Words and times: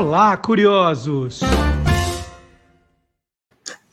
Olá, 0.00 0.34
curiosos! 0.34 1.40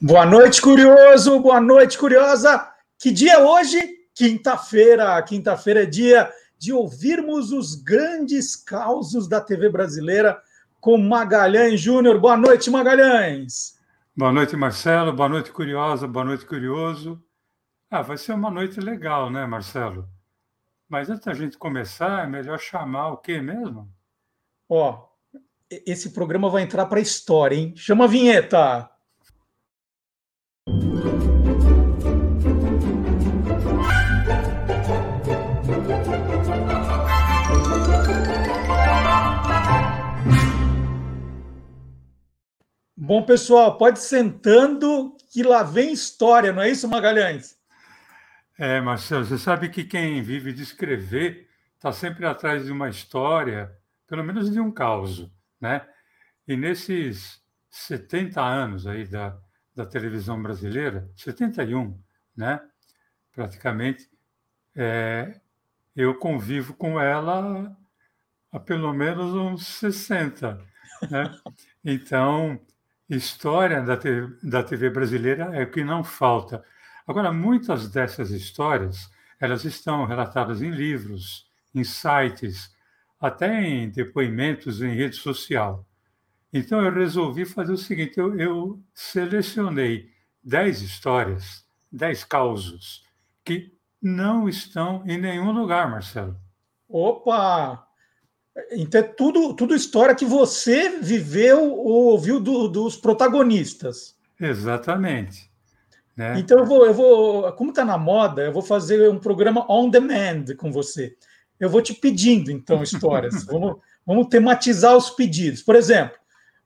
Boa 0.01 0.25
noite, 0.25 0.61
curioso! 0.61 1.37
Boa 1.41 1.59
noite, 1.59 1.97
curiosa! 1.97 2.65
Que 2.97 3.11
dia 3.11 3.33
é 3.33 3.43
hoje? 3.43 3.77
Quinta-feira. 4.15 5.21
Quinta-feira 5.23 5.83
é 5.83 5.85
dia 5.85 6.31
de 6.57 6.71
ouvirmos 6.71 7.51
os 7.51 7.75
grandes 7.75 8.55
causos 8.55 9.27
da 9.27 9.41
TV 9.41 9.67
brasileira 9.69 10.41
com 10.79 10.97
Magalhães 10.97 11.81
Júnior. 11.81 12.17
Boa 12.21 12.37
noite, 12.37 12.69
Magalhães! 12.69 13.77
Boa 14.15 14.31
noite, 14.31 14.55
Marcelo. 14.55 15.11
Boa 15.11 15.27
noite, 15.27 15.51
curiosa. 15.51 16.07
Boa 16.07 16.23
noite, 16.23 16.45
curioso. 16.45 17.21
Ah, 17.91 18.01
vai 18.01 18.15
ser 18.15 18.31
uma 18.31 18.49
noite 18.49 18.79
legal, 18.79 19.29
né, 19.29 19.45
Marcelo? 19.45 20.07
Mas 20.87 21.09
antes 21.09 21.25
da 21.25 21.33
gente 21.33 21.57
começar, 21.57 22.23
é 22.23 22.27
melhor 22.27 22.59
chamar 22.59 23.09
o 23.09 23.17
quê 23.17 23.41
mesmo? 23.41 23.91
Ó, 24.69 25.06
esse 25.69 26.11
programa 26.11 26.49
vai 26.49 26.63
entrar 26.63 26.85
para 26.85 26.99
a 26.99 27.01
história, 27.01 27.55
hein? 27.55 27.73
Chama 27.75 28.05
a 28.05 28.07
vinheta! 28.07 28.89
Bom, 42.95 43.23
pessoal, 43.23 43.77
pode 43.77 43.99
sentando 43.99 45.15
que 45.31 45.41
lá 45.41 45.63
vem 45.63 45.93
história, 45.93 46.51
não 46.51 46.61
é 46.61 46.69
isso, 46.69 46.89
Magalhães? 46.89 47.55
É, 48.59 48.81
Marcelo, 48.81 49.23
você 49.23 49.37
sabe 49.37 49.69
que 49.69 49.85
quem 49.85 50.21
vive 50.21 50.51
de 50.51 50.63
escrever 50.63 51.47
está 51.75 51.91
sempre 51.93 52.25
atrás 52.25 52.65
de 52.65 52.71
uma 52.71 52.89
história, 52.89 53.71
pelo 54.07 54.25
menos 54.25 54.51
de 54.51 54.59
um 54.59 54.69
caos, 54.69 55.29
né? 55.59 55.87
E 56.47 56.55
nesses 56.55 57.41
70 57.69 58.41
anos 58.41 58.87
aí 58.87 59.05
da, 59.05 59.37
da 59.75 59.85
televisão 59.85 60.41
brasileira, 60.41 61.09
71, 61.15 61.99
né? 62.35 62.61
Praticamente, 63.33 64.09
é, 64.75 65.39
eu 65.95 66.15
convivo 66.15 66.73
com 66.73 66.99
ela 66.99 67.75
há 68.51 68.59
pelo 68.59 68.93
menos 68.93 69.33
uns 69.33 69.67
60, 69.67 70.59
né? 71.09 71.31
Então, 71.89 72.59
História 73.09 73.81
da 73.81 73.95
TV, 73.95 74.35
da 74.43 74.61
TV 74.61 74.89
brasileira 74.89 75.55
é 75.55 75.63
o 75.63 75.71
que 75.71 75.81
não 75.81 76.03
falta. 76.03 76.61
Agora, 77.07 77.31
muitas 77.31 77.89
dessas 77.89 78.31
histórias, 78.31 79.09
elas 79.39 79.63
estão 79.63 80.05
relatadas 80.05 80.61
em 80.61 80.69
livros, 80.69 81.49
em 81.73 81.85
sites, 81.85 82.75
até 83.19 83.61
em 83.63 83.89
depoimentos 83.89 84.81
em 84.81 84.93
rede 84.93 85.15
social. 85.15 85.85
Então, 86.51 86.81
eu 86.81 86.93
resolvi 86.93 87.45
fazer 87.45 87.73
o 87.73 87.77
seguinte: 87.77 88.17
eu, 88.17 88.39
eu 88.39 88.79
selecionei 88.93 90.09
dez 90.43 90.81
histórias, 90.81 91.65
dez 91.91 92.23
causos, 92.23 93.03
que 93.43 93.71
não 94.01 94.47
estão 94.47 95.03
em 95.05 95.17
nenhum 95.17 95.51
lugar, 95.51 95.89
Marcelo. 95.89 96.35
Opa! 96.87 97.87
Então 98.71 99.01
é 99.01 99.03
tudo, 99.03 99.53
tudo 99.53 99.75
história 99.75 100.15
que 100.15 100.25
você 100.25 100.99
viveu 100.99 101.73
ou 101.73 102.11
ouviu 102.11 102.39
do, 102.39 102.67
dos 102.67 102.97
protagonistas. 102.97 104.15
Exatamente. 104.39 105.51
Né? 106.15 106.39
Então 106.39 106.59
eu 106.59 106.65
vou, 106.65 106.85
eu 106.85 106.93
vou, 106.93 107.51
como 107.53 107.69
está 107.69 107.85
na 107.85 107.97
moda, 107.97 108.41
eu 108.41 108.51
vou 108.51 108.63
fazer 108.63 109.09
um 109.09 109.19
programa 109.19 109.65
on 109.69 109.89
demand 109.89 110.45
com 110.57 110.71
você. 110.71 111.15
Eu 111.59 111.69
vou 111.69 111.81
te 111.81 111.93
pedindo 111.93 112.51
então 112.51 112.83
histórias. 112.83 113.43
vamos, 113.45 113.77
vamos 114.05 114.27
tematizar 114.27 114.95
os 114.95 115.09
pedidos. 115.09 115.61
Por 115.61 115.75
exemplo, 115.75 116.17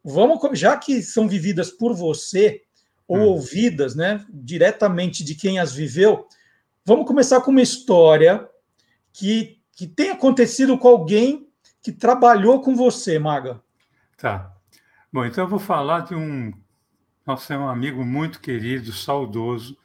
vamos, 0.04 0.40
já 0.58 0.78
que 0.78 1.02
são 1.02 1.28
vividas 1.28 1.70
por 1.70 1.94
você 1.94 2.62
ou 3.08 3.18
hum. 3.18 3.24
ouvidas, 3.24 3.96
né, 3.96 4.26
diretamente 4.30 5.24
de 5.24 5.36
quem 5.36 5.60
as 5.60 5.74
viveu, 5.74 6.28
vamos 6.86 7.06
começar 7.06 7.42
com 7.42 7.52
uma 7.52 7.62
história 7.62 8.48
que, 9.12 9.60
que 9.74 9.88
tem 9.88 10.12
acontecido 10.12 10.78
com 10.78 10.88
alguém 10.88 11.48
que 11.82 11.92
trabalhou 11.92 12.62
com 12.62 12.76
você, 12.76 13.18
Maga. 13.18 13.62
Tá. 14.18 14.54
Bom, 15.12 15.26
então 15.26 15.44
eu 15.44 15.50
vou 15.50 15.60
falar 15.60 16.02
de 16.02 16.16
um. 16.16 16.54
Nossa, 17.26 17.54
é 17.54 17.58
um 17.58 17.68
amigo 17.68 18.06
muito 18.06 18.40
querido, 18.40 18.94
saudoso. 18.94 19.78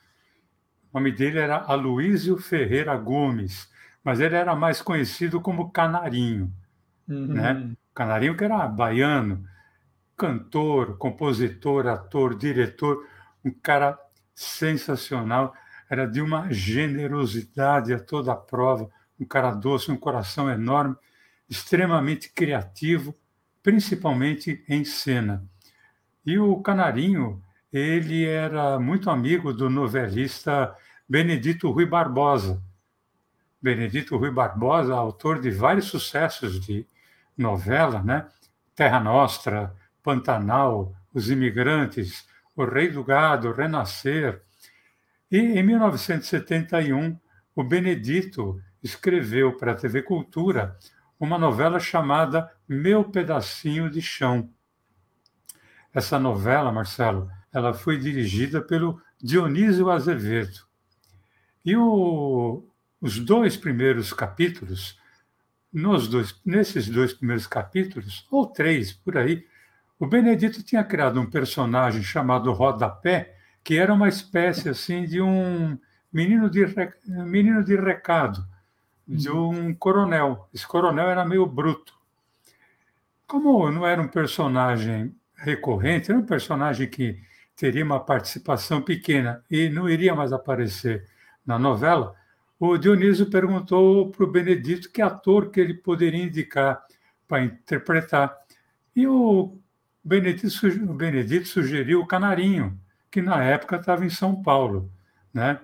O 0.92 0.98
nome 0.98 1.10
dele 1.10 1.38
era 1.38 1.56
Aloísio 1.56 2.36
Ferreira 2.38 2.96
Gomes, 2.96 3.68
mas 4.06 4.20
ele 4.20 4.36
era 4.36 4.54
mais 4.54 4.80
conhecido 4.80 5.40
como 5.40 5.72
Canarinho. 5.72 6.54
Uhum. 7.08 7.26
Né? 7.26 7.72
Canarinho, 7.92 8.36
que 8.36 8.44
era 8.44 8.68
baiano, 8.68 9.44
cantor, 10.16 10.96
compositor, 10.96 11.88
ator, 11.88 12.36
diretor, 12.36 13.04
um 13.44 13.50
cara 13.50 13.98
sensacional, 14.32 15.52
era 15.90 16.06
de 16.06 16.20
uma 16.20 16.52
generosidade 16.52 17.92
a 17.92 17.98
toda 17.98 18.32
a 18.32 18.36
prova, 18.36 18.88
um 19.18 19.24
cara 19.24 19.50
doce, 19.50 19.90
um 19.90 19.96
coração 19.96 20.48
enorme 20.48 20.94
extremamente 21.50 22.32
criativo, 22.32 23.12
principalmente 23.60 24.64
em 24.68 24.84
cena. 24.84 25.44
E 26.24 26.38
o 26.38 26.62
Canarinho, 26.62 27.42
ele 27.72 28.24
era 28.24 28.78
muito 28.78 29.10
amigo 29.10 29.52
do 29.52 29.68
novelista 29.68 30.72
Benedito 31.08 31.72
Rui 31.72 31.86
Barbosa. 31.86 32.62
Benedito 33.66 34.16
Rui 34.16 34.30
Barbosa, 34.30 34.94
autor 34.94 35.40
de 35.40 35.50
vários 35.50 35.86
sucessos 35.86 36.60
de 36.60 36.86
novela, 37.36 38.00
né? 38.00 38.28
Terra 38.76 39.00
Nostra, 39.00 39.74
Pantanal, 40.04 40.94
Os 41.12 41.32
Imigrantes, 41.32 42.28
O 42.54 42.64
Rei 42.64 42.92
do 42.92 43.02
Gado, 43.02 43.50
Renascer. 43.50 44.40
E 45.28 45.38
em 45.38 45.64
1971, 45.64 47.18
o 47.56 47.64
Benedito 47.64 48.62
escreveu 48.80 49.56
para 49.56 49.72
a 49.72 49.74
TV 49.74 50.00
Cultura 50.00 50.78
uma 51.18 51.36
novela 51.36 51.80
chamada 51.80 52.48
Meu 52.68 53.02
Pedacinho 53.02 53.90
de 53.90 54.00
Chão. 54.00 54.48
Essa 55.92 56.20
novela, 56.20 56.70
Marcelo, 56.70 57.28
ela 57.52 57.74
foi 57.74 57.98
dirigida 57.98 58.62
pelo 58.62 59.02
Dionísio 59.20 59.90
Azevedo. 59.90 60.60
E 61.64 61.76
o, 61.76 62.62
os 63.00 63.18
dois 63.18 63.56
primeiros 63.56 64.12
capítulos, 64.12 64.98
nos 65.72 66.08
dois, 66.08 66.40
nesses 66.44 66.88
dois 66.88 67.12
primeiros 67.12 67.46
capítulos, 67.46 68.26
ou 68.30 68.46
três 68.46 68.92
por 68.92 69.16
aí, 69.18 69.46
o 69.98 70.06
Benedito 70.06 70.62
tinha 70.62 70.84
criado 70.84 71.20
um 71.20 71.28
personagem 71.28 72.02
chamado 72.02 72.52
Rodapé, 72.52 73.34
que 73.64 73.78
era 73.78 73.92
uma 73.92 74.08
espécie 74.08 74.68
assim 74.68 75.04
de 75.04 75.20
um 75.20 75.78
menino 76.12 76.48
de, 76.48 76.64
menino 77.06 77.64
de 77.64 77.76
recado, 77.76 78.46
de 79.06 79.30
um 79.30 79.74
coronel. 79.74 80.48
Esse 80.52 80.66
coronel 80.66 81.08
era 81.08 81.24
meio 81.24 81.46
bruto. 81.46 81.94
Como 83.26 83.70
não 83.70 83.86
era 83.86 84.00
um 84.00 84.08
personagem 84.08 85.14
recorrente, 85.34 86.10
era 86.10 86.18
um 86.18 86.26
personagem 86.26 86.88
que 86.88 87.20
teria 87.56 87.84
uma 87.84 88.00
participação 88.00 88.82
pequena 88.82 89.42
e 89.50 89.68
não 89.68 89.88
iria 89.88 90.14
mais 90.14 90.32
aparecer 90.32 91.06
na 91.44 91.58
novela, 91.58 92.14
o 92.58 92.76
Dionísio 92.78 93.30
perguntou 93.30 94.10
para 94.10 94.24
o 94.24 94.30
Benedito 94.30 94.90
que 94.90 95.02
ator 95.02 95.50
que 95.50 95.60
ele 95.60 95.74
poderia 95.74 96.22
indicar 96.22 96.82
para 97.28 97.44
interpretar. 97.44 98.36
E 98.94 99.06
o 99.06 99.58
Benedito, 100.02 100.48
o 100.88 100.94
Benedito 100.94 101.48
sugeriu 101.48 102.00
o 102.00 102.06
Canarinho, 102.06 102.78
que 103.10 103.20
na 103.20 103.42
época 103.42 103.76
estava 103.76 104.04
em 104.04 104.10
São 104.10 104.42
Paulo. 104.42 104.90
Né? 105.34 105.60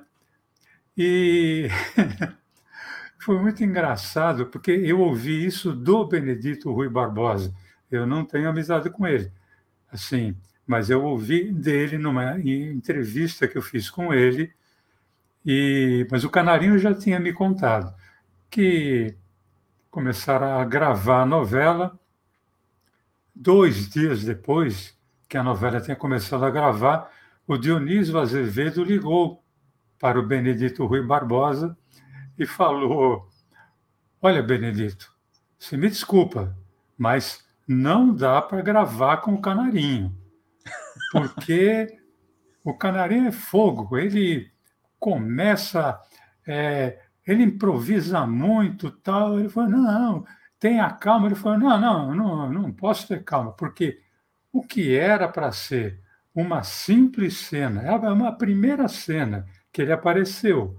E 0.97 1.69
Foi 3.23 3.39
muito 3.39 3.63
engraçado, 3.63 4.47
porque 4.47 4.73
eu 4.73 4.99
ouvi 4.99 5.47
isso 5.47 5.73
do 5.73 6.05
Benedito 6.05 6.73
Rui 6.73 6.89
Barbosa. 6.89 7.55
Eu 7.89 8.05
não 8.05 8.25
tenho 8.25 8.49
amizade 8.49 8.91
com 8.91 9.07
ele, 9.07 9.31
assim, 9.93 10.37
mas 10.67 10.91
eu 10.91 11.05
ouvi 11.05 11.53
dele 11.53 11.99
numa 11.99 12.37
entrevista 12.41 13.47
que 13.47 13.57
eu 13.57 13.63
fiz 13.63 13.89
com 13.89 14.13
ele. 14.13 14.53
E, 15.45 16.07
mas 16.11 16.25
o 16.25 16.31
Canarinho 16.31 16.79
já 16.79 16.95
tinha 16.95 17.19
me 17.19 17.33
contado 17.33 17.95
que 18.49 19.17
começaram 19.91 20.59
a 20.59 20.65
gravar 20.65 21.23
a 21.23 21.27
novela. 21.27 21.99
Dois 23.35 23.89
dias 23.89 24.23
depois 24.23 24.97
que 25.29 25.37
a 25.37 25.43
novela 25.43 25.81
tinha 25.81 25.97
começado 25.97 26.45
a 26.45 26.51
gravar, 26.51 27.11
o 27.47 27.57
Dionísio 27.57 28.19
Azevedo 28.19 28.85
ligou 28.85 29.43
para 29.99 30.19
o 30.19 30.27
Benedito 30.27 30.85
Rui 30.85 31.03
Barbosa 31.03 31.77
e 32.39 32.47
falou: 32.47 33.29
Olha, 34.21 34.43
Benedito, 34.43 35.13
você 35.59 35.77
me 35.77 35.89
desculpa, 35.89 36.57
mas 36.97 37.45
não 37.67 38.15
dá 38.15 38.43
para 38.43 38.61
gravar 38.61 39.19
com 39.19 39.33
o 39.33 39.41
canarinho, 39.41 40.15
porque 41.11 41.99
o 42.63 42.75
canarinho 42.75 43.29
é 43.29 43.33
fogo, 43.33 43.97
ele 43.97 44.52
começa, 45.03 45.99
é, 46.47 47.01
ele 47.27 47.43
improvisa 47.43 48.25
muito, 48.25 48.89
tal. 48.89 49.41
Ele 49.41 49.49
falou: 49.49 49.69
Não, 49.69 50.25
tenha 50.61 50.89
calma. 50.91 51.27
Ele 51.27 51.35
falou: 51.35 51.59
não, 51.59 51.81
não, 51.81 52.15
não, 52.15 52.53
não 52.53 52.73
posso 52.73 53.09
ter 53.09 53.25
calma, 53.25 53.51
porque 53.53 53.99
o 54.53 54.63
que 54.63 54.97
era 54.97 55.27
para 55.27 55.51
ser 55.51 56.01
uma 56.33 56.63
simples 56.63 57.37
cena, 57.37 57.83
é 57.83 57.91
uma 57.91 58.33
primeira 58.33 58.87
cena 58.87 59.45
que 59.73 59.83
ele 59.83 59.93
apareceu, 59.93 60.79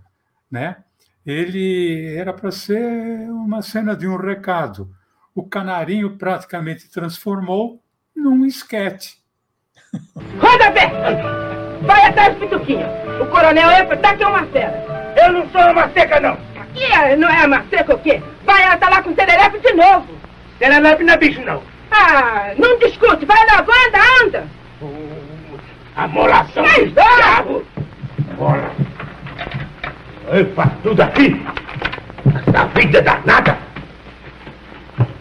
né? 0.49 0.77
Ele 1.25 2.15
era 2.15 2.33
para 2.33 2.51
ser 2.51 3.29
uma 3.29 3.61
cena 3.61 3.95
de 3.95 4.07
um 4.07 4.15
recado. 4.15 4.89
O 5.35 5.43
canarinho 5.43 6.17
praticamente 6.17 6.89
transformou 6.89 7.83
num 8.15 8.45
esquete. 8.45 9.21
Roda 10.39 10.67
aberta! 10.67 11.85
Vai 11.85 12.05
atrás, 12.07 12.37
Pituquinha! 12.37 13.02
Coronel 13.33 13.71
entra, 13.71 13.97
tá 13.97 14.11
aqui 14.11 14.23
uma 14.23 14.45
fera! 14.45 14.85
Eu 15.17 15.31
não 15.33 15.49
sou 15.49 15.71
uma 15.71 15.89
seca, 15.89 16.19
não! 16.19 16.37
E 16.75 16.83
é, 16.83 17.15
não 17.15 17.27
é 17.27 17.45
uma 17.47 17.63
seca 17.67 17.95
o 17.95 17.97
quê? 17.97 18.21
Vai, 18.45 18.61
ela 18.61 18.77
tá 18.77 18.89
lá 18.89 19.01
com 19.01 19.09
o 19.09 19.15
Serelepe 19.15 19.59
de 19.59 19.73
novo! 19.73 20.07
Serelepe 20.59 21.03
não 21.03 21.13
é 21.15 21.17
bicho, 21.17 21.41
não! 21.41 21.63
Ah, 21.89 22.51
não 22.57 22.77
discute, 22.77 23.25
vai 23.25 23.39
logo, 23.49 23.71
anda, 23.71 23.99
anda! 24.23 24.47
Amolação 25.95 26.63
Mas, 26.63 26.91
do 26.91 26.93
diabo! 26.93 27.65
Bola! 28.37 28.71
Epa, 30.31 30.71
tudo 30.83 31.01
aqui! 31.01 31.43
Essa 32.47 32.65
vida 32.67 33.01
danada! 33.01 33.57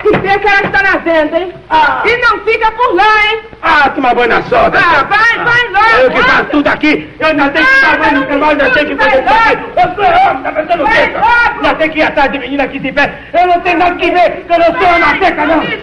E 0.04 0.16
vê 0.18 0.38
que 0.38 0.48
ela 0.48 0.62
está 0.62 0.82
na 0.82 0.96
venda, 0.98 1.38
hein? 1.38 1.52
Ah. 1.70 2.02
E 2.04 2.16
não 2.18 2.40
fica 2.40 2.70
por 2.72 2.94
lá, 2.94 3.26
hein? 3.26 3.40
Ah, 3.62 3.88
toma 3.90 4.14
banho 4.14 4.30
na 4.30 4.42
soda. 4.42 4.78
Ah, 4.78 5.04
vai, 5.04 5.44
vai 5.44 5.68
logo. 5.70 6.02
Eu 6.02 6.10
que 6.10 6.22
faço 6.22 6.44
tudo 6.46 6.66
aqui. 6.66 7.08
Eu 7.20 7.26
ainda 7.28 7.50
tenho 7.50 7.66
que 7.66 7.98
banho 7.98 8.20
no 8.20 8.26
canal, 8.26 8.50
ainda 8.50 8.70
tenho 8.70 8.88
que 8.88 8.96
fazer 8.96 9.22
tudo 9.22 9.32
aqui. 9.32 9.58
Eu 9.76 9.94
sou 9.94 10.04
homem, 10.04 10.42
tá 10.42 10.52
pensando 10.52 10.82
o 10.82 10.86
quê? 10.86 11.12
Ainda 11.54 11.74
tenho 11.76 11.92
que 11.92 11.98
ir 11.98 12.02
atrás 12.02 12.32
de 12.32 12.38
menina 12.40 12.64
aqui 12.64 12.78
de 12.80 12.92
pé. 12.92 13.14
Eu 13.32 13.46
não 13.46 13.60
tenho 13.60 13.78
nada 13.78 13.94
que 13.94 14.10
ver, 14.10 14.44
que 14.44 14.52
eu 14.52 14.58
não 14.58 14.66
sou 14.66 14.96
uma 14.96 15.18
seca, 15.18 15.46
não. 15.46 15.62
Eu 15.62 15.80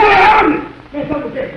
sou 0.00 0.38
homem. 0.38 0.62
Pensando 0.92 1.26
o 1.26 1.30
quê? 1.32 1.50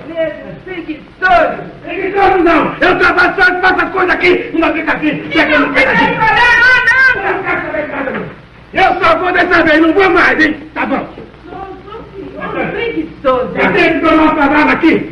Preguiçoso. 0.66 1.64
Preguiçoso 1.84 2.38
não. 2.40 2.76
Eu 2.82 2.98
trabalho 2.98 3.36
só 3.38 3.50
de 3.52 3.62
faço 3.62 3.86
coisa 3.92 4.14
aqui 4.14 4.50
e 4.52 4.58
não 4.58 4.74
fica 4.74 4.92
aqui. 4.94 5.12
Pegando 5.32 5.74
pena 5.74 5.92
aqui. 5.92 6.06
Não, 7.22 8.14
não. 8.14 8.30
Eu 8.74 9.02
só 9.02 9.18
vou 9.18 9.32
dessa 9.32 9.64
vez, 9.64 9.80
não 9.80 9.94
vou 9.94 10.10
mais, 10.10 10.40
hein? 10.44 10.56
Tá 10.74 10.86
bom 10.86 11.29
preguiçoso. 13.30 13.58
Eu 13.58 13.74
tenho 13.74 13.94
que 13.94 14.00
tomar 14.00 14.24
uma 14.24 14.36
palavra 14.36 14.74
aqui. 14.74 15.12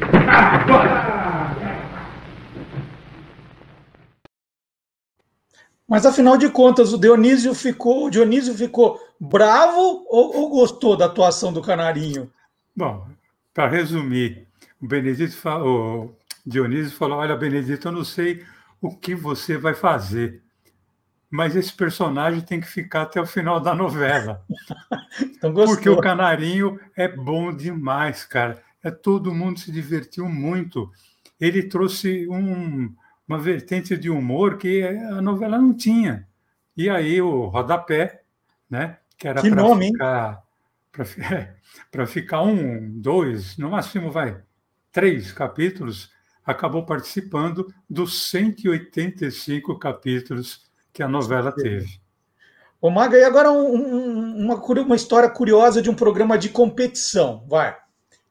Mas 5.87 6.05
afinal 6.05 6.37
de 6.37 6.49
contas, 6.49 6.91
o 6.91 6.97
Dionísio 6.97 7.53
ficou, 7.53 8.07
o 8.07 8.09
Dionísio 8.09 8.53
ficou 8.53 8.99
bravo 9.19 10.05
ou, 10.09 10.35
ou 10.35 10.49
gostou 10.49 10.97
da 10.97 11.05
atuação 11.05 11.53
do 11.53 11.61
Canarinho? 11.61 12.29
Bom, 12.75 13.07
para 13.53 13.69
resumir, 13.69 14.47
o 14.81 14.87
Benedito 14.87 15.35
falou, 15.37 16.05
o 16.05 16.49
Dionísio 16.49 16.97
falou: 16.97 17.19
Olha, 17.19 17.37
Benedito, 17.37 17.87
eu 17.87 17.91
não 17.93 18.03
sei 18.03 18.43
o 18.81 18.93
que 18.93 19.15
você 19.15 19.57
vai 19.57 19.73
fazer 19.73 20.43
mas 21.29 21.55
esse 21.55 21.73
personagem 21.73 22.41
tem 22.41 22.59
que 22.59 22.67
ficar 22.67 23.03
até 23.03 23.19
o 23.21 23.25
final 23.25 23.59
da 23.59 23.75
novela. 23.75 24.43
então, 25.21 25.53
porque 25.53 25.89
o 25.89 25.99
Canarinho 25.99 26.79
é 26.95 27.07
bom 27.07 27.53
demais, 27.53 28.23
cara. 28.23 28.61
É, 28.83 28.89
todo 28.89 29.33
mundo 29.33 29.59
se 29.59 29.71
divertiu 29.71 30.29
muito. 30.29 30.89
Ele 31.39 31.63
trouxe 31.63 32.27
um, 32.29 32.93
uma 33.27 33.37
vertente 33.37 33.97
de 33.97 34.09
humor 34.09 34.57
que 34.57 34.83
a 34.83 35.21
novela 35.21 35.57
não 35.57 35.73
tinha. 35.73 36.27
E 36.75 36.89
aí 36.89 37.21
o 37.21 37.45
rodapé, 37.47 38.21
né? 38.69 38.97
Que 39.17 39.27
era 39.27 39.41
para 39.41 39.75
ficar 39.79 40.43
para 41.91 42.05
ficar 42.07 42.41
um, 42.41 42.99
dois, 42.99 43.57
no 43.57 43.69
máximo 43.69 44.11
vai 44.11 44.41
três 44.91 45.31
capítulos, 45.31 46.11
acabou 46.43 46.85
participando 46.85 47.71
dos 47.87 48.29
185 48.29 49.77
capítulos 49.77 50.66
que 50.97 51.03
a 51.03 51.07
novela 51.07 51.51
teve. 51.51 52.01
Ô, 52.81 52.89
Maga, 52.89 53.15
e 53.15 53.23
agora 53.23 53.51
um, 53.51 53.75
um, 53.75 54.45
uma, 54.45 54.55
uma 54.55 54.95
história 54.95 55.29
curiosa 55.29 55.79
de 55.79 55.91
um 55.91 55.93
programa 55.93 56.39
de 56.39 56.49
competição, 56.49 57.45
vai, 57.47 57.77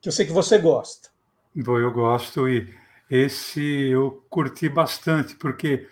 que 0.01 0.09
eu 0.09 0.13
sei 0.13 0.27
que 0.27 0.33
você 0.33 0.59
gosta. 0.59 1.09
Bom, 1.55 1.79
eu 1.79 1.93
gosto 1.93 2.49
e 2.49 2.69
esse 3.09 3.63
eu 3.63 4.27
curti 4.29 4.69
bastante, 4.69 5.37
porque, 5.37 5.87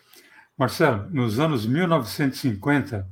Marcelo, 0.59 1.09
nos 1.11 1.39
anos 1.39 1.65
1950, 1.65 3.09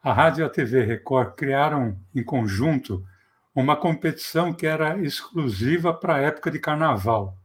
a 0.00 0.12
Rádio 0.12 0.44
e 0.44 0.46
a 0.46 0.48
TV 0.48 0.84
Record 0.84 1.34
criaram 1.34 1.98
em 2.14 2.22
conjunto 2.22 3.04
uma 3.52 3.74
competição 3.74 4.52
que 4.52 4.68
era 4.68 4.96
exclusiva 5.00 5.92
para 5.92 6.14
a 6.14 6.20
época 6.20 6.48
de 6.48 6.60
carnaval. 6.60 7.36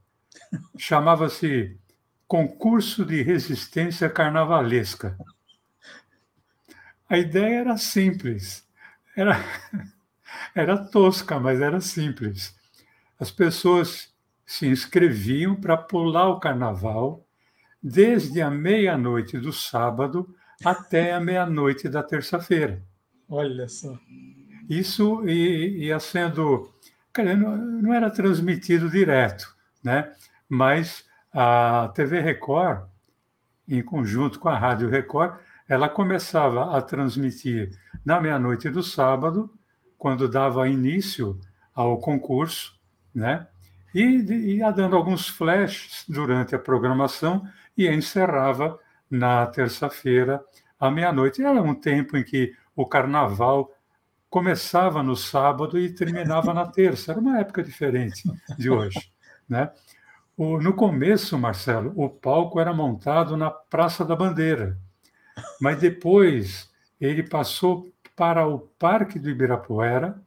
Chamava-se 0.78 1.76
Concurso 2.28 3.04
de 3.04 3.24
Resistência 3.24 4.08
Carnavalesca. 4.08 5.18
A 7.10 7.18
ideia 7.18 7.62
era 7.62 7.78
simples, 7.78 8.68
era, 9.16 9.44
era 10.56 10.78
tosca, 10.78 11.40
mas 11.40 11.60
era 11.60 11.82
simples. 11.82 12.56
As 13.20 13.32
pessoas 13.32 14.14
se 14.46 14.68
inscreviam 14.68 15.56
para 15.56 15.76
pular 15.76 16.30
o 16.30 16.40
carnaval 16.40 17.26
desde 17.82 18.42
a 18.42 18.50
meia-noite 18.50 19.38
do 19.38 19.52
sábado 19.52 20.34
até 20.64 21.14
a 21.14 21.20
meia-noite 21.20 21.90
da 21.90 22.04
terça-feira. 22.04 22.82
Olha 23.28 23.68
só. 23.68 23.98
Isso 24.70 25.28
ia 25.28 26.00
sendo. 26.00 26.72
Não 27.82 27.94
era 27.94 28.10
transmitido 28.10 28.90
direto, 28.90 29.56
né? 29.84 30.14
mas 30.50 31.06
a 31.32 31.92
TV 31.94 32.20
Record, 32.20 32.88
em 33.68 33.84
conjunto 33.84 34.40
com 34.40 34.50
a 34.50 34.58
Rádio 34.58 34.90
Record, 34.90 35.40
ela 35.70 35.88
começava 35.88 36.76
a 36.76 36.82
transmitir 36.82 37.70
na 38.04 38.20
meia-noite 38.20 38.68
do 38.72 38.82
sábado, 38.82 39.54
quando 40.00 40.28
dava 40.28 40.68
início 40.68 41.40
ao 41.76 42.00
concurso, 42.00 42.80
né? 43.14 43.48
E 43.94 44.02
ia 44.56 44.72
dando 44.72 44.96
alguns 44.96 45.28
flashes 45.28 46.06
durante 46.10 46.56
a 46.56 46.60
programação 46.60 47.48
e 47.78 47.88
encerrava 47.88 48.80
na 49.10 49.46
terça-feira 49.46 50.44
à 50.80 50.90
meia-noite. 50.90 51.44
Era 51.44 51.62
um 51.62 51.76
tempo 51.76 52.18
em 52.18 52.24
que 52.24 52.56
o 52.76 52.86
carnaval 52.86 53.72
começava 54.28 55.04
no 55.04 55.16
sábado 55.16 55.78
e 55.78 55.94
terminava 55.94 56.52
na 56.52 56.66
terça. 56.66 57.12
Era 57.12 57.22
uma 57.22 57.40
época 57.40 57.62
diferente 57.62 58.24
de 58.58 58.70
hoje, 58.72 59.12
né? 59.48 59.72
No 60.38 60.74
começo, 60.74 61.38
Marcelo, 61.38 61.92
o 61.96 62.10
palco 62.10 62.60
era 62.60 62.74
montado 62.74 63.36
na 63.36 63.52
Praça 63.52 64.06
da 64.06 64.16
Bandeira 64.16 64.78
mas 65.60 65.80
depois 65.80 66.70
ele 67.00 67.24
passou 67.24 67.92
para 68.16 68.48
o 68.48 68.60
Parque 68.60 69.18
do 69.18 69.30
Ibirapuera 69.30 70.22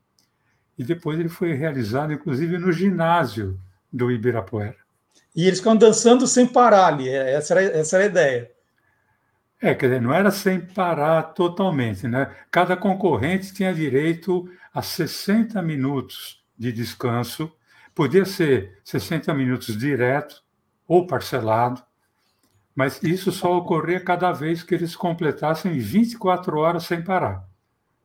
e 0.79 0.85
depois 0.85 1.19
ele 1.19 1.29
foi 1.29 1.53
realizado, 1.53 2.13
inclusive, 2.13 2.57
no 2.59 2.73
ginásio 2.73 3.59
do 3.93 4.11
Ibirapuera. 4.11 4.77
E 5.35 5.47
eles 5.47 5.59
ficam 5.59 5.77
dançando 5.77 6.27
sem 6.27 6.47
parar 6.47 6.87
ali, 6.87 7.09
é, 7.09 7.35
essa 7.35 7.55
era, 7.55 7.79
essa 7.79 7.97
era 7.97 8.05
a 8.05 8.09
ideia. 8.09 8.51
É, 9.61 9.75
quer 9.75 9.87
dizer, 9.87 10.03
não 10.03 10.13
era 10.13 10.31
sem 10.31 10.61
parar 10.61 11.23
totalmente, 11.35 12.09
né? 12.09 12.35
Cada 12.51 12.77
concorrente 12.77 13.55
tinha 13.55 13.73
direito 13.73 14.51
a 14.75 14.83
60 14.83 15.63
minutos 15.63 16.43
de 16.59 16.73
descanso, 16.73 17.53
podia 17.95 18.25
ser 18.25 18.81
60 18.83 19.33
minutos 19.35 19.77
direto 19.77 20.43
ou 20.89 21.07
parcelado, 21.07 21.83
mas 22.75 23.03
isso 23.03 23.31
só 23.31 23.57
ocorria 23.57 24.01
cada 24.01 24.33
vez 24.33 24.63
que 24.63 24.75
eles 24.75 24.97
completassem 24.97 25.79
24 25.79 26.59
horas 26.59 26.85
sem 26.85 27.03
parar. 27.03 27.47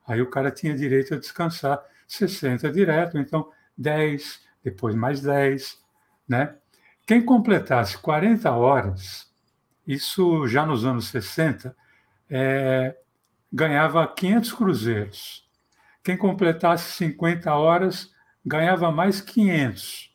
Aí 0.05 0.21
o 0.21 0.29
cara 0.29 0.51
tinha 0.51 0.75
direito 0.75 1.13
a 1.13 1.19
descansar 1.19 1.83
60 2.07 2.71
direto, 2.71 3.17
então 3.17 3.49
10, 3.77 4.41
depois 4.63 4.95
mais 4.95 5.21
10, 5.21 5.79
né? 6.27 6.55
Quem 7.05 7.23
completasse 7.23 7.97
40 7.97 8.51
horas, 8.51 9.31
isso 9.85 10.47
já 10.47 10.65
nos 10.65 10.85
anos 10.85 11.07
60, 11.07 11.75
é, 12.29 12.97
ganhava 13.51 14.05
500 14.07 14.51
cruzeiros. 14.51 15.47
Quem 16.03 16.17
completasse 16.17 16.91
50 16.97 17.53
horas 17.53 18.11
ganhava 18.45 18.91
mais 18.91 19.21
500. 19.21 20.13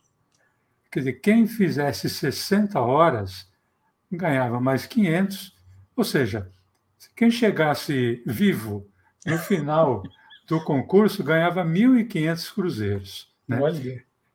Quer 0.91 0.99
dizer, 0.99 1.13
quem 1.15 1.47
fizesse 1.47 2.09
60 2.11 2.79
horas 2.81 3.51
ganhava 4.13 4.61
mais 4.61 4.87
500, 4.87 5.55
ou 5.97 6.05
seja, 6.05 6.51
quem 7.17 7.31
chegasse 7.31 8.23
vivo 8.27 8.89
no 9.27 9.39
final 9.39 10.03
do 10.47 10.63
concurso 10.65 11.23
ganhava 11.23 11.65
1.500 11.65 12.55
cruzeiros. 12.55 13.33
Né? 13.49 13.59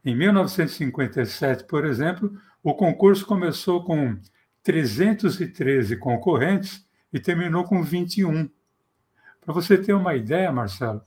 Em 0.04 0.16
1957, 0.16 1.66
por 1.66 1.86
exemplo, 1.86 2.40
o 2.64 2.74
concurso 2.74 3.26
começou 3.26 3.84
com 3.84 4.18
313 4.64 5.98
concorrentes 5.98 6.86
e 7.14 7.20
terminou 7.20 7.64
com 7.64 7.84
21. 7.84 8.50
Para 9.42 9.54
você 9.54 9.78
ter 9.78 9.94
uma 9.94 10.16
ideia, 10.16 10.52
Marcelo, 10.52 11.02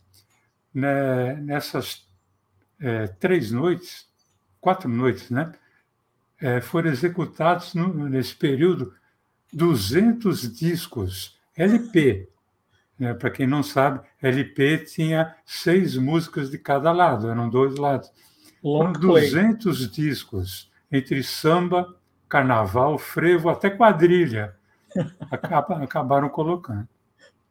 né, 0.73 1.35
nessas 1.35 2.09
é, 2.81 3.07
três 3.07 3.51
noites, 3.51 4.07
quatro 4.61 4.89
noites, 4.89 5.31
né? 5.31 5.53
É, 6.41 6.61
foram 6.61 6.91
executados 6.91 7.75
no, 7.75 8.09
nesse 8.09 8.35
período 8.35 8.95
200 9.53 10.57
discos 10.57 11.39
LP. 11.57 12.29
Né? 12.99 13.15
Para 13.15 13.31
quem 13.31 13.47
não 13.47 13.63
sabe, 13.63 14.01
LP 14.23 14.79
tinha 14.79 15.35
seis 15.45 15.97
músicas 15.97 16.51
de 16.51 16.59
cada 16.59 16.93
lado, 16.93 17.31
eram 17.31 17.49
dois 17.49 17.77
lados. 17.77 18.11
Long 18.63 18.93
200 18.93 19.79
play. 19.79 19.91
discos, 19.91 20.71
entre 20.91 21.23
samba, 21.23 21.95
carnaval, 22.29 22.99
frevo, 22.99 23.49
até 23.49 23.71
quadrilha. 23.71 24.55
acabaram 25.31 26.29
colocando. 26.29 26.89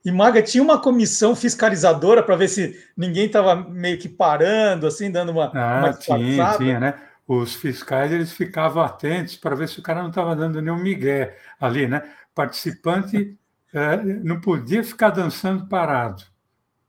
E 0.03 0.11
Maga 0.11 0.41
tinha 0.41 0.63
uma 0.63 0.81
comissão 0.81 1.35
fiscalizadora 1.35 2.23
para 2.23 2.35
ver 2.35 2.47
se 2.47 2.85
ninguém 2.95 3.25
estava 3.25 3.55
meio 3.55 3.97
que 3.97 4.07
parando, 4.07 4.87
assim, 4.87 5.11
dando 5.11 5.31
uma. 5.31 5.51
Ah, 5.53 5.79
uma 5.79 5.93
tinha, 5.93 6.57
tinha, 6.57 6.79
né? 6.79 6.93
Os 7.29 7.53
fiscais 7.53 8.11
eles 8.11 8.33
ficavam 8.33 8.81
atentos 8.81 9.35
para 9.35 9.55
ver 9.55 9.69
se 9.69 9.79
o 9.79 9.83
cara 9.83 10.01
não 10.01 10.09
estava 10.09 10.35
dando 10.35 10.59
nenhum 10.59 10.81
migué 10.81 11.37
ali, 11.59 11.87
né? 11.87 12.11
Participante 12.33 13.37
é, 13.71 13.97
não 14.25 14.41
podia 14.41 14.83
ficar 14.83 15.11
dançando 15.11 15.67
parado, 15.67 16.23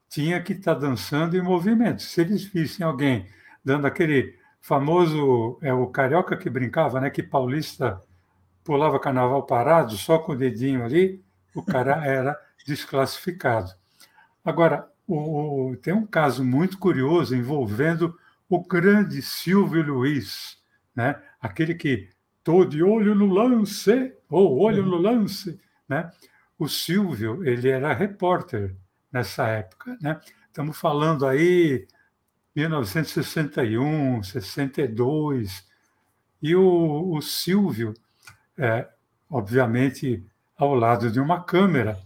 tinha 0.09 0.43
que 0.43 0.55
estar 0.55 0.77
tá 0.77 0.81
dançando 0.81 1.37
em 1.37 1.43
movimento. 1.43 2.01
Se 2.01 2.23
eles 2.23 2.43
vissem 2.43 2.87
alguém 2.87 3.29
dando 3.63 3.87
aquele 3.87 4.35
famoso, 4.63 5.59
é 5.61 5.75
o 5.75 5.87
carioca 5.89 6.35
que 6.39 6.49
brincava, 6.49 7.03
né? 7.03 7.11
Que 7.11 7.23
paulista 7.23 8.01
pulava 8.65 8.99
carnaval 8.99 9.43
parado, 9.43 9.93
só 9.99 10.19
com 10.19 10.33
o 10.33 10.37
dedinho 10.37 10.83
ali, 10.83 11.23
o 11.55 11.63
cara 11.63 12.01
era 12.09 12.35
desclassificado. 12.67 13.75
Agora, 14.43 14.89
o, 15.07 15.77
tem 15.83 15.93
um 15.93 16.07
caso 16.07 16.43
muito 16.43 16.79
curioso 16.79 17.37
envolvendo 17.37 18.19
o 18.51 18.61
grande 18.67 19.23
Silvio 19.23 19.81
Luiz, 19.81 20.59
né? 20.95 21.23
aquele 21.41 21.73
que 21.73 22.11
estou 22.37 22.65
de 22.65 22.83
olho 22.83 23.15
no 23.15 23.27
lance, 23.27 24.13
ou 24.29 24.59
olho 24.59 24.85
no 24.85 24.97
lance. 24.97 25.61
Né? 25.89 26.11
O 26.59 26.69
Silvio 26.69 27.45
ele 27.47 27.71
era 27.71 27.95
repórter 27.95 28.77
nessa 29.13 29.47
época. 29.47 29.97
Né? 30.03 30.21
Estamos 30.49 30.77
falando 30.77 31.25
aí 31.25 31.87
1961, 32.57 34.25
62, 34.25 35.65
e 36.43 36.57
o, 36.57 37.15
o 37.15 37.23
Silvio, 37.23 37.95
é, 38.59 38.89
obviamente, 39.31 40.27
ao 40.57 40.75
lado 40.75 41.09
de 41.09 41.21
uma 41.21 41.45
câmera, 41.45 41.97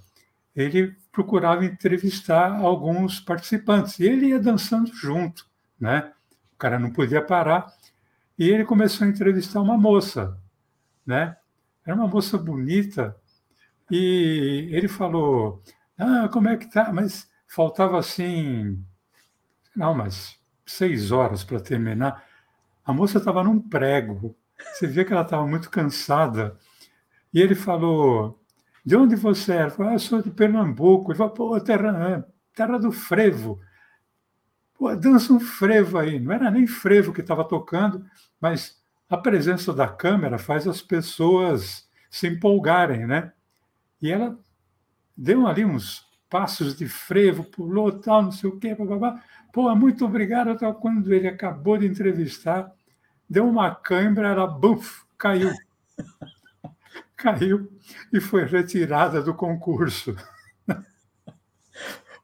ele 0.54 0.94
procurava 1.10 1.64
entrevistar 1.64 2.52
alguns 2.52 3.18
participantes. 3.18 3.98
E 3.98 4.04
ele 4.04 4.26
ia 4.26 4.38
dançando 4.38 4.92
junto, 4.94 5.46
né? 5.80 6.12
O 6.54 6.58
cara 6.58 6.78
não 6.78 6.90
podia 6.90 7.22
parar. 7.22 7.72
E 8.38 8.48
ele 8.48 8.64
começou 8.64 9.06
a 9.06 9.10
entrevistar 9.10 9.60
uma 9.60 9.78
moça, 9.78 10.38
né? 11.06 11.36
Era 11.84 11.94
uma 11.94 12.08
moça 12.08 12.38
bonita. 12.38 13.16
E 13.90 14.68
ele 14.72 14.88
falou: 14.88 15.62
Ah, 15.98 16.28
como 16.32 16.48
é 16.48 16.56
que 16.56 16.70
tá? 16.70 16.92
Mas 16.92 17.28
faltava 17.46 17.98
assim, 17.98 18.82
não, 19.76 19.94
mas 19.94 20.38
seis 20.66 21.12
horas 21.12 21.44
para 21.44 21.60
terminar. 21.60 22.24
A 22.84 22.92
moça 22.92 23.18
estava 23.18 23.44
num 23.44 23.60
prego. 23.60 24.36
Você 24.72 24.86
via 24.86 25.04
que 25.04 25.12
ela 25.12 25.22
estava 25.22 25.46
muito 25.46 25.70
cansada. 25.70 26.58
E 27.32 27.40
ele 27.40 27.54
falou: 27.54 28.40
de 28.84 28.96
onde 28.96 29.16
você 29.16 29.54
é? 29.54 29.70
Falei, 29.70 29.92
ah, 29.92 29.94
eu 29.94 29.98
sou 29.98 30.22
de 30.22 30.30
Pernambuco. 30.30 31.10
Ele 31.10 31.18
falou, 31.18 31.32
pô, 31.32 31.60
terra, 31.60 32.26
terra 32.54 32.78
do 32.78 32.92
frevo. 32.92 33.60
Pô, 34.74 34.94
dança 34.94 35.32
um 35.32 35.40
frevo 35.40 35.98
aí. 35.98 36.18
Não 36.18 36.32
era 36.32 36.50
nem 36.50 36.66
frevo 36.66 37.12
que 37.12 37.20
estava 37.20 37.44
tocando, 37.44 38.04
mas 38.40 38.82
a 39.08 39.16
presença 39.16 39.72
da 39.72 39.88
câmera 39.88 40.38
faz 40.38 40.66
as 40.66 40.82
pessoas 40.82 41.88
se 42.10 42.26
empolgarem, 42.26 43.06
né? 43.06 43.32
E 44.00 44.10
ela 44.10 44.38
deu 45.16 45.46
ali 45.46 45.64
uns 45.64 46.06
passos 46.28 46.76
de 46.76 46.88
frevo, 46.88 47.44
pulou, 47.44 47.92
tal, 47.92 48.22
não 48.22 48.32
sei 48.32 48.50
o 48.50 48.58
quê, 48.58 48.74
blá, 48.74 49.22
Pô, 49.52 49.74
muito 49.76 50.04
obrigado. 50.04 50.58
Tal. 50.58 50.74
Quando 50.74 51.12
ele 51.14 51.28
acabou 51.28 51.78
de 51.78 51.86
entrevistar, 51.86 52.72
deu 53.30 53.48
uma 53.48 53.74
câimbra, 53.74 54.28
ela, 54.28 54.46
buf, 54.46 55.04
caiu 55.16 55.52
caiu 57.16 57.70
e 58.12 58.20
foi 58.20 58.44
retirada 58.44 59.22
do 59.22 59.32
concurso. 59.32 60.14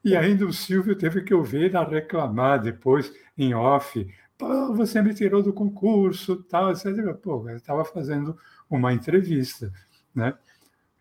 E 0.03 0.15
ainda 0.15 0.45
o 0.45 0.53
Silvio 0.53 0.95
teve 0.95 1.21
que 1.21 1.33
ouvir 1.33 1.75
a 1.75 1.83
reclamar 1.83 2.61
depois, 2.61 3.11
em 3.37 3.53
off. 3.53 4.07
Pô, 4.37 4.73
você 4.73 5.01
me 5.01 5.13
tirou 5.13 5.43
do 5.43 5.53
concurso, 5.53 6.43
tal, 6.49 6.71
etc. 6.71 7.13
Pô, 7.21 7.47
eu 7.47 7.57
estava 7.57 7.85
fazendo 7.85 8.35
uma 8.69 8.91
entrevista, 8.91 9.71
né? 10.13 10.33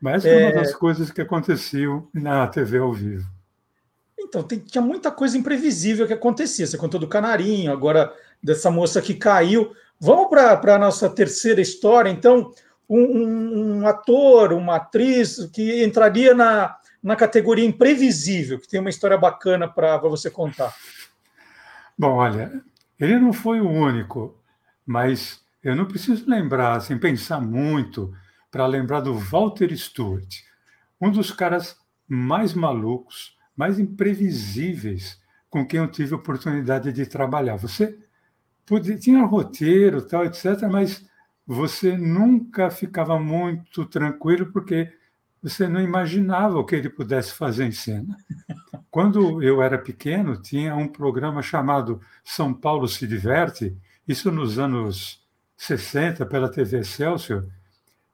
Mas 0.01 0.25
é 0.25 0.47
uma 0.47 0.53
das 0.53 0.75
coisas 0.75 1.11
que 1.11 1.21
aconteciam 1.21 2.09
na 2.13 2.47
TV 2.47 2.79
ao 2.79 2.93
vivo. 2.93 3.27
Então, 4.19 4.43
tem, 4.43 4.59
tinha 4.59 4.83
muita 4.83 5.11
coisa 5.11 5.37
imprevisível 5.37 6.07
que 6.07 6.13
acontecia. 6.13 6.67
Você 6.67 6.79
contou 6.79 7.01
do 7.01 7.09
canarinho, 7.09 7.73
agora 7.73 8.13
dessa 8.43 8.71
moça 8.71 9.01
que 9.03 9.15
caiu. 9.15 9.73
Vamos 9.99 10.29
para 10.29 10.75
a 10.75 10.79
nossa 10.79 11.09
terceira 11.11 11.61
história, 11.61 12.09
então 12.09 12.53
um, 12.89 13.79
um, 13.79 13.87
ator, 13.87 14.53
uma 14.53 14.77
atriz 14.77 15.49
que 15.53 15.85
entraria 15.85 16.35
na, 16.35 16.77
na 17.03 17.17
categoria 17.17 17.65
imprevisível, 17.65 18.59
que 18.59 18.69
tem 18.69 18.81
uma 18.81 18.91
história 18.91 19.17
bacana 19.17 19.67
para 19.67 19.97
você 19.99 20.31
contar? 20.31 20.75
Bom, 21.99 22.15
olha, 22.15 22.63
ele 22.99 23.19
não 23.19 23.33
foi 23.33 23.61
o 23.61 23.69
único, 23.69 24.39
mas 24.87 25.43
eu 25.63 25.75
não 25.77 25.87
preciso 25.87 26.29
lembrar, 26.29 26.77
assim, 26.77 26.99
pensar 26.99 27.41
muito 27.41 28.15
para 28.51 28.67
lembrar 28.67 29.01
do 29.01 29.15
Walter 29.15 29.75
Stewart, 29.77 30.43
um 31.01 31.11
dos 31.11 31.31
caras 31.31 31.79
mais 32.09 32.55
malucos, 32.55 33.37
mais 33.57 33.79
imprevisíveis 33.79 35.21
com 35.49 35.67
quem 35.67 35.81
eu 35.81 35.89
tive 35.89 36.15
oportunidade 36.15 36.93
de 36.93 37.07
trabalhar. 37.07 37.57
Você 37.57 37.99
podia, 38.67 38.97
tinha 38.97 39.25
roteiro, 39.25 40.03
tal, 40.03 40.25
etc., 40.25 40.63
mas 40.71 41.05
você 41.47 41.97
nunca 41.97 42.71
ficava 42.71 43.19
muito 43.19 43.85
tranquilo 43.87 44.53
porque 44.53 44.93
você 45.43 45.67
não 45.67 45.81
imaginava 45.81 46.59
o 46.59 46.65
que 46.65 46.75
ele 46.75 46.91
pudesse 46.91 47.33
fazer 47.33 47.65
em 47.67 47.73
cena. 47.73 48.17
Quando 48.91 49.43
eu 49.43 49.63
era 49.63 49.79
pequeno, 49.79 50.37
tinha 50.37 50.75
um 50.75 50.89
programa 50.89 51.43
chamado 51.43 52.01
São 52.25 52.53
Paulo 52.53 52.87
se 52.89 53.07
diverte, 53.07 53.77
isso 54.07 54.31
nos 54.31 54.59
anos 54.59 55.25
60 55.57 56.27
pela 56.27 56.51
TV 56.51 56.79
Excelsior. 56.79 57.47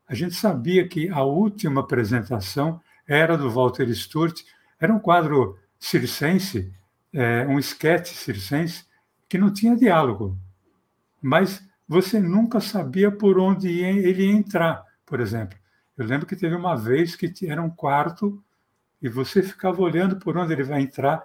A 0.06 0.14
gente 0.14 0.34
sabia 0.34 0.86
que 0.86 1.08
a 1.08 1.22
última 1.22 1.80
apresentação 1.80 2.80
era 3.08 3.36
do 3.36 3.50
Walter 3.50 3.88
Sturt, 3.90 4.42
era 4.78 4.92
um 4.92 4.98
quadro 4.98 5.58
circense, 5.78 6.72
é, 7.12 7.46
um 7.46 7.58
esquete 7.58 8.10
circense, 8.10 8.84
que 9.28 9.38
não 9.38 9.52
tinha 9.52 9.76
diálogo, 9.76 10.38
mas 11.20 11.62
você 11.88 12.20
nunca 12.20 12.60
sabia 12.60 13.10
por 13.10 13.38
onde 13.38 13.68
ele 13.80 14.26
ia 14.26 14.32
entrar, 14.32 14.84
por 15.04 15.20
exemplo. 15.20 15.58
Eu 15.96 16.06
lembro 16.06 16.26
que 16.26 16.36
teve 16.36 16.54
uma 16.54 16.76
vez 16.76 17.16
que 17.16 17.32
era 17.48 17.62
um 17.62 17.70
quarto 17.70 18.42
e 19.00 19.08
você 19.08 19.42
ficava 19.42 19.80
olhando 19.80 20.16
por 20.16 20.36
onde 20.36 20.52
ele 20.52 20.64
vai 20.64 20.82
entrar 20.82 21.24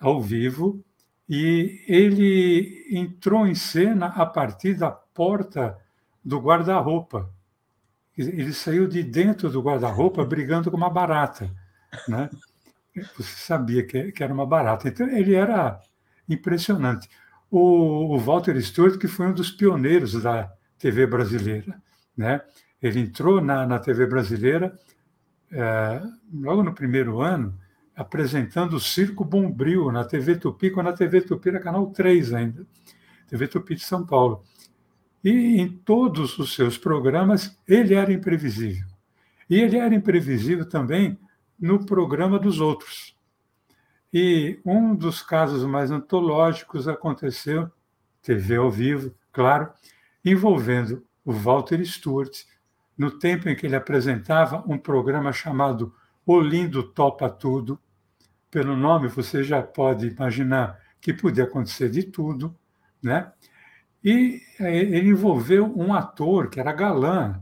ao 0.00 0.20
vivo 0.20 0.84
e 1.28 1.84
ele 1.86 2.86
entrou 2.90 3.46
em 3.46 3.54
cena 3.54 4.06
a 4.06 4.24
partir 4.24 4.74
da 4.74 4.90
porta 4.90 5.78
do 6.24 6.40
guarda-roupa. 6.40 7.32
Ele 8.16 8.52
saiu 8.52 8.88
de 8.88 9.02
dentro 9.02 9.48
do 9.50 9.62
guarda-roupa 9.62 10.24
brigando 10.24 10.70
com 10.70 10.76
uma 10.76 10.90
barata, 10.90 11.50
né? 12.08 12.28
Você 13.16 13.36
sabia 13.36 13.86
que 13.86 14.22
era 14.22 14.32
uma 14.34 14.46
barata. 14.46 14.88
Então 14.88 15.08
ele 15.08 15.34
era 15.34 15.80
impressionante 16.28 17.08
o, 17.50 18.18
Walter 18.18 18.60
Stewart, 18.62 18.98
que 18.98 19.08
foi 19.08 19.26
um 19.26 19.32
dos 19.32 19.50
pioneiros 19.50 20.20
da 20.22 20.52
TV 20.78 21.06
brasileira. 21.06 21.80
Né? 22.16 22.40
Ele 22.82 23.00
entrou 23.00 23.40
na, 23.40 23.66
na 23.66 23.78
TV 23.78 24.06
brasileira 24.06 24.78
é, 25.50 26.02
logo 26.32 26.62
no 26.62 26.74
primeiro 26.74 27.20
ano, 27.20 27.58
apresentando 27.96 28.74
o 28.74 28.80
Circo 28.80 29.24
Bombril 29.24 29.90
na 29.90 30.04
TV 30.04 30.36
Tupi, 30.36 30.70
quando 30.70 30.88
a 30.88 30.92
TV 30.92 31.20
Tupi 31.22 31.48
era 31.48 31.60
canal 31.60 31.86
3 31.88 32.32
ainda, 32.32 32.66
TV 33.26 33.48
Tupi 33.48 33.74
de 33.74 33.84
São 33.84 34.06
Paulo. 34.06 34.44
E 35.24 35.60
em 35.60 35.68
todos 35.68 36.38
os 36.38 36.54
seus 36.54 36.78
programas, 36.78 37.58
ele 37.66 37.94
era 37.94 38.12
imprevisível. 38.12 38.86
E 39.50 39.58
ele 39.58 39.78
era 39.78 39.94
imprevisível 39.94 40.68
também 40.68 41.18
no 41.58 41.84
programa 41.84 42.38
dos 42.38 42.60
outros. 42.60 43.16
E 44.12 44.60
um 44.64 44.94
dos 44.94 45.20
casos 45.20 45.64
mais 45.64 45.90
antológicos 45.90 46.86
aconteceu, 46.86 47.70
TV 48.22 48.56
ao 48.56 48.70
vivo, 48.70 49.12
claro, 49.32 49.70
envolvendo 50.24 51.04
o 51.24 51.32
Walter 51.32 51.84
Stewart, 51.84 52.32
no 52.98 53.12
tempo 53.12 53.48
em 53.48 53.54
que 53.54 53.64
ele 53.64 53.76
apresentava 53.76 54.64
um 54.66 54.76
programa 54.76 55.32
chamado 55.32 55.94
O 56.26 56.40
Lindo 56.40 56.82
Topa 56.82 57.30
Tudo. 57.30 57.78
Pelo 58.50 58.76
nome, 58.76 59.06
você 59.06 59.44
já 59.44 59.62
pode 59.62 60.08
imaginar 60.08 60.80
que 61.00 61.12
podia 61.12 61.44
acontecer 61.44 61.88
de 61.88 62.02
tudo, 62.02 62.54
né? 63.00 63.30
E 64.02 64.42
ele 64.58 65.10
envolveu 65.10 65.64
um 65.76 65.94
ator 65.94 66.50
que 66.50 66.58
era 66.58 66.72
galã, 66.72 67.40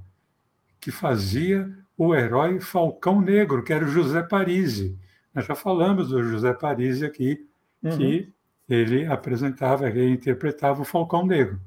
que 0.78 0.90
fazia 0.90 1.72
o 1.96 2.14
herói 2.14 2.60
Falcão 2.60 3.20
Negro, 3.20 3.62
que 3.62 3.72
era 3.72 3.84
o 3.84 3.88
José 3.88 4.22
Parisi. 4.22 4.98
Nós 5.34 5.46
já 5.46 5.54
falamos 5.54 6.08
do 6.08 6.22
José 6.22 6.52
Parisi 6.52 7.04
aqui, 7.04 7.48
uhum. 7.82 7.96
que 7.96 8.32
ele 8.68 9.06
apresentava, 9.06 9.88
ele 9.88 10.10
interpretava 10.10 10.82
o 10.82 10.84
Falcão 10.84 11.24
Negro. 11.24 11.60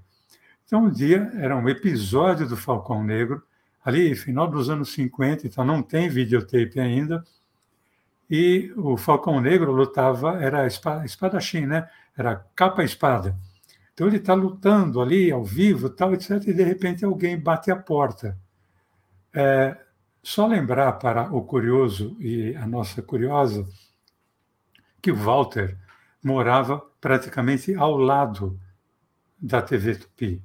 Então, 0.66 0.86
um 0.86 0.90
dia, 0.90 1.32
era 1.36 1.56
um 1.56 1.68
episódio 1.68 2.48
do 2.48 2.58
Falcão 2.58 3.04
Negro, 3.04 3.42
ali, 3.84 4.16
final 4.16 4.48
dos 4.48 4.70
anos 4.70 4.92
50, 4.94 5.48
então 5.48 5.64
não 5.66 5.82
tem 5.82 6.10
videotape 6.10 6.80
ainda, 6.80 7.24
e 8.30 8.72
o 8.78 8.96
Falcão 8.96 9.42
Negro 9.42 9.72
lutava, 9.72 10.42
era 10.42 10.68
espadachim, 10.68 11.66
né? 11.66 11.90
Era 12.16 12.46
capa-espada. 12.56 13.36
Então 13.94 14.08
ele 14.08 14.18
está 14.18 14.34
lutando 14.34 15.02
ali, 15.02 15.32
ao 15.32 15.44
vivo, 15.44 15.90
tal, 15.90 16.14
etc., 16.14 16.32
e 16.48 16.54
de 16.54 16.64
repente 16.64 17.04
alguém 17.04 17.40
bate 17.40 17.72
a 17.72 17.76
porta. 17.76 18.38
É, 19.34 19.76
só 20.22 20.46
lembrar 20.46 20.94
para 20.94 21.34
o 21.34 21.42
curioso 21.44 22.16
e 22.20 22.56
a 22.56 22.68
nossa 22.68 23.02
curiosa 23.02 23.68
que 25.02 25.12
o 25.12 25.16
Walter 25.16 25.78
morava 26.24 26.80
praticamente 27.02 27.74
ao 27.74 27.98
lado 27.98 28.60
da 29.42 29.62
TV 29.62 29.96
Tupi. 29.96 30.42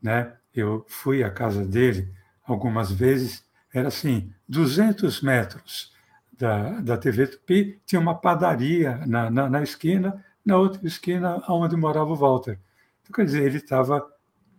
Né? 0.00 0.32
Eu 0.54 0.84
fui 0.88 1.24
à 1.24 1.30
casa 1.30 1.64
dele 1.64 2.12
algumas 2.52 2.90
vezes, 2.90 3.44
era 3.72 3.88
assim, 3.88 4.32
200 4.48 5.22
metros 5.22 5.92
da, 6.36 6.80
da 6.80 6.96
TV 6.96 7.26
Tupi, 7.26 7.80
tinha 7.84 8.00
uma 8.00 8.14
padaria 8.14 8.96
na, 9.06 9.30
na, 9.30 9.48
na 9.48 9.62
esquina, 9.62 10.24
na 10.44 10.56
outra 10.56 10.86
esquina 10.86 11.42
onde 11.48 11.76
morava 11.76 12.10
o 12.10 12.16
Walter. 12.16 12.58
Então, 13.02 13.12
quer 13.12 13.24
dizer, 13.24 13.42
ele 13.44 13.58
estava. 13.58 14.06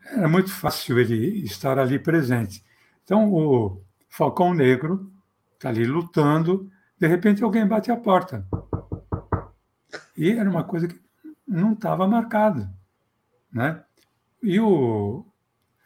Era 0.06 0.28
muito 0.28 0.52
fácil 0.52 1.00
ele 1.00 1.44
estar 1.44 1.78
ali 1.80 1.98
presente. 2.00 2.64
Então, 3.04 3.34
o 3.34 3.82
Falcão 4.10 4.54
Negro 4.54 5.12
está 5.54 5.70
ali 5.70 5.86
lutando, 5.86 6.70
de 7.00 7.08
repente 7.08 7.44
alguém 7.44 7.68
bate 7.68 7.92
a 7.92 7.98
porta. 7.98 8.46
E 10.18 10.32
era 10.32 10.50
uma 10.50 10.64
coisa 10.64 10.88
que 10.88 11.00
não 11.48 11.74
estava 11.74 12.08
marcada. 12.08 12.72
Né? 13.52 13.84
E 14.42 14.60
o 14.60 15.26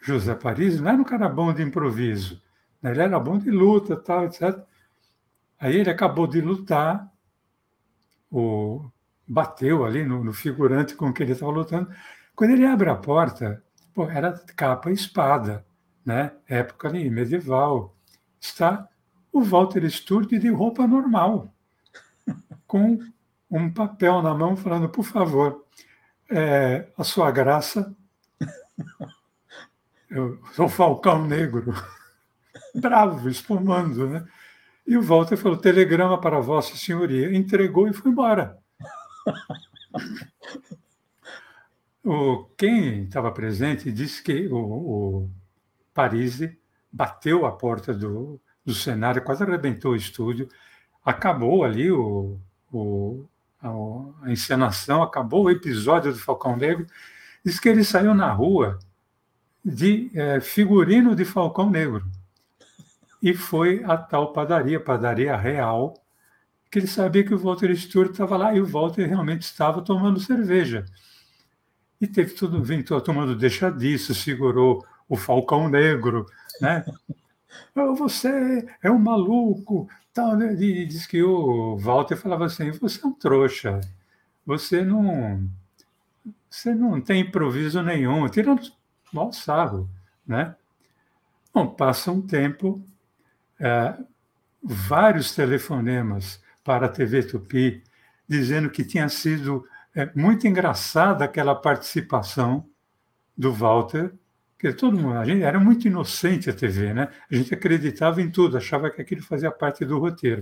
José 0.05 0.35
Paris 0.35 0.79
não 0.79 0.89
era 0.89 1.01
um 1.01 1.03
cara 1.03 1.27
bom 1.27 1.51
de 1.51 1.63
improviso, 1.63 2.41
né? 2.81 2.91
ele 2.91 3.01
era 3.01 3.19
bom 3.19 3.39
de 3.39 3.49
luta, 3.49 3.95
tal, 3.95 4.25
etc. 4.25 4.59
Aí 5.59 5.77
ele 5.77 5.89
acabou 5.89 6.27
de 6.27 6.39
lutar, 6.41 7.11
o, 8.29 8.85
bateu 9.27 9.83
ali 9.83 10.05
no, 10.05 10.23
no 10.23 10.31
figurante 10.31 10.93
com 10.93 11.11
que 11.11 11.23
ele 11.23 11.31
estava 11.31 11.51
lutando. 11.51 11.89
Quando 12.35 12.51
ele 12.51 12.65
abre 12.65 12.89
a 12.89 12.95
porta, 12.95 13.63
pô, 13.93 14.07
era 14.09 14.33
capa 14.55 14.91
e 14.91 14.93
espada, 14.93 15.65
né? 16.05 16.31
época 16.47 16.87
ali, 16.87 17.09
medieval. 17.09 17.95
Está 18.39 18.87
o 19.31 19.41
Walter 19.41 19.89
Sturge 19.89 20.37
de 20.37 20.49
roupa 20.49 20.85
normal, 20.85 21.51
com 22.67 22.99
um 23.49 23.71
papel 23.73 24.21
na 24.21 24.33
mão 24.33 24.55
falando, 24.55 24.87
por 24.87 25.03
favor, 25.03 25.65
é, 26.29 26.87
a 26.97 27.03
sua 27.03 27.31
graça, 27.31 27.95
eu 30.09 30.39
sou 30.53 30.69
Falcão 30.69 31.25
Negro, 31.25 31.73
bravo, 32.75 33.29
espumando, 33.29 34.07
né? 34.07 34.25
E 34.85 34.97
o 34.97 35.01
Walter 35.01 35.37
falou: 35.37 35.57
telegrama 35.57 36.19
para 36.19 36.39
Vossa 36.39 36.75
Senhoria. 36.75 37.35
Entregou 37.35 37.87
e 37.87 37.93
foi 37.93 38.11
embora. 38.11 38.57
o, 42.03 42.45
quem 42.57 43.03
estava 43.03 43.31
presente 43.31 43.91
disse 43.91 44.21
que 44.21 44.47
o, 44.47 44.57
o 44.57 45.29
Parisi 45.93 46.57
bateu 46.91 47.45
a 47.45 47.51
porta 47.51 47.93
do, 47.93 48.39
do 48.63 48.73
cenário, 48.73 49.23
quase 49.23 49.43
arrebentou 49.43 49.93
o 49.93 49.95
estúdio, 49.95 50.47
acabou 51.03 51.63
ali 51.63 51.91
o, 51.91 52.39
o, 52.71 53.25
a, 53.61 54.27
a 54.27 54.31
encenação, 54.31 55.01
acabou 55.01 55.45
o 55.45 55.51
episódio 55.51 56.13
do 56.13 56.19
Falcão 56.19 56.55
Negro. 56.55 56.85
Diz 57.43 57.59
que 57.59 57.69
ele 57.69 57.83
saiu 57.83 58.13
na 58.13 58.31
rua 58.31 58.79
de 59.65 60.11
é, 60.13 60.39
figurino 60.39 61.15
de 61.15 61.25
Falcão 61.25 61.71
Negro 61.71 62.05
e 63.25 63.33
foi 63.33 63.83
a 63.83 63.97
tal 63.97 64.31
padaria, 64.31 64.79
padaria 64.79 65.35
real, 65.35 65.95
que 66.69 66.77
ele 66.77 66.85
sabia 66.85 67.23
que 67.23 67.33
o 67.33 67.39
Walter 67.39 67.75
Stewart 67.75 68.11
estava 68.11 68.37
lá 68.37 68.53
e 68.53 68.61
o 68.61 68.67
Walter 68.67 69.07
realmente 69.07 69.41
estava 69.41 69.81
tomando 69.81 70.19
cerveja. 70.19 70.85
E 71.99 72.05
teve 72.05 72.35
tudo, 72.35 72.63
vindo 72.63 73.01
tomando 73.01 73.35
deixa 73.35 73.71
disso, 73.71 74.13
segurou 74.13 74.85
o 75.09 75.15
Falcão 75.17 75.67
Negro, 75.67 76.27
né? 76.61 76.85
Você 77.97 78.67
é 78.83 78.91
um 78.91 78.99
maluco, 78.99 79.89
tal, 80.13 80.35
né? 80.35 80.53
E 80.53 80.85
diz 80.85 81.07
que 81.07 81.23
o 81.23 81.77
Walter 81.77 82.17
falava 82.17 82.45
assim: 82.45 82.69
você 82.71 83.03
é 83.03 83.07
um 83.07 83.13
trouxa, 83.13 83.81
você 84.45 84.83
não, 84.83 85.49
você 86.49 86.75
não 86.75 87.01
tem 87.01 87.21
improviso 87.21 87.81
nenhum, 87.81 88.27
tirando 88.27 88.71
mau 89.15 89.31
sarro, 89.31 89.89
né? 90.27 90.55
Bom, 91.53 91.67
passa 91.67 92.11
um 92.11 92.21
tempo, 92.21 92.85
é, 93.57 93.95
vários 94.61 95.33
telefonemas 95.33 96.43
para 96.63 96.87
a 96.87 96.89
TV 96.89 97.23
Tupi, 97.23 97.81
dizendo 98.27 98.69
que 98.69 98.83
tinha 98.83 99.07
sido 99.07 99.65
é, 99.95 100.11
muito 100.13 100.45
engraçada 100.45 101.23
aquela 101.23 101.55
participação 101.55 102.67
do 103.37 103.53
Walter, 103.53 104.13
que 104.59 104.73
todo 104.73 104.97
mundo, 104.97 105.17
a 105.17 105.25
gente 105.25 105.43
era 105.43 105.59
muito 105.59 105.87
inocente 105.87 106.49
a 106.49 106.53
TV, 106.53 106.93
né? 106.93 107.09
A 107.31 107.35
gente 107.35 107.53
acreditava 107.53 108.21
em 108.21 108.29
tudo, 108.29 108.57
achava 108.57 108.89
que 108.89 109.01
aquilo 109.01 109.21
fazia 109.21 109.51
parte 109.51 109.85
do 109.85 109.97
roteiro. 109.97 110.41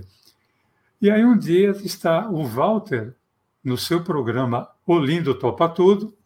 E 1.00 1.10
aí 1.10 1.24
um 1.24 1.36
dia 1.36 1.70
está 1.70 2.28
o 2.28 2.44
Walter 2.44 3.14
no 3.62 3.76
seu 3.76 4.02
programa 4.02 4.68
O 4.86 4.98
Lindo 4.98 5.34
Topa 5.34 5.68
Tudo, 5.68 6.16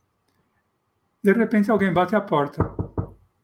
de 1.33 1.38
repente 1.38 1.71
alguém 1.71 1.93
bate 1.93 2.17
a 2.17 2.21
porta. 2.23 2.71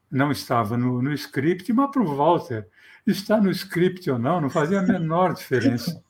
Não 0.09 0.31
estava 0.31 0.75
no, 0.75 1.03
no 1.03 1.13
script, 1.13 1.71
mas 1.71 1.91
para 1.91 2.01
o 2.01 2.15
Walter 2.15 2.67
está 3.05 3.39
no 3.39 3.51
script 3.51 4.09
ou 4.09 4.17
não, 4.17 4.41
não 4.41 4.49
fazia 4.49 4.79
a 4.79 4.83
menor 4.83 5.33
diferença. 5.33 6.03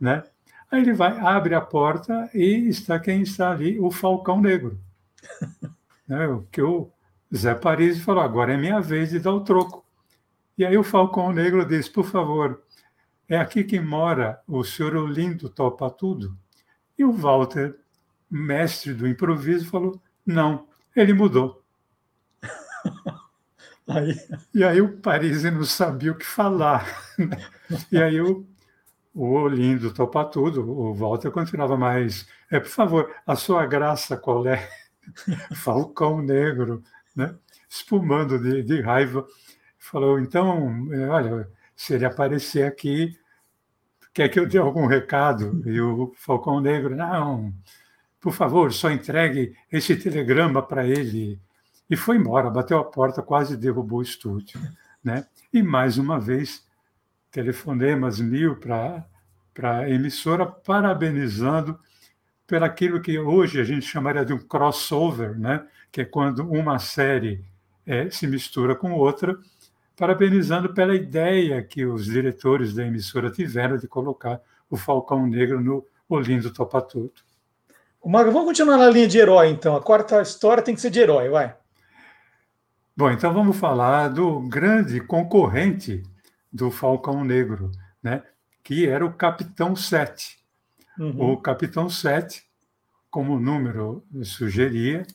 Né? 0.00 0.22
Aí 0.70 0.80
ele 0.82 0.92
vai, 0.92 1.18
abre 1.18 1.56
a 1.56 1.60
porta 1.60 2.30
e 2.32 2.68
está 2.68 3.00
quem 3.00 3.22
está 3.22 3.50
ali, 3.50 3.80
o 3.80 3.90
Falcão 3.90 4.40
Negro. 4.40 4.78
Né? 6.06 6.26
O 6.28 6.46
que 6.50 6.62
o 6.62 6.90
Zé 7.34 7.54
Paris 7.54 8.00
falou, 8.00 8.22
agora 8.22 8.54
é 8.54 8.56
minha 8.56 8.80
vez 8.80 9.10
de 9.10 9.18
dar 9.18 9.32
o 9.32 9.40
troco. 9.40 9.84
E 10.56 10.64
aí 10.64 10.78
o 10.78 10.84
Falcão 10.84 11.32
Negro 11.32 11.66
diz, 11.66 11.88
por 11.88 12.04
favor, 12.04 12.62
é 13.28 13.36
aqui 13.36 13.64
que 13.64 13.78
mora 13.78 14.40
o 14.46 14.64
senhor 14.64 14.96
Olindo 14.96 15.50
Topa 15.50 15.90
Tudo? 15.90 16.34
E 16.96 17.04
o 17.04 17.12
Walter, 17.12 17.76
mestre 18.30 18.94
do 18.94 19.06
improviso, 19.06 19.68
falou, 19.68 20.00
não, 20.24 20.68
ele 20.94 21.12
mudou. 21.12 21.62
Aí, 23.88 24.14
e 24.54 24.62
aí 24.62 24.82
o 24.82 24.98
Parisi 24.98 25.50
não 25.50 25.64
sabia 25.64 26.12
o 26.12 26.14
que 26.14 26.26
falar. 26.26 26.86
Né? 27.18 27.38
E 27.90 27.96
aí 27.96 28.20
o, 28.20 28.46
o 29.14 29.30
Olindo 29.30 29.94
topa 29.94 30.26
tudo, 30.26 30.60
o 30.62 30.92
Walter 30.94 31.30
continuava 31.30 31.74
mais. 31.74 32.28
É, 32.50 32.60
por 32.60 32.68
favor, 32.68 33.16
a 33.26 33.34
sua 33.34 33.64
graça 33.64 34.14
qual 34.14 34.46
é? 34.46 34.68
Falcão 35.56 36.20
negro, 36.20 36.82
né? 37.16 37.34
espumando 37.68 38.38
de, 38.38 38.62
de 38.62 38.80
raiva. 38.80 39.26
Falou, 39.78 40.18
então, 40.20 40.92
é, 40.92 41.08
olha, 41.08 41.50
se 41.74 41.94
ele 41.94 42.04
aparecer 42.04 42.66
aqui, 42.66 43.16
quer 44.12 44.28
que 44.28 44.38
eu 44.40 44.46
dê 44.46 44.58
algum 44.58 44.86
recado? 44.86 45.62
E 45.66 45.80
o 45.80 46.12
Falcão 46.16 46.60
Negro, 46.60 46.96
não, 46.96 47.54
por 48.20 48.32
favor, 48.32 48.72
só 48.72 48.90
entregue 48.90 49.54
esse 49.70 49.96
telegrama 49.96 50.62
para 50.62 50.86
ele. 50.86 51.38
E 51.88 51.96
foi 51.96 52.16
embora, 52.16 52.50
bateu 52.50 52.78
a 52.78 52.84
porta, 52.84 53.22
quase 53.22 53.56
derrubou 53.56 54.00
o 54.00 54.02
estúdio. 54.02 54.60
Né? 55.02 55.26
E 55.52 55.62
mais 55.62 55.96
uma 55.98 56.18
vez, 56.18 56.66
telefonemas 57.30 58.20
mil 58.20 58.56
para 58.56 59.06
a 59.62 59.88
emissora, 59.88 60.44
parabenizando 60.44 61.78
por 62.46 62.62
aquilo 62.62 63.00
que 63.00 63.18
hoje 63.18 63.60
a 63.60 63.64
gente 63.64 63.86
chamaria 63.86 64.24
de 64.24 64.32
um 64.32 64.38
crossover, 64.38 65.38
né? 65.38 65.66
que 65.92 66.00
é 66.00 66.04
quando 66.04 66.48
uma 66.50 66.78
série 66.78 67.44
é, 67.86 68.10
se 68.10 68.26
mistura 68.26 68.74
com 68.74 68.92
outra, 68.92 69.38
parabenizando 69.96 70.74
pela 70.74 70.94
ideia 70.94 71.62
que 71.62 71.84
os 71.84 72.04
diretores 72.04 72.74
da 72.74 72.86
emissora 72.86 73.30
tiveram 73.30 73.76
de 73.76 73.88
colocar 73.88 74.40
o 74.68 74.76
Falcão 74.76 75.26
Negro 75.26 75.60
no 75.60 75.84
Olindo 76.08 76.52
Topa 76.52 76.80
Tudo. 76.82 77.27
Mago, 78.04 78.30
vamos 78.30 78.46
continuar 78.46 78.78
na 78.78 78.88
linha 78.88 79.08
de 79.08 79.18
herói, 79.18 79.48
então. 79.48 79.76
A 79.76 79.82
quarta 79.82 80.22
história 80.22 80.62
tem 80.62 80.74
que 80.74 80.80
ser 80.80 80.90
de 80.90 81.00
herói, 81.00 81.28
vai. 81.28 81.54
Bom, 82.96 83.10
então 83.10 83.32
vamos 83.32 83.56
falar 83.56 84.08
do 84.08 84.40
grande 84.48 85.00
concorrente 85.00 86.02
do 86.52 86.70
Falcão 86.70 87.24
Negro, 87.24 87.70
né? 88.02 88.22
que 88.64 88.86
era 88.86 89.04
o 89.04 89.12
Capitão 89.12 89.74
7. 89.74 90.38
Uhum. 90.98 91.32
O 91.32 91.36
Capitão 91.36 91.88
7, 91.88 92.44
como 93.10 93.36
o 93.36 93.40
número 93.40 94.04
sugeria, 94.22 95.06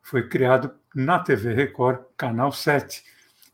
foi 0.00 0.28
criado 0.28 0.72
na 0.94 1.18
TV 1.18 1.52
Record, 1.52 2.00
Canal 2.16 2.52
7, 2.52 3.02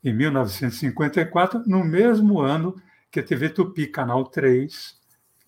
em 0.03 0.13
1954, 0.13 1.63
no 1.65 1.83
mesmo 1.83 2.39
ano 2.39 2.81
que 3.11 3.19
a 3.19 3.23
TV 3.23 3.49
Tupi, 3.49 3.87
Canal 3.87 4.25
3, 4.25 4.97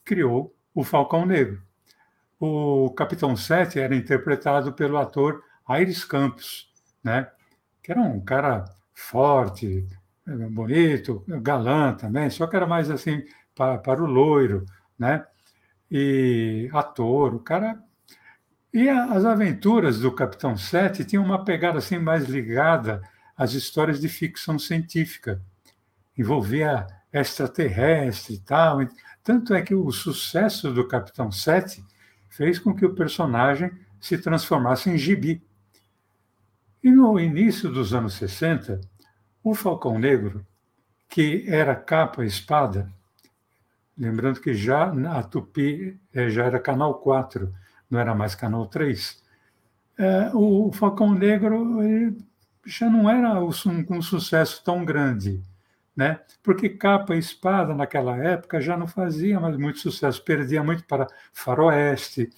criou 0.03 0.53
o 0.73 0.83
Falcão 0.83 1.25
Negro. 1.25 1.61
O 2.43 2.89
Capitão 2.89 3.35
7 3.37 3.79
era 3.79 3.95
interpretado 3.95 4.73
pelo 4.73 4.97
ator 4.97 5.43
Aires 5.63 6.03
Campos, 6.03 6.73
né? 7.03 7.29
que 7.83 7.91
era 7.91 8.01
um 8.01 8.19
cara 8.19 8.65
forte, 8.95 9.87
bonito, 10.51 11.23
galã 11.27 11.93
também, 11.93 12.31
só 12.31 12.47
que 12.47 12.55
era 12.55 12.65
mais 12.65 12.89
assim 12.89 13.23
para, 13.55 13.77
para 13.77 14.03
o 14.03 14.07
loiro, 14.07 14.65
né? 14.97 15.23
E 15.89 16.67
ator, 16.73 17.35
o 17.35 17.39
cara. 17.39 17.79
E 18.73 18.89
a, 18.89 19.05
as 19.05 19.23
aventuras 19.23 19.99
do 19.99 20.11
Capitão 20.11 20.57
Sete 20.57 21.05
tinham 21.05 21.23
uma 21.23 21.45
pegada 21.45 21.77
assim 21.77 21.99
mais 21.99 22.25
ligada 22.25 23.01
às 23.37 23.53
histórias 23.53 24.01
de 24.01 24.09
ficção 24.09 24.57
científica. 24.57 25.39
Envolvia 26.17 26.87
extraterrestre 27.13 28.35
e 28.35 28.39
tal. 28.39 28.79
Tanto 29.23 29.53
é 29.53 29.61
que 29.61 29.75
o 29.75 29.91
sucesso 29.91 30.73
do 30.73 30.87
Capitão 30.87 31.31
Sete 31.31 31.83
fez 32.31 32.57
com 32.57 32.73
que 32.73 32.85
o 32.85 32.95
personagem 32.95 33.71
se 33.99 34.17
transformasse 34.17 34.89
em 34.89 34.97
gibi. 34.97 35.43
E 36.83 36.89
no 36.89 37.19
início 37.19 37.69
dos 37.69 37.93
anos 37.93 38.15
60, 38.15 38.81
o 39.43 39.53
Falcão 39.53 39.99
Negro, 39.99 40.43
que 41.07 41.43
era 41.47 41.75
capa 41.75 42.23
e 42.23 42.27
espada, 42.27 42.91
lembrando 43.95 44.39
que 44.39 44.53
já 44.53 44.85
a 44.85 45.21
Tupi 45.21 45.99
eh, 46.13 46.29
já 46.29 46.45
era 46.45 46.59
canal 46.59 46.95
4, 46.95 47.53
não 47.89 47.99
era 47.99 48.15
mais 48.15 48.33
canal 48.33 48.65
3, 48.65 49.21
é, 49.97 50.31
o 50.33 50.71
Falcão 50.71 51.13
Negro 51.13 52.15
já 52.65 52.89
não 52.89 53.09
era 53.09 53.43
um, 53.43 53.51
um 53.89 54.01
sucesso 54.01 54.63
tão 54.63 54.85
grande, 54.85 55.43
né? 55.95 56.19
porque 56.41 56.69
capa 56.69 57.15
e 57.15 57.19
espada 57.19 57.73
naquela 57.73 58.17
época 58.17 58.61
já 58.61 58.77
não 58.77 58.87
fazia 58.87 59.39
mais 59.39 59.57
muito 59.57 59.79
sucesso, 59.79 60.23
perdia 60.23 60.63
muito 60.63 60.83
para 60.85 61.07
faroeste 61.33 62.29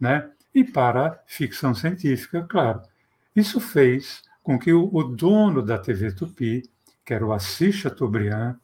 né? 0.00 0.30
e 0.54 0.64
para 0.64 1.22
ficção 1.26 1.74
científica, 1.74 2.46
claro. 2.48 2.82
Isso 3.34 3.60
fez 3.60 4.22
com 4.42 4.58
que 4.58 4.72
o, 4.72 4.90
o 4.92 5.04
dono 5.04 5.62
da 5.62 5.78
TV 5.78 6.12
Tupi, 6.12 6.62
que 7.04 7.14
era 7.14 7.24
o 7.24 7.32
Assis 7.32 7.76
Chateaubriand, 7.76 8.56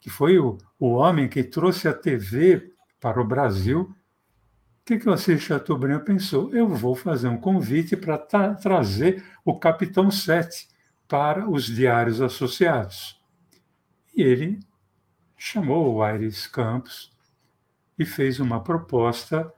que 0.00 0.10
foi 0.10 0.38
o, 0.38 0.58
o 0.78 0.92
homem 0.92 1.28
que 1.28 1.42
trouxe 1.42 1.88
a 1.88 1.92
TV 1.92 2.72
para 3.00 3.20
o 3.20 3.26
Brasil, 3.26 3.82
o 3.82 4.84
que, 4.84 4.98
que 4.98 5.08
o 5.08 5.12
Assis 5.12 5.42
Chateaubriand 5.42 6.04
pensou? 6.04 6.54
Eu 6.54 6.68
vou 6.68 6.94
fazer 6.94 7.28
um 7.28 7.36
convite 7.36 7.96
para 7.96 8.16
tra 8.16 8.54
trazer 8.54 9.24
o 9.44 9.58
Capitão 9.58 10.10
Sete 10.10 10.68
para 11.08 11.48
os 11.48 11.64
diários 11.64 12.20
associados. 12.20 13.20
E 14.16 14.22
ele 14.22 14.58
chamou 15.36 15.94
o 15.94 16.02
Aires 16.02 16.46
Campos 16.46 17.12
e 17.98 18.04
fez 18.06 18.40
uma 18.40 18.62
proposta. 18.62 19.52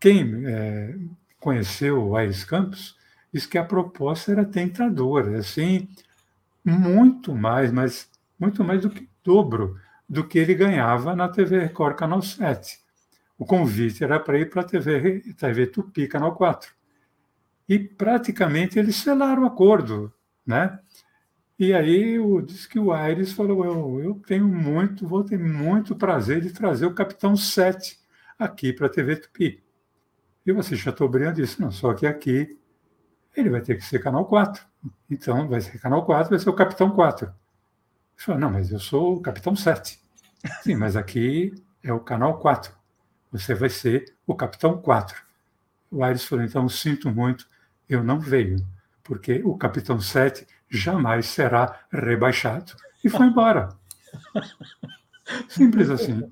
Quem 0.00 0.46
é, 0.46 0.96
conheceu 1.38 2.02
o 2.02 2.16
Aires 2.16 2.44
Campos 2.44 2.96
diz 3.32 3.44
que 3.44 3.58
a 3.58 3.64
proposta 3.64 4.32
era 4.32 4.44
tentadora, 4.44 5.38
assim, 5.38 5.86
muito 6.64 7.34
mais, 7.34 7.70
mas 7.70 8.10
muito 8.38 8.64
mais 8.64 8.80
do 8.80 8.90
que 8.90 9.06
dobro 9.22 9.78
do 10.08 10.26
que 10.26 10.38
ele 10.38 10.54
ganhava 10.54 11.14
na 11.14 11.28
TV 11.28 11.58
Record 11.58 11.96
Canal 11.96 12.22
7. 12.22 12.78
O 13.38 13.44
convite 13.44 14.02
era 14.02 14.18
para 14.18 14.38
ir 14.38 14.48
para 14.48 14.62
a 14.62 14.64
TV, 14.64 15.34
TV 15.36 15.66
Tupi, 15.66 16.08
Canal 16.08 16.34
4. 16.34 16.72
E 17.68 17.78
praticamente 17.78 18.78
eles 18.78 18.96
selaram 18.96 19.42
o 19.42 19.46
acordo, 19.46 20.12
né? 20.46 20.78
E 21.58 21.72
aí 21.72 22.14
eu 22.14 22.40
disse 22.42 22.68
que 22.68 22.78
o 22.78 22.92
Aires 22.92 23.32
falou: 23.32 23.64
eu, 23.64 24.00
eu 24.00 24.14
tenho 24.26 24.46
muito, 24.46 25.06
vou 25.06 25.24
ter 25.24 25.38
muito 25.38 25.96
prazer 25.96 26.40
de 26.40 26.52
trazer 26.52 26.86
o 26.86 26.94
Capitão 26.94 27.36
7 27.36 27.98
aqui 28.38 28.72
para 28.72 28.86
a 28.86 28.90
TV 28.90 29.16
Tupi. 29.16 29.62
E 30.44 30.52
o 30.52 30.58
Assis 30.58 30.78
Chateaubriand 30.78 31.34
disse: 31.34 31.60
não, 31.60 31.70
só 31.70 31.94
que 31.94 32.06
aqui 32.06 32.58
ele 33.36 33.50
vai 33.50 33.60
ter 33.60 33.76
que 33.76 33.84
ser 33.84 33.98
canal 33.98 34.24
4. 34.24 34.64
Então, 35.10 35.48
vai 35.48 35.60
ser 35.60 35.78
canal 35.78 36.04
4, 36.04 36.30
vai 36.30 36.38
ser 36.38 36.48
o 36.48 36.54
Capitão 36.54 36.90
4. 36.90 37.26
Ele 37.26 37.34
falou, 38.16 38.40
não, 38.40 38.50
mas 38.50 38.72
eu 38.72 38.78
sou 38.78 39.16
o 39.16 39.20
Capitão 39.20 39.54
7. 39.54 40.00
Sim, 40.62 40.76
mas 40.76 40.96
aqui 40.96 41.54
é 41.82 41.92
o 41.92 42.00
canal 42.00 42.38
4. 42.38 42.72
Você 43.30 43.54
vai 43.54 43.68
ser 43.68 44.14
o 44.26 44.34
Capitão 44.34 44.80
4. 44.80 45.22
O 45.90 46.02
Aires 46.02 46.24
falou, 46.24 46.44
então, 46.44 46.68
sinto 46.68 47.10
muito, 47.10 47.48
eu 47.88 48.02
não 48.02 48.18
venho, 48.18 48.56
porque 49.04 49.42
o 49.44 49.56
Capitão 49.56 50.00
7 50.00 50.46
jamais 50.70 51.26
será 51.26 51.80
rebaixado. 51.90 52.72
E 53.02 53.08
foi 53.08 53.26
embora. 53.26 53.68
Simples 55.48 55.90
assim. 55.90 56.30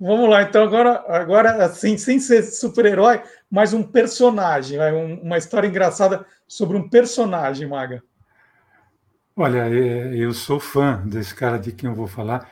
Vamos 0.00 0.30
lá, 0.30 0.42
então 0.42 0.62
agora, 0.62 1.04
agora 1.08 1.64
assim, 1.64 1.98
sem 1.98 2.20
ser 2.20 2.42
super-herói, 2.44 3.20
mas 3.50 3.72
um 3.72 3.82
personagem, 3.82 4.78
uma 5.20 5.36
história 5.36 5.66
engraçada 5.66 6.24
sobre 6.46 6.76
um 6.76 6.88
personagem, 6.88 7.66
Maga. 7.66 8.00
Olha, 9.34 9.68
é, 9.68 10.16
eu 10.16 10.32
sou 10.32 10.60
fã 10.60 11.02
desse 11.04 11.34
cara 11.34 11.58
de 11.58 11.72
quem 11.72 11.88
eu 11.88 11.96
vou 11.96 12.06
falar. 12.06 12.48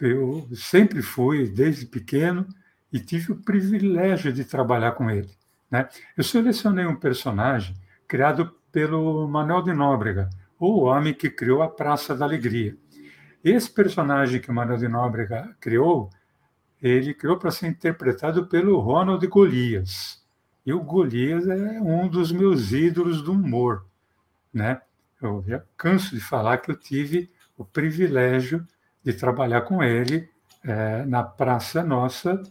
Eu 0.00 0.48
sempre 0.54 1.02
fui, 1.02 1.48
desde 1.48 1.86
pequeno, 1.86 2.46
e 2.92 2.98
tive 3.00 3.32
o 3.32 3.36
privilégio 3.36 4.32
de 4.32 4.44
trabalhar 4.44 4.92
com 4.92 5.10
ele. 5.10 5.30
Né? 5.70 5.88
Eu 6.16 6.24
selecionei 6.24 6.84
um 6.84 6.96
personagem 6.96 7.74
criado 8.06 8.54
pelo 8.72 9.28
Manuel 9.28 9.62
de 9.62 9.72
Nóbrega, 9.72 10.30
o 10.58 10.80
homem 10.84 11.12
que 11.12 11.28
criou 11.28 11.62
a 11.62 11.68
Praça 11.68 12.16
da 12.16 12.24
Alegria. 12.24 12.76
Esse 13.44 13.70
personagem 13.70 14.40
que 14.40 14.50
o 14.50 14.54
Manuel 14.54 14.78
de 14.78 14.88
Nóbrega 14.88 15.54
criou 15.60 16.10
ele 16.82 17.14
criou 17.14 17.38
para 17.38 17.52
ser 17.52 17.68
interpretado 17.68 18.48
pelo 18.48 18.80
Ronald 18.80 19.24
Golias. 19.28 20.20
E 20.66 20.72
o 20.72 20.80
Golias 20.80 21.46
é 21.46 21.80
um 21.80 22.08
dos 22.08 22.32
meus 22.32 22.72
ídolos 22.72 23.22
do 23.22 23.32
humor, 23.32 23.86
né? 24.52 24.82
Eu 25.20 25.44
já 25.46 25.62
canso 25.76 26.12
de 26.12 26.20
falar 26.20 26.58
que 26.58 26.72
eu 26.72 26.76
tive 26.76 27.30
o 27.56 27.64
privilégio 27.64 28.66
de 29.04 29.12
trabalhar 29.12 29.60
com 29.62 29.82
ele 29.82 30.28
é, 30.64 31.04
na 31.04 31.22
Praça 31.22 31.84
Nossa, 31.84 32.42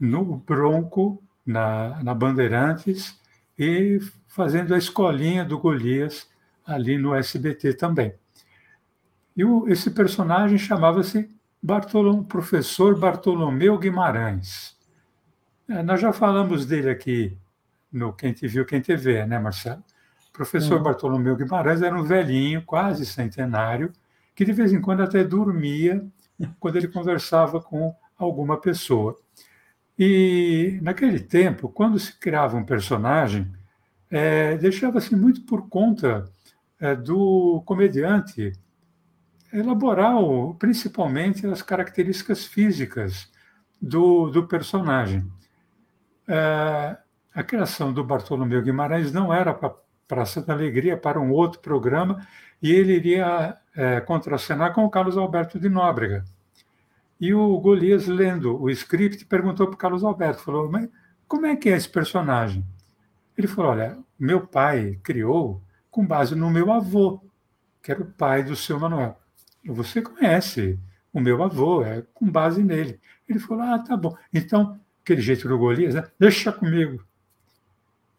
no 0.00 0.24
Bronco, 0.36 1.22
na, 1.44 2.02
na 2.02 2.14
Bandeirantes 2.14 3.20
e 3.58 4.00
fazendo 4.26 4.74
a 4.74 4.78
escolinha 4.78 5.44
do 5.44 5.58
Golias 5.58 6.28
ali 6.64 6.98
no 6.98 7.14
SBT 7.14 7.74
também. 7.74 8.14
E 9.36 9.44
o, 9.44 9.68
esse 9.68 9.90
personagem 9.90 10.58
chamava-se 10.58 11.30
Bartolom, 11.62 12.22
professor 12.22 12.98
Bartolomeu 12.98 13.78
Guimarães. 13.78 14.76
É, 15.68 15.82
nós 15.82 16.00
já 16.00 16.12
falamos 16.12 16.64
dele 16.66 16.90
aqui 16.90 17.36
no 17.92 18.12
Quem 18.12 18.32
Te 18.32 18.46
Viu, 18.46 18.64
Quem 18.64 18.80
Te 18.80 18.96
Vê, 18.96 19.26
né, 19.26 19.38
Marcelo? 19.38 19.82
professor 20.36 20.76
uhum. 20.76 20.82
Bartolomeu 20.82 21.34
Guimarães 21.34 21.80
era 21.80 21.96
um 21.96 22.02
velhinho, 22.02 22.62
quase 22.62 23.06
centenário, 23.06 23.90
que 24.34 24.44
de 24.44 24.52
vez 24.52 24.70
em 24.72 24.80
quando 24.80 25.02
até 25.02 25.24
dormia 25.24 26.04
quando 26.60 26.76
ele 26.76 26.88
conversava 26.88 27.60
com 27.60 27.94
alguma 28.18 28.60
pessoa. 28.60 29.16
E 29.98 30.78
naquele 30.82 31.18
tempo, 31.18 31.68
quando 31.68 31.98
se 31.98 32.18
criava 32.18 32.56
um 32.56 32.64
personagem, 32.64 33.50
é, 34.10 34.56
deixava-se 34.58 35.16
muito 35.16 35.42
por 35.42 35.68
conta 35.68 36.24
é, 36.78 36.94
do 36.94 37.62
comediante 37.64 38.52
elaborar 39.52 40.16
o, 40.16 40.54
principalmente 40.54 41.46
as 41.46 41.62
características 41.62 42.44
físicas 42.44 43.30
do, 43.80 44.30
do 44.30 44.46
personagem. 44.46 45.26
É, 46.28 46.96
a 47.34 47.42
criação 47.42 47.92
do 47.92 48.04
Bartolomeu 48.04 48.62
Guimarães 48.62 49.12
não 49.12 49.32
era 49.32 49.54
para 49.54 49.74
Praça 50.08 50.40
da 50.40 50.52
Alegria, 50.52 50.96
para 50.96 51.20
um 51.20 51.32
outro 51.32 51.60
programa, 51.60 52.26
e 52.62 52.70
ele 52.70 52.94
iria 52.94 53.56
é, 53.74 54.00
contracenar 54.00 54.72
com 54.72 54.84
o 54.84 54.90
Carlos 54.90 55.16
Alberto 55.16 55.58
de 55.58 55.68
Nóbrega. 55.68 56.24
E 57.20 57.32
o 57.32 57.58
Golias, 57.58 58.06
lendo 58.06 58.60
o 58.60 58.68
script, 58.70 59.24
perguntou 59.24 59.66
para 59.66 59.74
o 59.74 59.78
Carlos 59.78 60.04
Alberto, 60.04 60.42
falou, 60.42 60.70
mas 60.70 60.88
como 61.26 61.46
é 61.46 61.56
que 61.56 61.68
é 61.68 61.76
esse 61.76 61.88
personagem? 61.88 62.64
Ele 63.36 63.46
falou, 63.46 63.72
olha, 63.72 63.98
meu 64.18 64.46
pai 64.46 64.98
criou 65.02 65.62
com 65.90 66.06
base 66.06 66.34
no 66.34 66.50
meu 66.50 66.72
avô, 66.72 67.20
que 67.82 67.90
era 67.90 68.02
o 68.02 68.06
pai 68.06 68.42
do 68.42 68.54
seu 68.54 68.78
Manuel 68.78 69.18
você 69.72 70.02
conhece 70.02 70.78
o 71.12 71.20
meu 71.20 71.42
avô, 71.42 71.82
é 71.82 72.02
com 72.14 72.30
base 72.30 72.62
nele. 72.62 73.00
Ele 73.28 73.38
falou, 73.38 73.64
ah, 73.64 73.78
tá 73.78 73.96
bom. 73.96 74.16
Então, 74.32 74.78
aquele 75.02 75.20
jeito 75.20 75.48
do 75.48 75.58
Golias, 75.58 75.94
né? 75.94 76.04
deixa 76.18 76.52
comigo. 76.52 77.04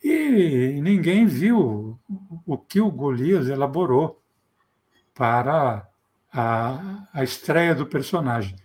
E 0.04 0.80
ninguém 0.82 1.26
viu 1.26 2.00
o 2.46 2.58
que 2.58 2.80
o 2.80 2.92
Golias 2.92 3.50
elaborou 3.50 4.22
para 5.14 5.88
a, 6.32 7.08
a 7.14 7.24
estreia 7.24 7.74
do 7.74 7.86
personagem. 7.86 8.56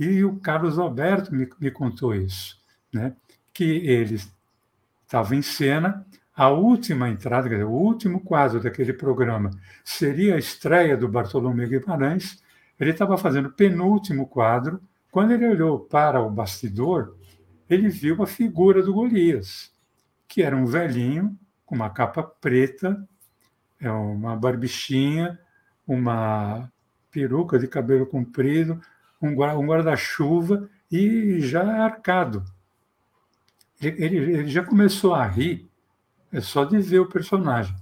E 0.00 0.24
o 0.24 0.40
Carlos 0.40 0.78
Alberto 0.78 1.34
me, 1.34 1.46
me 1.60 1.70
contou 1.70 2.14
isso, 2.14 2.58
né? 2.90 3.14
que 3.52 3.86
ele 3.86 4.18
estava 5.04 5.36
em 5.36 5.42
cena, 5.42 6.06
a 6.34 6.48
última 6.48 7.10
entrada, 7.10 7.50
dizer, 7.50 7.64
o 7.64 7.70
último 7.70 8.20
quadro 8.20 8.62
daquele 8.62 8.94
programa 8.94 9.50
seria 9.84 10.36
a 10.36 10.38
estreia 10.38 10.96
do 10.96 11.06
Bartolomeu 11.06 11.68
Guimarães. 11.68 12.42
Ele 12.78 12.92
estava 12.92 13.18
fazendo 13.18 13.48
o 13.48 13.52
penúltimo 13.52 14.26
quadro. 14.26 14.80
Quando 15.10 15.32
ele 15.32 15.46
olhou 15.46 15.80
para 15.80 16.22
o 16.22 16.30
bastidor, 16.30 17.14
ele 17.68 17.90
viu 17.90 18.22
a 18.22 18.26
figura 18.26 18.82
do 18.82 18.94
Golias, 18.94 19.70
que 20.26 20.42
era 20.42 20.56
um 20.56 20.64
velhinho 20.64 21.38
com 21.66 21.74
uma 21.74 21.90
capa 21.90 22.22
preta, 22.22 23.06
é 23.78 23.90
uma 23.90 24.34
barbichinha, 24.34 25.38
uma 25.86 26.72
peruca 27.10 27.58
de 27.58 27.68
cabelo 27.68 28.06
comprido, 28.06 28.80
um 29.20 29.34
guarda-chuva 29.34 30.68
e 30.90 31.40
já 31.40 31.84
arcado. 31.84 32.44
Ele, 33.80 34.16
ele, 34.16 34.46
já 34.48 34.64
começou 34.64 35.14
a 35.14 35.26
rir, 35.26 35.68
é 36.32 36.40
só 36.40 36.64
de 36.64 36.78
ver 36.78 37.00
o 37.00 37.08
personagem. 37.08 37.74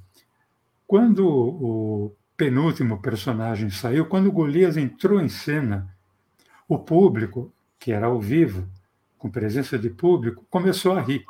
Quando 0.87 1.27
o 1.27 2.16
penúltimo 2.37 3.01
personagem 3.03 3.68
saiu, 3.70 4.07
quando 4.07 4.33
Golias 4.33 4.77
entrou 4.77 5.20
em 5.20 5.29
cena, 5.29 5.92
o 6.68 6.79
público, 6.79 7.53
que 7.79 7.92
era 7.92 8.07
ao 8.07 8.20
vivo, 8.20 8.68
com 9.18 9.31
presença 9.31 9.79
de 9.79 9.90
público, 9.90 10.46
começou 10.48 10.92
a 10.92 11.01
rir. 11.01 11.24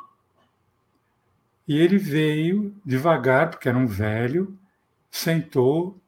E 1.67 1.77
ele 1.77 1.97
veio 1.97 2.75
devagar, 2.85 3.49
porque 3.49 3.69
era 3.69 3.77
um 3.77 3.87
velho, 3.87 4.57
sentou, 5.09 5.99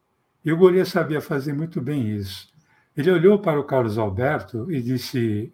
e 0.44 0.52
o 0.52 0.58
Golias 0.58 0.90
sabia 0.90 1.22
fazer 1.22 1.54
muito 1.54 1.82
bem 1.82 2.16
isso. 2.16 2.51
Ele 2.96 3.12
olhou 3.12 3.40
para 3.40 3.60
o 3.60 3.64
Carlos 3.64 3.98
Alberto 3.98 4.72
e 4.72 4.82
disse: 4.82 5.52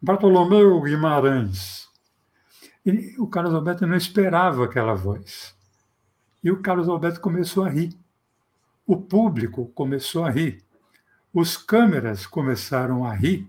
Bartolomeu 0.00 0.80
Guimarães, 0.80 1.88
e 2.84 3.14
o 3.18 3.26
Carlos 3.26 3.54
Alberto 3.54 3.86
não 3.86 3.96
esperava 3.96 4.64
aquela 4.64 4.94
voz. 4.94 5.54
E 6.42 6.50
o 6.50 6.60
Carlos 6.60 6.88
Alberto 6.88 7.20
começou 7.20 7.64
a 7.64 7.70
rir. 7.70 7.96
O 8.84 8.96
público 8.96 9.66
começou 9.74 10.24
a 10.24 10.30
rir. 10.30 10.62
Os 11.32 11.56
câmeras 11.56 12.26
começaram 12.26 13.04
a 13.04 13.14
rir. 13.14 13.48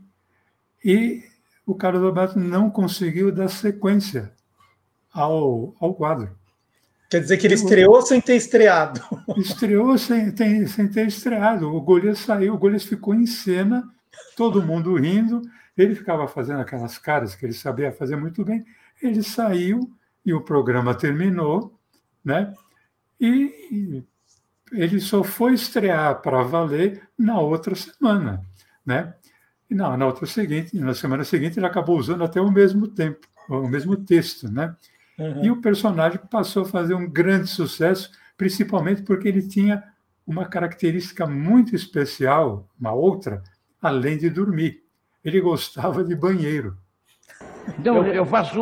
E 0.85 1.23
o 1.65 1.73
Carlos 1.73 2.03
Alberto 2.03 2.37
não 2.39 2.69
conseguiu 2.69 3.31
dar 3.31 3.47
sequência 3.47 4.31
ao, 5.11 5.75
ao 5.79 5.95
quadro. 5.95 6.29
Quer 7.13 7.21
dizer 7.21 7.37
que 7.37 7.47
ele 7.47 7.53
estreou 7.53 8.01
sem 8.01 8.19
ter 8.19 8.35
estreado. 8.35 9.01
Estreou 9.37 9.97
sem, 9.97 10.31
tem, 10.31 10.65
sem 10.67 10.87
ter 10.87 11.07
estreado. 11.07 11.67
O 11.67 11.81
Golias 11.81 12.19
saiu, 12.19 12.53
o 12.53 12.57
Golias 12.57 12.83
ficou 12.83 13.13
em 13.13 13.25
cena, 13.25 13.83
todo 14.35 14.63
mundo 14.63 14.95
rindo. 14.95 15.41
Ele 15.77 15.95
ficava 15.95 16.27
fazendo 16.27 16.61
aquelas 16.61 16.97
caras 16.97 17.35
que 17.35 17.45
ele 17.45 17.53
sabia 17.53 17.91
fazer 17.91 18.15
muito 18.15 18.43
bem 18.43 18.63
ele 19.03 19.21
saiu 19.21 19.91
e 20.25 20.33
o 20.33 20.41
programa 20.41 20.95
terminou, 20.95 21.77
né? 22.23 22.53
E 23.19 24.03
ele 24.71 24.99
só 24.99 25.23
foi 25.23 25.53
estrear 25.53 26.21
para 26.21 26.41
valer 26.43 27.07
na 27.17 27.39
outra 27.39 27.75
semana, 27.75 28.41
né? 28.85 29.13
E 29.69 29.75
na, 29.75 29.95
na 29.97 30.05
outra 30.05 30.25
seguinte, 30.25 30.77
na 30.77 30.93
semana 30.93 31.23
seguinte, 31.23 31.59
ele 31.59 31.65
acabou 31.65 31.97
usando 31.97 32.23
até 32.23 32.39
o 32.39 32.51
mesmo 32.51 32.87
tempo, 32.87 33.27
o 33.49 33.67
mesmo 33.67 33.95
texto, 33.97 34.49
né? 34.49 34.75
Uhum. 35.17 35.45
E 35.45 35.51
o 35.51 35.61
personagem 35.61 36.19
passou 36.29 36.63
a 36.63 36.65
fazer 36.65 36.93
um 36.93 37.09
grande 37.09 37.47
sucesso, 37.47 38.11
principalmente 38.37 39.03
porque 39.03 39.27
ele 39.27 39.47
tinha 39.47 39.83
uma 40.25 40.45
característica 40.45 41.27
muito 41.27 41.75
especial, 41.75 42.67
uma 42.79 42.93
outra, 42.93 43.43
além 43.81 44.17
de 44.17 44.29
dormir. 44.29 44.81
Ele 45.23 45.39
gostava 45.39 46.03
de 46.03 46.15
banheiro. 46.15 46.77
Então, 47.79 48.05
eu, 48.05 48.13
eu 48.13 48.25
faço 48.25 48.59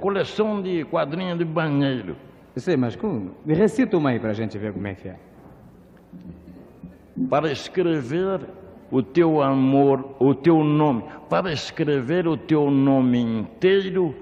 coleção 0.00 0.62
de 0.62 0.84
quadrinhos 0.84 1.38
de 1.38 1.44
banheiro. 1.44 2.16
Eu 2.54 2.60
sei, 2.60 2.76
mas 2.76 2.96
como? 2.96 3.34
recita 3.46 3.96
uma 3.96 4.10
aí 4.10 4.18
para 4.18 4.30
a 4.30 4.34
gente 4.34 4.56
ver 4.58 4.72
como 4.72 4.86
é 4.86 4.94
que 4.94 5.08
é. 5.08 5.16
Para 7.28 7.52
escrever 7.52 8.40
o 8.90 9.02
teu 9.02 9.40
amor, 9.40 10.16
o 10.18 10.34
teu 10.34 10.64
nome, 10.64 11.04
para 11.28 11.52
escrever 11.52 12.26
o 12.26 12.36
teu 12.36 12.70
nome 12.70 13.18
inteiro, 13.20 14.14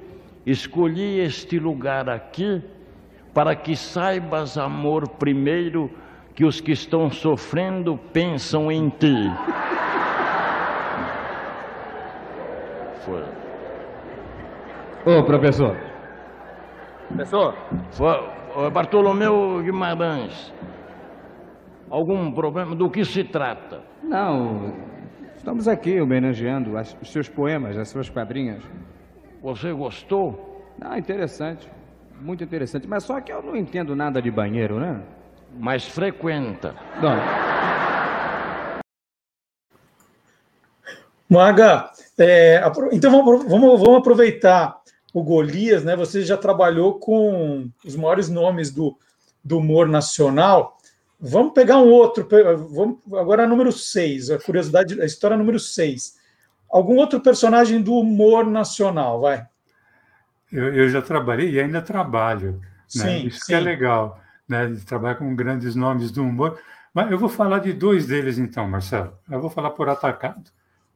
escolhi 0.50 1.20
este 1.20 1.58
lugar 1.58 2.08
aqui 2.08 2.62
para 3.34 3.54
que 3.54 3.76
saibas, 3.76 4.56
amor, 4.56 5.08
primeiro, 5.08 5.90
que 6.34 6.44
os 6.44 6.60
que 6.60 6.72
estão 6.72 7.10
sofrendo 7.10 7.98
pensam 8.12 8.70
em 8.72 8.88
ti. 8.88 9.14
Foi. 13.04 13.24
Ô, 15.04 15.22
professor. 15.24 15.76
Professor. 17.08 17.54
Bartolomeu 18.72 19.62
Guimarães. 19.62 20.52
Algum 21.90 22.32
problema? 22.32 22.74
Do 22.74 22.90
que 22.90 23.04
se 23.04 23.24
trata? 23.24 23.80
Não, 24.02 24.74
estamos 25.36 25.66
aqui 25.68 26.00
homenageando 26.00 26.74
os 26.76 27.12
seus 27.12 27.28
poemas, 27.28 27.78
as 27.78 27.88
suas 27.88 28.10
quadrinhas. 28.10 28.62
Você 29.42 29.72
gostou? 29.72 30.64
Ah, 30.80 30.98
interessante. 30.98 31.68
Muito 32.20 32.42
interessante. 32.42 32.86
Mas 32.86 33.04
só 33.04 33.20
que 33.20 33.32
eu 33.32 33.42
não 33.42 33.56
entendo 33.56 33.94
nada 33.94 34.20
de 34.20 34.30
banheiro, 34.30 34.80
né? 34.80 35.00
Mas 35.58 35.84
frequenta. 35.84 36.74
Não. 37.00 37.16
Maga, 41.28 41.90
é, 42.18 42.62
então 42.90 43.10
vamos, 43.10 43.44
vamos, 43.44 43.80
vamos 43.80 43.98
aproveitar 43.98 44.80
o 45.12 45.22
Golias, 45.22 45.84
né? 45.84 45.94
Você 45.94 46.22
já 46.22 46.36
trabalhou 46.36 46.98
com 46.98 47.70
os 47.84 47.94
maiores 47.94 48.28
nomes 48.28 48.70
do, 48.70 48.96
do 49.44 49.58
humor 49.58 49.86
nacional. 49.86 50.78
Vamos 51.20 51.52
pegar 51.52 51.78
um 51.78 51.90
outro, 51.90 52.26
vamos, 52.70 52.98
agora 53.12 53.46
número 53.46 53.72
6, 53.72 54.30
a 54.30 54.38
curiosidade, 54.38 55.00
a 55.00 55.04
história 55.04 55.36
número 55.36 55.58
6. 55.58 56.17
Algum 56.70 56.96
outro 56.96 57.20
personagem 57.20 57.82
do 57.82 57.94
humor 57.94 58.46
nacional, 58.46 59.20
vai? 59.20 59.46
Eu, 60.52 60.74
eu 60.74 60.88
já 60.88 61.02
trabalhei 61.02 61.50
e 61.50 61.60
ainda 61.60 61.80
trabalho. 61.80 62.52
Né? 62.52 62.60
Sim, 62.86 63.26
Isso 63.26 63.40
sim. 63.40 63.46
que 63.46 63.54
é 63.54 63.60
legal, 63.60 64.20
né? 64.48 64.66
De 64.66 64.84
trabalhar 64.84 65.16
com 65.16 65.34
grandes 65.34 65.74
nomes 65.74 66.10
do 66.10 66.22
humor. 66.22 66.58
Mas 66.92 67.10
eu 67.10 67.18
vou 67.18 67.28
falar 67.28 67.58
de 67.60 67.72
dois 67.72 68.06
deles, 68.06 68.38
então, 68.38 68.68
Marcelo. 68.68 69.16
Eu 69.30 69.40
vou 69.40 69.50
falar 69.50 69.70
por 69.70 69.88
atacado. 69.88 70.50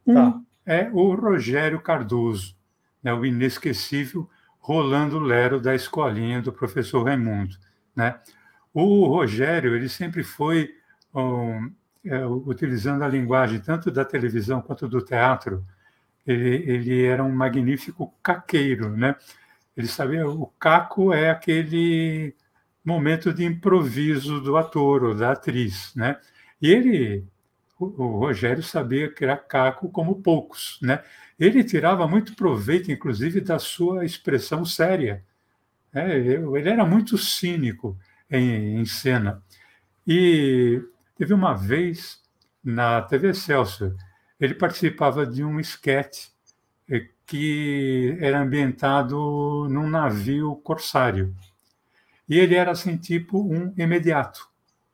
Um 0.07 0.15
tá. 0.15 0.41
é 0.67 0.91
o 0.93 1.15
Rogério 1.15 1.81
Cardoso 1.81 2.57
né, 3.03 3.13
o 3.13 3.27
inesquecível 3.27 4.29
Rolando 4.61 5.19
Lero 5.19 5.61
da 5.61 5.75
escolinha 5.75 6.41
do 6.41 6.53
professor 6.53 7.05
Raimundo. 7.05 7.57
Né? 7.97 8.19
O 8.73 9.07
Rogério 9.07 9.75
ele 9.75 9.89
sempre 9.89 10.23
foi, 10.23 10.71
um, 11.13 11.71
é, 12.05 12.27
utilizando 12.27 13.03
a 13.03 13.09
linguagem 13.09 13.61
tanto 13.61 13.91
da 13.91 14.05
televisão 14.05 14.61
quanto 14.61 14.89
do 14.89 15.01
teatro, 15.03 15.65
ele, 16.27 16.71
ele 16.71 17.05
era 17.05 17.23
um 17.23 17.33
magnífico 17.33 18.13
caqueiro. 18.23 18.97
Né? 18.97 19.15
Ele 19.77 19.87
sabia, 19.87 20.29
o 20.29 20.47
caco 20.59 21.13
é 21.13 21.31
aquele 21.31 22.35
momento 22.85 23.33
de 23.33 23.45
improviso 23.45 24.41
do 24.41 24.57
ator 24.57 25.05
ou 25.05 25.15
da 25.15 25.33
atriz. 25.33 25.95
Né? 25.95 26.19
E 26.61 26.71
ele 26.71 27.27
o, 27.83 28.19
Rogério 28.19 28.63
sabia 28.63 29.13
criar 29.13 29.39
caco 29.39 29.89
como 29.89 30.23
poucos, 30.23 30.79
né? 30.81 31.03
Ele 31.39 31.65
tirava 31.65 32.07
muito 32.07 32.37
proveito, 32.37 32.93
inclusive, 32.93 33.41
da 33.41 33.59
sua 33.59 34.05
expressão 34.05 34.65
séria. 34.65 35.25
É, 35.93 36.17
ele 36.17 36.69
era 36.69 36.85
muito 36.85 37.19
cínico 37.19 37.99
em, 38.31 38.81
em 38.81 38.85
cena. 38.85 39.43
E 40.07 40.81
teve 41.17 41.35
uma 41.35 41.55
vez 41.55 42.21
na 42.63 43.03
TV 43.03 43.35
Celso, 43.35 43.97
ele 44.41 44.55
participava 44.55 45.27
de 45.27 45.45
um 45.45 45.59
esquete 45.61 46.31
eh, 46.89 47.09
que 47.27 48.17
era 48.21 48.41
ambientado 48.41 49.69
num 49.71 49.89
navio 49.89 50.57
corsário. 50.57 51.35
E 52.29 52.39
ele 52.39 52.55
era 52.55 52.71
assim, 52.71 52.97
tipo 52.97 53.41
um 53.43 53.73
imediato, 53.77 54.49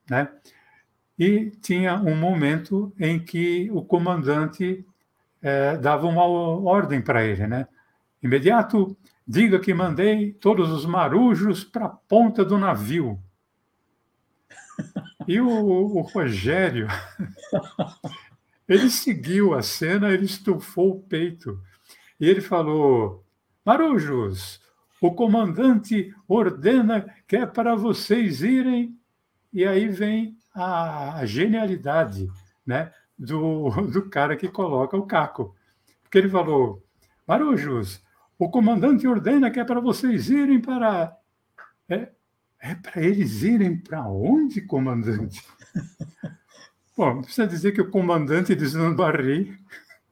né? 0.08 0.28
e 1.18 1.50
tinha 1.60 1.96
um 1.96 2.14
momento 2.14 2.92
em 2.98 3.18
que 3.18 3.68
o 3.72 3.82
comandante 3.82 4.86
é, 5.42 5.76
dava 5.76 6.06
uma 6.06 6.24
ordem 6.24 7.02
para 7.02 7.24
ele, 7.24 7.46
né? 7.46 7.66
Imediato, 8.22 8.96
diga 9.26 9.58
que 9.58 9.74
mandei 9.74 10.32
todos 10.32 10.70
os 10.70 10.86
marujos 10.86 11.64
para 11.64 11.86
a 11.86 11.88
ponta 11.88 12.44
do 12.44 12.56
navio. 12.56 13.18
E 15.28 15.38
o, 15.42 15.46
o 15.46 16.00
Rogério, 16.00 16.88
ele 18.66 18.88
seguiu 18.88 19.52
a 19.52 19.60
cena, 19.60 20.08
ele 20.08 20.24
estufou 20.24 20.92
o 20.92 21.02
peito 21.02 21.60
e 22.18 22.26
ele 22.26 22.40
falou: 22.40 23.22
Marujos, 23.62 24.58
o 25.02 25.12
comandante 25.12 26.14
ordena 26.26 27.14
que 27.26 27.36
é 27.36 27.44
para 27.44 27.76
vocês 27.76 28.42
irem. 28.42 28.98
E 29.52 29.66
aí 29.66 29.86
vem 29.88 30.36
a 30.54 31.20
genialidade 31.26 32.26
né, 32.66 32.90
do, 33.18 33.68
do 33.86 34.08
cara 34.08 34.34
que 34.34 34.48
coloca 34.48 34.96
o 34.96 35.06
caco. 35.06 35.54
Porque 36.02 36.16
ele 36.16 36.30
falou: 36.30 36.82
Marujos, 37.26 38.02
o 38.38 38.48
comandante 38.48 39.06
ordena 39.06 39.50
que 39.50 39.60
é 39.60 39.64
para 39.64 39.78
vocês 39.78 40.30
irem 40.30 40.58
para. 40.58 41.14
É, 41.86 42.12
é 42.60 42.74
para 42.74 43.02
eles 43.02 43.42
irem 43.42 43.76
para 43.76 44.06
onde, 44.08 44.60
comandante? 44.60 45.42
Bom, 46.96 47.22
precisa 47.22 47.46
dizer 47.46 47.72
que 47.72 47.80
o 47.80 47.90
comandante 47.90 48.56
Barry, 48.96 49.56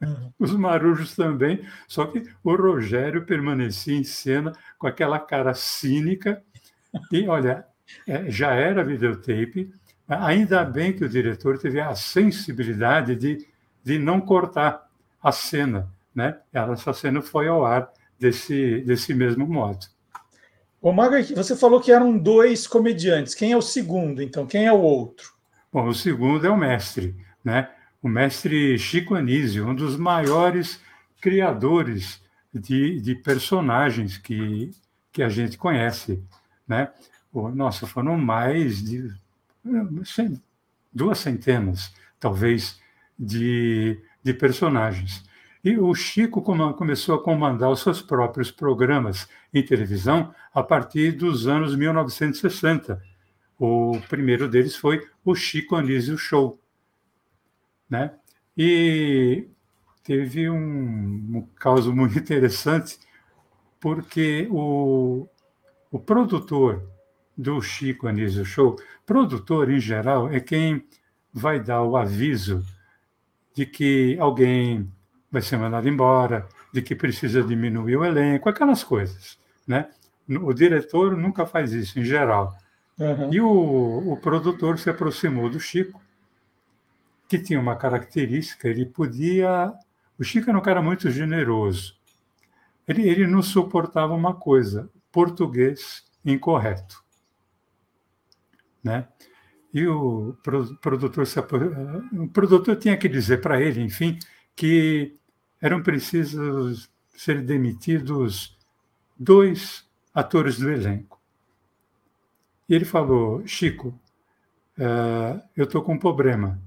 uhum. 0.00 0.32
os 0.38 0.52
marujos 0.52 1.16
também, 1.16 1.66
só 1.88 2.06
que 2.06 2.22
o 2.44 2.54
Rogério 2.54 3.26
permanecia 3.26 3.96
em 3.96 4.04
cena 4.04 4.52
com 4.78 4.86
aquela 4.86 5.18
cara 5.18 5.52
cínica. 5.52 6.40
E 7.10 7.26
olha, 7.26 7.66
é, 8.06 8.30
já 8.30 8.54
era 8.54 8.84
videotape, 8.84 9.72
ainda 10.08 10.64
bem 10.64 10.92
que 10.92 11.04
o 11.04 11.08
diretor 11.08 11.58
teve 11.58 11.80
a 11.80 11.94
sensibilidade 11.96 13.16
de, 13.16 13.48
de 13.82 13.98
não 13.98 14.20
cortar 14.20 14.88
a 15.20 15.32
cena. 15.32 15.92
Né? 16.14 16.38
Essa 16.52 16.92
cena 16.92 17.20
foi 17.20 17.48
ao 17.48 17.66
ar 17.66 17.90
desse, 18.18 18.80
desse 18.82 19.12
mesmo 19.12 19.46
modo. 19.46 19.86
Ô, 20.80 20.92
Maga, 20.92 21.22
você 21.34 21.56
falou 21.56 21.80
que 21.80 21.90
eram 21.90 22.16
dois 22.16 22.66
comediantes. 22.66 23.34
Quem 23.34 23.52
é 23.52 23.56
o 23.56 23.62
segundo, 23.62 24.22
então? 24.22 24.46
Quem 24.46 24.66
é 24.66 24.72
o 24.72 24.80
outro? 24.80 25.32
Bom, 25.72 25.88
o 25.88 25.94
segundo 25.94 26.46
é 26.46 26.50
o 26.50 26.56
mestre, 26.56 27.16
né? 27.44 27.70
O 28.02 28.08
mestre 28.08 28.78
Chico 28.78 29.14
Anísio, 29.14 29.68
um 29.68 29.74
dos 29.74 29.96
maiores 29.96 30.80
criadores 31.20 32.22
de, 32.52 33.00
de 33.00 33.14
personagens 33.14 34.16
que, 34.16 34.70
que 35.12 35.22
a 35.22 35.28
gente 35.28 35.58
conhece, 35.58 36.22
né? 36.68 36.90
Nossa, 37.54 37.86
foram 37.86 38.16
mais 38.16 38.82
de 38.82 39.12
duas 40.92 41.18
centenas, 41.18 41.92
talvez, 42.18 42.80
de, 43.18 44.00
de 44.22 44.32
personagens. 44.32 45.24
E 45.66 45.76
o 45.76 45.92
Chico 45.96 46.40
começou 46.40 47.16
a 47.16 47.20
comandar 47.24 47.68
os 47.68 47.80
seus 47.80 48.00
próprios 48.00 48.52
programas 48.52 49.28
em 49.52 49.64
televisão 49.64 50.32
a 50.54 50.62
partir 50.62 51.10
dos 51.10 51.48
anos 51.48 51.74
1960, 51.74 53.02
o 53.58 53.98
primeiro 54.08 54.48
deles 54.48 54.76
foi 54.76 55.04
o 55.24 55.34
Chico 55.34 55.74
Anísio 55.74 56.16
Show. 56.16 56.56
Né? 57.90 58.14
E 58.56 59.48
teve 60.04 60.48
um, 60.48 60.56
um 60.56 61.48
caso 61.56 61.92
muito 61.92 62.14
interessante, 62.20 63.00
porque 63.80 64.46
o, 64.52 65.26
o 65.90 65.98
produtor 65.98 66.88
do 67.36 67.60
Chico 67.60 68.06
Anísio 68.06 68.44
Show, 68.44 68.76
produtor 69.04 69.68
em 69.68 69.80
geral, 69.80 70.30
é 70.30 70.38
quem 70.38 70.86
vai 71.34 71.58
dar 71.58 71.82
o 71.82 71.96
aviso 71.96 72.64
de 73.52 73.66
que 73.66 74.16
alguém 74.20 74.88
vai 75.30 75.42
ser 75.42 75.56
mandado 75.56 75.88
embora, 75.88 76.48
de 76.72 76.82
que 76.82 76.94
precisa 76.94 77.42
diminuir 77.42 77.96
o 77.96 78.04
elenco, 78.04 78.48
aquelas 78.48 78.84
coisas. 78.84 79.38
Né? 79.66 79.88
O 80.28 80.52
diretor 80.52 81.16
nunca 81.16 81.46
faz 81.46 81.72
isso, 81.72 81.98
em 81.98 82.04
geral. 82.04 82.56
Uhum. 82.98 83.32
E 83.32 83.40
o, 83.40 84.12
o 84.12 84.16
produtor 84.16 84.78
se 84.78 84.88
aproximou 84.88 85.50
do 85.50 85.60
Chico, 85.60 86.00
que 87.28 87.38
tinha 87.38 87.60
uma 87.60 87.76
característica, 87.76 88.68
ele 88.68 88.86
podia. 88.86 89.72
O 90.18 90.24
Chico 90.24 90.48
era 90.48 90.58
um 90.58 90.62
cara 90.62 90.80
muito 90.80 91.10
generoso. 91.10 91.96
Ele, 92.86 93.08
ele 93.08 93.26
não 93.26 93.42
suportava 93.42 94.14
uma 94.14 94.34
coisa: 94.34 94.88
português 95.10 96.04
incorreto. 96.24 97.04
Né? 98.82 99.06
E 99.74 99.86
o 99.86 100.36
produtor, 100.80 101.26
se, 101.26 101.38
o 101.38 102.28
produtor 102.28 102.76
tinha 102.76 102.96
que 102.96 103.08
dizer 103.08 103.40
para 103.40 103.60
ele, 103.60 103.82
enfim, 103.82 104.18
que 104.56 105.14
eram 105.60 105.82
precisos 105.82 106.90
ser 107.14 107.42
demitidos 107.42 108.58
dois 109.16 109.86
atores 110.14 110.58
do 110.58 110.70
elenco. 110.70 111.20
E 112.68 112.74
ele 112.74 112.84
falou: 112.84 113.46
Chico, 113.46 113.88
uh, 114.78 115.40
eu 115.56 115.64
estou 115.64 115.82
com 115.82 115.94
um 115.94 115.98
problema. 115.98 116.60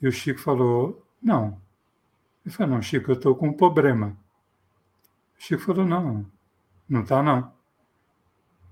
E 0.00 0.08
o 0.08 0.12
Chico 0.12 0.40
falou: 0.40 1.04
Não. 1.20 1.60
Ele 2.44 2.54
falou: 2.54 2.74
Não, 2.74 2.82
Chico, 2.82 3.10
eu 3.10 3.16
estou 3.16 3.34
com 3.34 3.48
um 3.48 3.52
problema. 3.52 4.16
O 5.38 5.42
Chico 5.42 5.62
falou: 5.62 5.84
Não, 5.84 6.24
não 6.88 7.02
está, 7.02 7.22
não. 7.22 7.52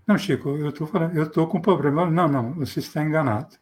Não, 0.07 0.19
Chico, 0.19 0.49
eu 0.51 0.71
estou 0.71 0.87
falando, 0.87 1.17
eu 1.17 1.47
com 1.47 1.59
um 1.59 1.63
problema. 1.63 2.11
Não, 2.11 2.27
não, 2.27 2.53
você 2.55 2.81
está 2.81 3.03
enganado. 3.03 3.57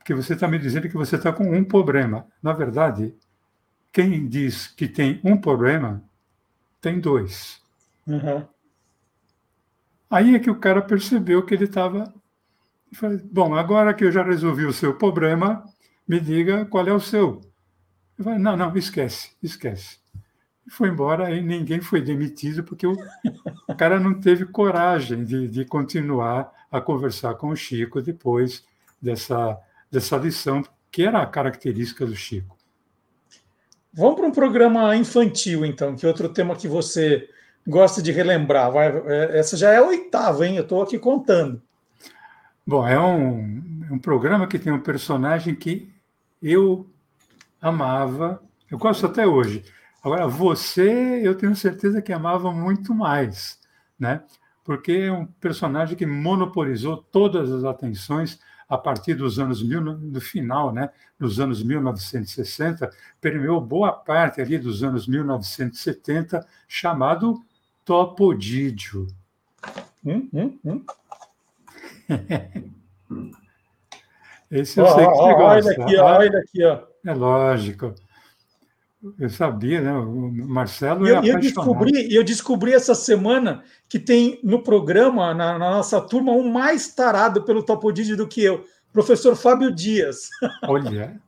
Porque 0.00 0.14
você 0.14 0.32
está 0.32 0.48
me 0.48 0.58
dizendo 0.58 0.88
que 0.88 0.96
você 0.96 1.16
está 1.16 1.32
com 1.32 1.44
um 1.44 1.62
problema. 1.62 2.26
Na 2.42 2.52
verdade, 2.52 3.14
quem 3.92 4.26
diz 4.26 4.66
que 4.66 4.88
tem 4.88 5.20
um 5.22 5.36
problema, 5.36 6.02
tem 6.80 6.98
dois. 6.98 7.62
Uhum. 8.06 8.44
Aí 10.10 10.34
é 10.34 10.38
que 10.38 10.50
o 10.50 10.58
cara 10.58 10.82
percebeu 10.82 11.44
que 11.44 11.54
ele 11.54 11.64
estava. 11.64 12.12
Bom, 13.30 13.54
agora 13.54 13.94
que 13.94 14.04
eu 14.04 14.10
já 14.10 14.24
resolvi 14.24 14.64
o 14.64 14.72
seu 14.72 14.94
problema, 14.94 15.64
me 16.08 16.18
diga 16.18 16.64
qual 16.64 16.88
é 16.88 16.92
o 16.92 16.98
seu. 16.98 17.40
Eu 18.18 18.24
falei, 18.24 18.38
não, 18.40 18.56
não, 18.56 18.76
esquece, 18.76 19.36
esquece. 19.42 19.98
E 20.66 20.70
foi 20.70 20.88
embora 20.88 21.30
e 21.30 21.40
ninguém 21.40 21.80
foi 21.80 22.00
demitido 22.00 22.64
porque 22.64 22.86
o, 22.86 22.96
o 23.68 23.74
cara 23.76 24.00
não 24.00 24.20
teve 24.20 24.46
coragem 24.46 25.24
de, 25.24 25.46
de 25.46 25.64
continuar 25.64 26.52
a 26.70 26.80
conversar 26.80 27.34
com 27.34 27.50
o 27.50 27.56
Chico 27.56 28.02
depois 28.02 28.64
dessa, 29.00 29.58
dessa 29.90 30.16
lição, 30.16 30.62
que 30.90 31.02
era 31.02 31.20
a 31.20 31.26
característica 31.26 32.06
do 32.06 32.14
Chico. 32.14 32.56
Vamos 33.92 34.16
para 34.16 34.26
um 34.26 34.32
programa 34.32 34.94
infantil, 34.96 35.64
então, 35.64 35.96
que 35.96 36.06
é 36.06 36.08
outro 36.08 36.28
tema 36.28 36.54
que 36.54 36.68
você 36.68 37.28
gosta 37.66 38.00
de 38.00 38.12
relembrar? 38.12 38.70
Vai, 38.70 38.88
é, 38.88 39.38
essa 39.38 39.56
já 39.56 39.72
é 39.72 39.78
a 39.78 39.84
oitava, 39.84 40.46
hein? 40.46 40.56
Eu 40.56 40.62
estou 40.62 40.82
aqui 40.82 40.98
contando. 40.98 41.60
Bom, 42.66 42.86
é 42.86 42.98
um, 43.00 43.84
é 43.90 43.92
um 43.92 43.98
programa 43.98 44.46
que 44.46 44.58
tem 44.58 44.72
um 44.72 44.80
personagem 44.80 45.54
que 45.54 45.92
eu 46.40 46.88
amava, 47.60 48.40
eu 48.70 48.78
gosto 48.78 49.06
até 49.06 49.26
hoje. 49.26 49.64
Agora, 50.02 50.26
você, 50.26 51.20
eu 51.22 51.34
tenho 51.34 51.54
certeza 51.54 52.00
que 52.00 52.12
amava 52.12 52.52
muito 52.52 52.94
mais, 52.94 53.58
né? 53.98 54.22
Porque 54.64 54.92
é 54.92 55.12
um 55.12 55.26
personagem 55.26 55.96
que 55.96 56.06
monopolizou 56.06 56.96
todas 56.96 57.50
as 57.50 57.64
atenções 57.64 58.38
a 58.70 58.78
partir 58.78 59.14
dos 59.14 59.40
anos 59.40 59.62
mil, 59.62 59.82
do 59.82 60.20
final, 60.20 60.72
né? 60.72 60.90
Dos 61.18 61.40
anos 61.40 61.60
1960, 61.60 62.88
permeou 63.20 63.60
boa 63.60 63.92
parte 63.92 64.40
ali 64.40 64.56
dos 64.56 64.84
anos 64.84 65.08
1970, 65.08 66.46
chamado 66.68 67.44
Topodídio. 67.84 69.08
Hum, 70.06 70.28
hum, 70.32 70.58
hum. 70.64 70.84
Esse 74.50 74.80
eu 74.80 74.84
oh, 74.84 74.94
sei 74.94 75.06
que 75.06 75.12
você 75.14 75.32
oh, 75.32 75.36
gosta. 75.36 75.70
Olha 75.70 75.84
aqui, 75.84 75.96
olha 75.98 76.38
aqui, 76.38 76.64
ó. 76.64 76.82
É 77.04 77.14
lógico. 77.14 77.94
Eu 79.18 79.30
sabia, 79.30 79.80
né? 79.80 79.92
O 79.92 80.30
Marcelo 80.30 81.06
é 81.06 81.12
eu, 81.12 81.24
eu 81.24 81.40
descobri, 81.40 82.14
eu 82.14 82.22
descobri 82.22 82.74
essa 82.74 82.94
semana 82.94 83.64
que 83.88 83.98
tem 83.98 84.38
no 84.44 84.62
programa, 84.62 85.32
na, 85.32 85.58
na 85.58 85.70
nossa 85.70 86.00
turma, 86.02 86.32
um 86.32 86.50
mais 86.50 86.94
tarado 86.94 87.42
pelo 87.42 87.62
Topodídio 87.62 88.14
do 88.14 88.28
que 88.28 88.42
eu, 88.42 88.64
professor 88.92 89.34
Fábio 89.34 89.74
Dias. 89.74 90.28
Olha. 90.68 91.18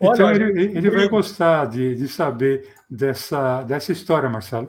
Então 0.00 0.26
olha, 0.26 0.42
ele, 0.42 0.76
ele 0.76 0.90
vai 0.90 1.08
gostar 1.08 1.66
de, 1.66 1.94
de 1.94 2.08
saber 2.08 2.68
dessa, 2.90 3.62
dessa 3.62 3.92
história, 3.92 4.28
Marcelo. 4.28 4.68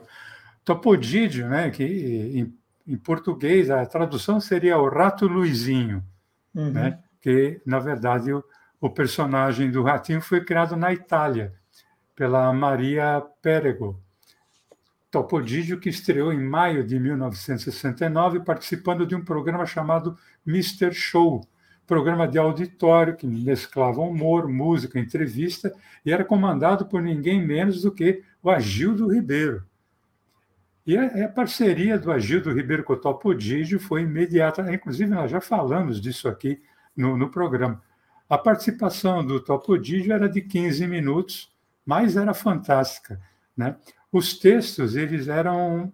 Topodídio, 0.64 1.48
né, 1.48 1.72
que 1.72 1.82
em, 1.82 2.54
em, 2.86 2.96
português 2.96 3.68
a 3.68 3.84
tradução 3.84 4.40
seria 4.40 4.78
o 4.78 4.88
Rato 4.88 5.26
Luizinho, 5.26 6.04
uhum. 6.54 6.70
né, 6.70 7.00
que 7.20 7.60
na 7.66 7.80
verdade 7.80 8.32
o, 8.32 8.44
o, 8.80 8.88
personagem 8.88 9.72
do 9.72 9.82
ratinho 9.82 10.20
foi 10.20 10.44
criado 10.44 10.76
na 10.76 10.92
Itália 10.92 11.52
pela 12.14 12.52
Maria 12.52 13.22
Perego. 13.42 14.00
Topodídio 15.10 15.78
que 15.78 15.88
estreou 15.88 16.32
em 16.32 16.42
maio 16.42 16.84
de 16.84 16.98
1969 16.98 18.40
participando 18.40 19.06
de 19.06 19.14
um 19.14 19.24
programa 19.24 19.64
chamado 19.64 20.18
Mr. 20.46 20.92
Show, 20.92 21.46
programa 21.86 22.26
de 22.26 22.38
auditório 22.38 23.16
que 23.16 23.26
mesclava 23.26 24.00
humor, 24.00 24.48
música, 24.48 24.98
entrevista 24.98 25.72
e 26.04 26.12
era 26.12 26.24
comandado 26.24 26.86
por 26.86 27.00
ninguém 27.00 27.44
menos 27.44 27.82
do 27.82 27.92
que 27.92 28.22
o 28.42 28.50
Agildo 28.50 29.12
Ribeiro. 29.12 29.64
E 30.86 30.98
a, 30.98 31.26
a 31.26 31.28
parceria 31.28 31.98
do 31.98 32.12
Agildo 32.12 32.52
Ribeiro 32.52 32.84
com 32.84 32.92
o 32.92 32.96
Topodígio 32.96 33.80
foi 33.80 34.02
imediata. 34.02 34.72
Inclusive, 34.72 35.10
nós 35.10 35.30
já 35.30 35.40
falamos 35.40 36.00
disso 36.00 36.28
aqui 36.28 36.60
no, 36.96 37.16
no 37.16 37.30
programa. 37.30 37.80
A 38.28 38.36
participação 38.36 39.24
do 39.24 39.40
Topodígio 39.40 40.12
era 40.12 40.28
de 40.28 40.40
15 40.42 40.86
minutos, 40.86 41.53
mas 41.84 42.16
era 42.16 42.32
fantástica. 42.34 43.20
Né? 43.56 43.76
Os 44.10 44.38
textos 44.38 44.96
eles 44.96 45.28
eram 45.28 45.92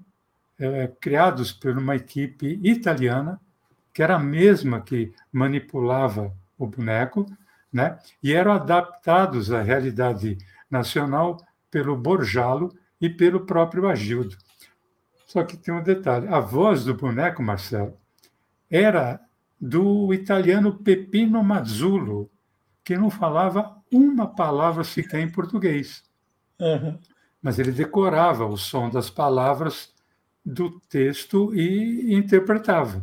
é, 0.58 0.88
criados 1.00 1.52
por 1.52 1.76
uma 1.76 1.96
equipe 1.96 2.60
italiana, 2.62 3.40
que 3.92 4.02
era 4.02 4.16
a 4.16 4.20
mesma 4.20 4.80
que 4.80 5.12
manipulava 5.32 6.34
o 6.56 6.66
boneco, 6.66 7.26
né? 7.72 7.98
e 8.22 8.32
eram 8.32 8.52
adaptados 8.52 9.50
à 9.52 9.62
realidade 9.62 10.38
nacional 10.70 11.36
pelo 11.70 11.96
Borjalo 11.96 12.72
e 13.00 13.08
pelo 13.08 13.46
próprio 13.46 13.88
Agildo. 13.88 14.36
Só 15.26 15.44
que 15.44 15.56
tem 15.56 15.72
um 15.72 15.82
detalhe: 15.82 16.28
a 16.28 16.40
voz 16.40 16.84
do 16.84 16.94
boneco, 16.94 17.42
Marcelo, 17.42 17.96
era 18.70 19.20
do 19.60 20.12
italiano 20.12 20.78
Peppino 20.78 21.42
Mazzulo, 21.42 22.30
que 22.84 22.96
não 22.96 23.10
falava 23.10 23.79
uma 23.90 24.26
palavra 24.26 24.84
sequer 24.84 25.20
em 25.20 25.30
português. 25.30 26.02
Uhum. 26.58 26.98
Mas 27.42 27.58
ele 27.58 27.72
decorava 27.72 28.46
o 28.46 28.56
som 28.56 28.90
das 28.90 29.10
palavras 29.10 29.92
do 30.44 30.80
texto 30.80 31.54
e 31.54 32.14
interpretava. 32.14 33.02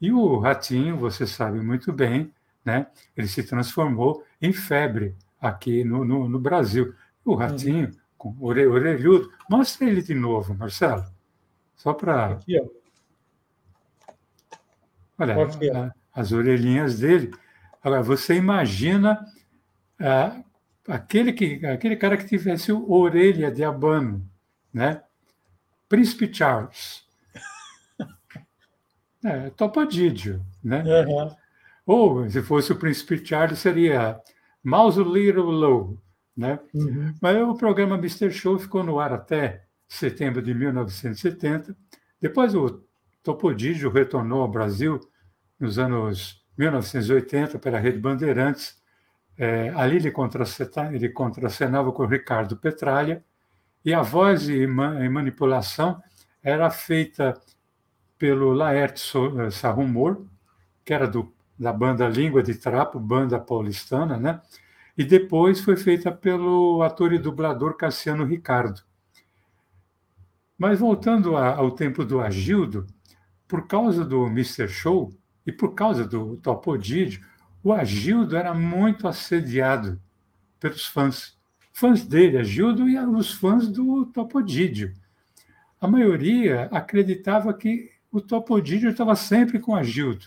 E 0.00 0.12
o 0.12 0.38
ratinho, 0.38 0.96
você 0.96 1.26
sabe 1.26 1.60
muito 1.60 1.92
bem, 1.92 2.32
né? 2.64 2.86
ele 3.16 3.28
se 3.28 3.42
transformou 3.42 4.24
em 4.40 4.52
febre 4.52 5.16
aqui 5.40 5.84
no, 5.84 6.04
no, 6.04 6.28
no 6.28 6.38
Brasil. 6.38 6.94
O 7.24 7.34
ratinho, 7.34 7.86
uhum. 7.86 7.96
com 8.18 8.36
orelhudo, 8.40 9.32
mostra 9.48 9.88
ele 9.88 10.02
de 10.02 10.14
novo, 10.14 10.54
Marcelo. 10.54 11.04
Só 11.76 11.92
para. 11.92 12.38
Olha, 15.18 15.44
aqui, 15.44 15.70
as 16.14 16.32
orelhinhas 16.32 16.98
dele. 16.98 17.32
Agora, 17.82 18.02
você 18.02 18.34
imagina 18.34 19.24
ah, 20.02 20.42
aquele, 20.88 21.32
que, 21.32 21.64
aquele 21.64 21.96
cara 21.96 22.16
que 22.16 22.26
tivesse 22.26 22.72
orelha 22.72 23.50
de 23.50 23.62
abano, 23.62 24.28
né? 24.72 25.02
Príncipe 25.88 26.32
Charles. 26.32 27.02
É, 29.24 29.50
Topodídio, 29.50 30.44
né? 30.64 30.82
Uhum. 30.82 31.30
Ou, 31.86 32.28
se 32.28 32.42
fosse 32.42 32.72
o 32.72 32.76
Príncipe 32.76 33.24
Charles, 33.24 33.60
seria 33.60 34.20
Mausoleo 34.64 35.42
Low, 35.42 35.96
né? 36.36 36.58
Uhum. 36.74 37.14
Mas 37.20 37.36
o 37.40 37.54
programa 37.54 37.94
Mr. 37.94 38.32
Show 38.32 38.58
ficou 38.58 38.82
no 38.82 38.98
ar 38.98 39.12
até 39.12 39.62
setembro 39.88 40.42
de 40.42 40.52
1970. 40.52 41.76
Depois 42.20 42.52
o 42.54 42.82
Topodídio 43.22 43.90
retornou 43.90 44.42
ao 44.42 44.50
Brasil 44.50 44.98
nos 45.58 45.78
anos 45.78 46.42
1980 46.58 47.58
pela 47.58 47.78
Rede 47.78 47.98
Bandeirantes. 47.98 48.81
É, 49.36 49.70
ali 49.70 49.96
ele, 49.96 50.12
ele 50.92 51.08
contracenava 51.08 51.90
com 51.92 52.02
o 52.02 52.06
Ricardo 52.06 52.56
Petralha 52.56 53.24
e 53.84 53.92
a 53.92 54.02
voz 54.02 54.48
e, 54.48 54.62
e 54.62 54.66
manipulação 54.66 56.00
era 56.42 56.70
feita 56.70 57.40
pelo 58.18 58.52
Laerte 58.52 59.02
eh, 59.40 59.50
Sarrumor, 59.50 60.24
que 60.84 60.94
era 60.94 61.08
do, 61.08 61.32
da 61.58 61.72
banda 61.72 62.08
Língua 62.08 62.42
de 62.42 62.54
Trapo, 62.54 63.00
banda 63.00 63.40
paulistana, 63.40 64.16
né? 64.16 64.40
e 64.96 65.04
depois 65.04 65.60
foi 65.60 65.76
feita 65.76 66.12
pelo 66.12 66.82
ator 66.82 67.12
e 67.12 67.18
dublador 67.18 67.76
Cassiano 67.76 68.24
Ricardo. 68.24 68.82
Mas 70.56 70.78
voltando 70.78 71.36
a, 71.36 71.56
ao 71.56 71.70
tempo 71.72 72.04
do 72.04 72.20
Agildo, 72.20 72.86
por 73.48 73.66
causa 73.66 74.04
do 74.04 74.26
Mr. 74.26 74.68
Show, 74.68 75.12
e 75.46 75.50
por 75.50 75.74
causa 75.74 76.06
do 76.06 76.36
Topodídio, 76.36 77.24
o 77.62 77.72
Agildo 77.72 78.36
era 78.36 78.52
muito 78.52 79.06
assediado 79.06 80.00
pelos 80.58 80.86
fãs. 80.86 81.36
Fãs 81.72 82.04
dele, 82.04 82.38
Agildo, 82.38 82.88
e 82.88 82.98
os 82.98 83.32
fãs 83.32 83.68
do 83.68 84.06
Topodídio. 84.06 84.92
A 85.80 85.88
maioria 85.88 86.68
acreditava 86.70 87.52
que 87.54 87.90
o 88.10 88.20
Topodídio 88.20 88.90
estava 88.90 89.16
sempre 89.16 89.58
com 89.58 89.74
Agildo. 89.74 90.26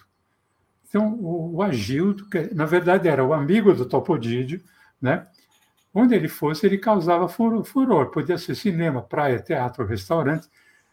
Então, 0.87 1.17
o, 1.19 1.61
Agildo, 1.61 2.29
que 2.29 2.53
na 2.53 2.65
verdade 2.65 3.07
era 3.07 3.23
o 3.23 3.33
amigo 3.33 3.73
do 3.73 3.85
Topodídio, 3.85 4.61
né? 5.01 5.27
onde 5.93 6.13
ele 6.13 6.27
fosse, 6.27 6.65
ele 6.65 6.77
causava 6.77 7.29
furor. 7.29 8.11
Podia 8.11 8.37
ser 8.37 8.55
cinema, 8.55 9.01
praia, 9.01 9.39
teatro, 9.39 9.85
restaurante. 9.85 10.49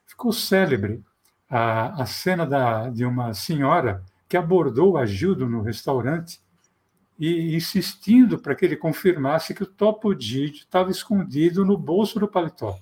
Ficou 0.06 0.32
célebre 0.32 1.02
a, 1.48 2.02
a 2.02 2.06
cena 2.06 2.46
da, 2.46 2.88
de 2.88 3.04
uma 3.04 3.34
senhora 3.34 4.04
que 4.32 4.36
abordou 4.38 4.96
a 4.96 5.04
Gildo 5.04 5.46
no 5.46 5.60
restaurante 5.60 6.40
e 7.18 7.54
insistindo 7.54 8.38
para 8.38 8.54
que 8.54 8.64
ele 8.64 8.78
confirmasse 8.78 9.52
que 9.52 9.62
o 9.62 9.66
Topodídio 9.66 10.60
estava 10.60 10.90
escondido 10.90 11.66
no 11.66 11.76
bolso 11.76 12.18
do 12.18 12.26
paletó. 12.26 12.78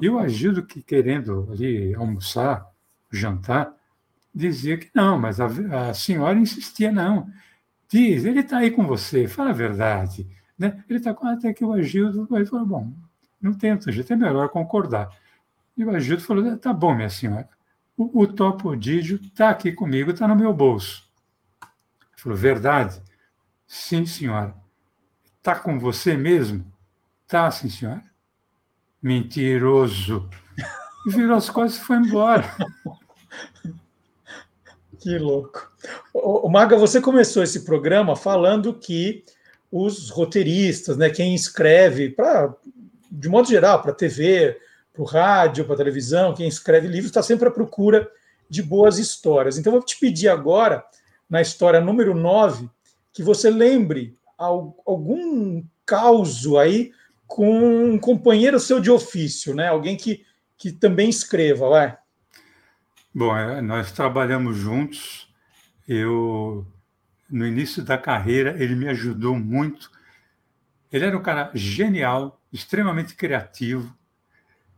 E 0.00 0.08
o 0.08 0.20
Agildo, 0.20 0.64
que 0.64 0.80
querendo 0.80 1.48
ali 1.50 1.92
almoçar, 1.96 2.64
jantar, 3.10 3.74
dizia 4.32 4.78
que 4.78 4.88
não, 4.94 5.18
mas 5.18 5.40
a, 5.40 5.46
a 5.88 5.94
senhora 5.94 6.38
insistia, 6.38 6.92
não. 6.92 7.28
Diz, 7.88 8.24
ele 8.24 8.38
está 8.38 8.58
aí 8.58 8.70
com 8.70 8.86
você, 8.86 9.26
fala 9.26 9.50
a 9.50 9.54
verdade. 9.54 10.28
Né? 10.56 10.84
Ele 10.88 11.00
está 11.00 11.12
com 11.12 11.26
até 11.26 11.52
que 11.52 11.64
o 11.64 11.72
Agildo 11.72 12.28
ele 12.36 12.46
falou, 12.46 12.64
bom, 12.64 12.92
não 13.40 13.52
tem 13.52 13.72
outro 13.72 13.90
jeito, 13.90 14.12
é 14.12 14.16
melhor 14.16 14.48
concordar. 14.48 15.08
E 15.76 15.84
o 15.84 15.90
Agildo 15.90 16.22
falou, 16.22 16.56
tá 16.56 16.72
bom, 16.72 16.94
minha 16.94 17.10
senhora, 17.10 17.48
o, 17.96 18.22
o 18.22 18.26
topodígio 18.26 19.20
está 19.22 19.50
aqui 19.50 19.72
comigo, 19.72 20.10
está 20.10 20.26
no 20.26 20.36
meu 20.36 20.52
bolso. 20.52 21.08
Ele 21.62 22.16
falou, 22.16 22.38
verdade? 22.38 23.02
Sim, 23.66 24.06
senhora. 24.06 24.54
Está 25.38 25.54
com 25.54 25.78
você 25.78 26.16
mesmo? 26.16 26.64
Tá, 27.26 27.50
sim, 27.50 27.68
senhora. 27.68 28.04
Mentiroso. 29.02 30.28
E 31.06 31.10
virou 31.10 31.36
as 31.36 31.50
costas 31.50 31.82
e 31.82 31.84
foi 31.84 31.96
embora. 31.96 32.44
Que 35.02 35.18
louco. 35.18 35.68
O 36.14 36.48
Maga, 36.48 36.76
você 36.76 37.00
começou 37.00 37.42
esse 37.42 37.64
programa 37.64 38.14
falando 38.14 38.72
que 38.72 39.24
os 39.68 40.10
roteiristas, 40.10 40.96
né, 40.96 41.10
quem 41.10 41.34
escreve, 41.34 42.10
pra, 42.10 42.54
de 43.10 43.28
modo 43.28 43.48
geral, 43.48 43.82
para 43.82 43.92
TV, 43.92 44.56
para 44.92 45.02
o 45.02 45.06
rádio, 45.06 45.64
para 45.64 45.74
a 45.74 45.78
televisão, 45.78 46.34
quem 46.34 46.46
escreve 46.46 46.86
livros 46.86 47.06
está 47.06 47.22
sempre 47.22 47.48
à 47.48 47.50
procura 47.50 48.10
de 48.48 48.62
boas 48.62 48.98
histórias. 48.98 49.56
Então, 49.56 49.72
vou 49.72 49.82
te 49.82 49.98
pedir 49.98 50.28
agora, 50.28 50.84
na 51.28 51.40
história 51.40 51.80
número 51.80 52.14
9, 52.14 52.68
que 53.12 53.22
você 53.22 53.50
lembre 53.50 54.14
algum 54.36 55.64
caos 55.86 56.46
aí 56.56 56.92
com 57.26 57.92
um 57.92 57.98
companheiro 57.98 58.60
seu 58.60 58.80
de 58.80 58.90
ofício, 58.90 59.54
né? 59.54 59.68
Alguém 59.68 59.96
que, 59.96 60.24
que 60.58 60.70
também 60.70 61.08
escreva, 61.08 61.68
vai. 61.68 61.96
Bom, 63.14 63.34
é, 63.36 63.60
nós 63.62 63.92
trabalhamos 63.92 64.56
juntos. 64.56 65.32
Eu, 65.88 66.66
no 67.30 67.46
início 67.46 67.82
da 67.82 67.96
carreira, 67.96 68.62
ele 68.62 68.74
me 68.74 68.88
ajudou 68.88 69.38
muito. 69.38 69.90
Ele 70.92 71.06
era 71.06 71.16
um 71.16 71.22
cara 71.22 71.50
genial, 71.54 72.38
extremamente 72.52 73.14
criativo, 73.14 73.96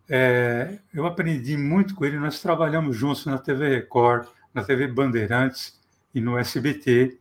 é, 0.08 0.78
eu 0.92 1.06
aprendi 1.06 1.56
muito 1.56 1.94
com 1.94 2.04
ele. 2.04 2.18
Nós 2.18 2.40
trabalhamos 2.40 2.96
juntos 2.96 3.24
na 3.26 3.38
TV 3.38 3.68
Record, 3.68 4.26
na 4.52 4.62
TV 4.62 4.86
Bandeirantes 4.86 5.80
e 6.14 6.20
no 6.20 6.38
SBT. 6.38 7.18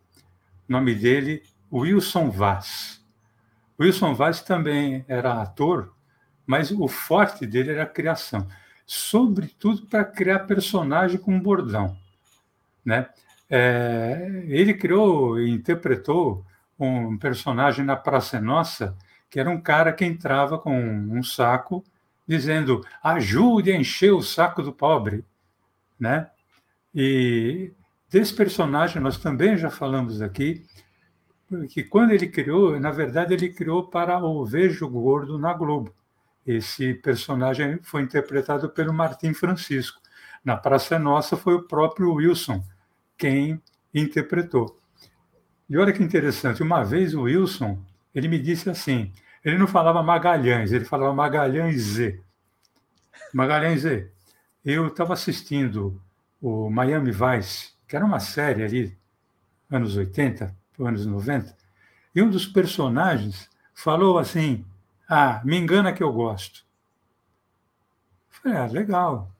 O 0.67 0.71
nome 0.71 0.93
dele, 0.95 1.43
Wilson 1.71 2.29
Vaz. 2.29 3.01
Wilson 3.79 4.13
Vaz 4.13 4.41
também 4.41 5.03
era 5.07 5.41
ator, 5.41 5.93
mas 6.45 6.71
o 6.71 6.87
forte 6.87 7.45
dele 7.45 7.71
era 7.71 7.83
a 7.83 7.87
criação, 7.87 8.47
sobretudo 8.85 9.87
para 9.87 10.05
criar 10.05 10.39
personagem 10.39 11.17
com 11.17 11.39
bordão. 11.39 11.97
Né? 12.85 13.09
É, 13.49 14.43
ele 14.47 14.73
criou 14.73 15.39
e 15.39 15.49
interpretou 15.49 16.45
um 16.79 17.17
personagem 17.17 17.83
na 17.83 17.95
Praça 17.95 18.39
Nossa, 18.39 18.95
que 19.29 19.39
era 19.39 19.49
um 19.49 19.59
cara 19.59 19.91
que 19.91 20.05
entrava 20.05 20.59
com 20.59 20.77
um 20.79 21.23
saco 21.23 21.83
dizendo 22.27 22.85
ajude 23.03 23.71
a 23.71 23.77
encher 23.77 24.13
o 24.13 24.21
saco 24.21 24.61
do 24.61 24.73
pobre, 24.73 25.25
né? 25.99 26.29
E 26.93 27.71
desse 28.09 28.33
personagem 28.33 29.01
nós 29.01 29.17
também 29.17 29.57
já 29.57 29.69
falamos 29.69 30.21
aqui, 30.21 30.65
que 31.69 31.83
quando 31.83 32.11
ele 32.11 32.27
criou, 32.27 32.79
na 32.79 32.91
verdade 32.91 33.33
ele 33.33 33.49
criou 33.49 33.87
para 33.87 34.23
o 34.23 34.45
Vejo 34.45 34.87
Gordo 34.87 35.37
na 35.37 35.53
Globo. 35.53 35.93
Esse 36.45 36.93
personagem 36.95 37.79
foi 37.81 38.01
interpretado 38.01 38.69
pelo 38.69 38.93
Martim 38.93 39.33
Francisco. 39.33 40.01
Na 40.43 40.57
Praça 40.57 40.99
Nossa 40.99 41.37
foi 41.37 41.53
o 41.55 41.63
próprio 41.63 42.13
Wilson 42.13 42.63
quem 43.17 43.61
interpretou. 43.93 44.77
E 45.69 45.77
olha 45.77 45.93
que 45.93 46.03
interessante, 46.03 46.61
uma 46.61 46.83
vez 46.83 47.13
o 47.13 47.21
Wilson, 47.21 47.79
ele 48.13 48.27
me 48.27 48.37
disse 48.37 48.69
assim: 48.69 49.13
ele 49.43 49.57
não 49.57 49.67
falava 49.67 50.01
Magalhães, 50.01 50.71
ele 50.71 50.85
falava 50.85 51.13
Magalhães 51.13 51.81
Z. 51.81 52.21
Magalhães 53.33 53.81
Z. 53.81 54.11
Eu 54.63 54.87
estava 54.87 55.13
assistindo 55.13 56.01
o 56.41 56.69
Miami 56.69 57.11
Vice, 57.11 57.73
que 57.87 57.95
era 57.95 58.05
uma 58.05 58.19
série 58.19 58.63
ali, 58.63 58.97
anos 59.69 59.97
80, 59.97 60.55
anos 60.79 61.05
90, 61.05 61.55
e 62.15 62.21
um 62.21 62.29
dos 62.29 62.45
personagens 62.45 63.49
falou 63.73 64.17
assim: 64.17 64.65
Ah, 65.09 65.41
me 65.43 65.57
engana 65.57 65.91
que 65.91 66.03
eu 66.03 66.11
gosto. 66.11 66.65
Eu 68.31 68.39
falei, 68.41 68.57
ah, 68.57 68.65
legal. 68.67 69.31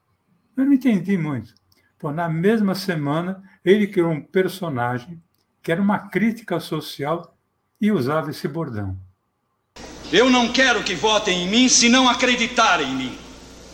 Eu 0.56 0.66
não 0.66 0.74
entendi 0.74 1.18
muito. 1.18 1.54
Pô, 1.98 2.12
na 2.12 2.28
mesma 2.28 2.76
semana, 2.76 3.42
ele 3.64 3.88
criou 3.88 4.12
um 4.12 4.22
personagem 4.22 5.22
que 5.62 5.72
era 5.72 5.82
uma 5.82 6.10
crítica 6.10 6.60
social 6.60 7.36
e 7.80 7.92
usava 7.92 8.30
esse 8.30 8.48
bordão. 8.48 9.00
Eu 10.14 10.30
não 10.30 10.54
quero 10.54 10.84
que 10.84 10.94
votem 10.94 11.44
em 11.44 11.50
mim 11.50 11.68
se 11.68 11.90
não 11.90 12.08
acreditarem 12.08 12.88
em 12.88 12.96
mim. 12.96 13.18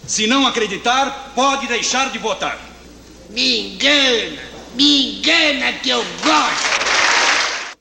Se 0.07 0.25
não 0.25 0.47
acreditar, 0.47 1.33
pode 1.35 1.67
deixar 1.67 2.13
de 2.13 2.17
votar. 2.17 2.57
Me 3.29 3.75
engana, 3.75 4.41
me 4.73 5.19
engana 5.19 5.73
que 5.73 5.89
eu 5.89 5.99
gosto. 6.23 7.75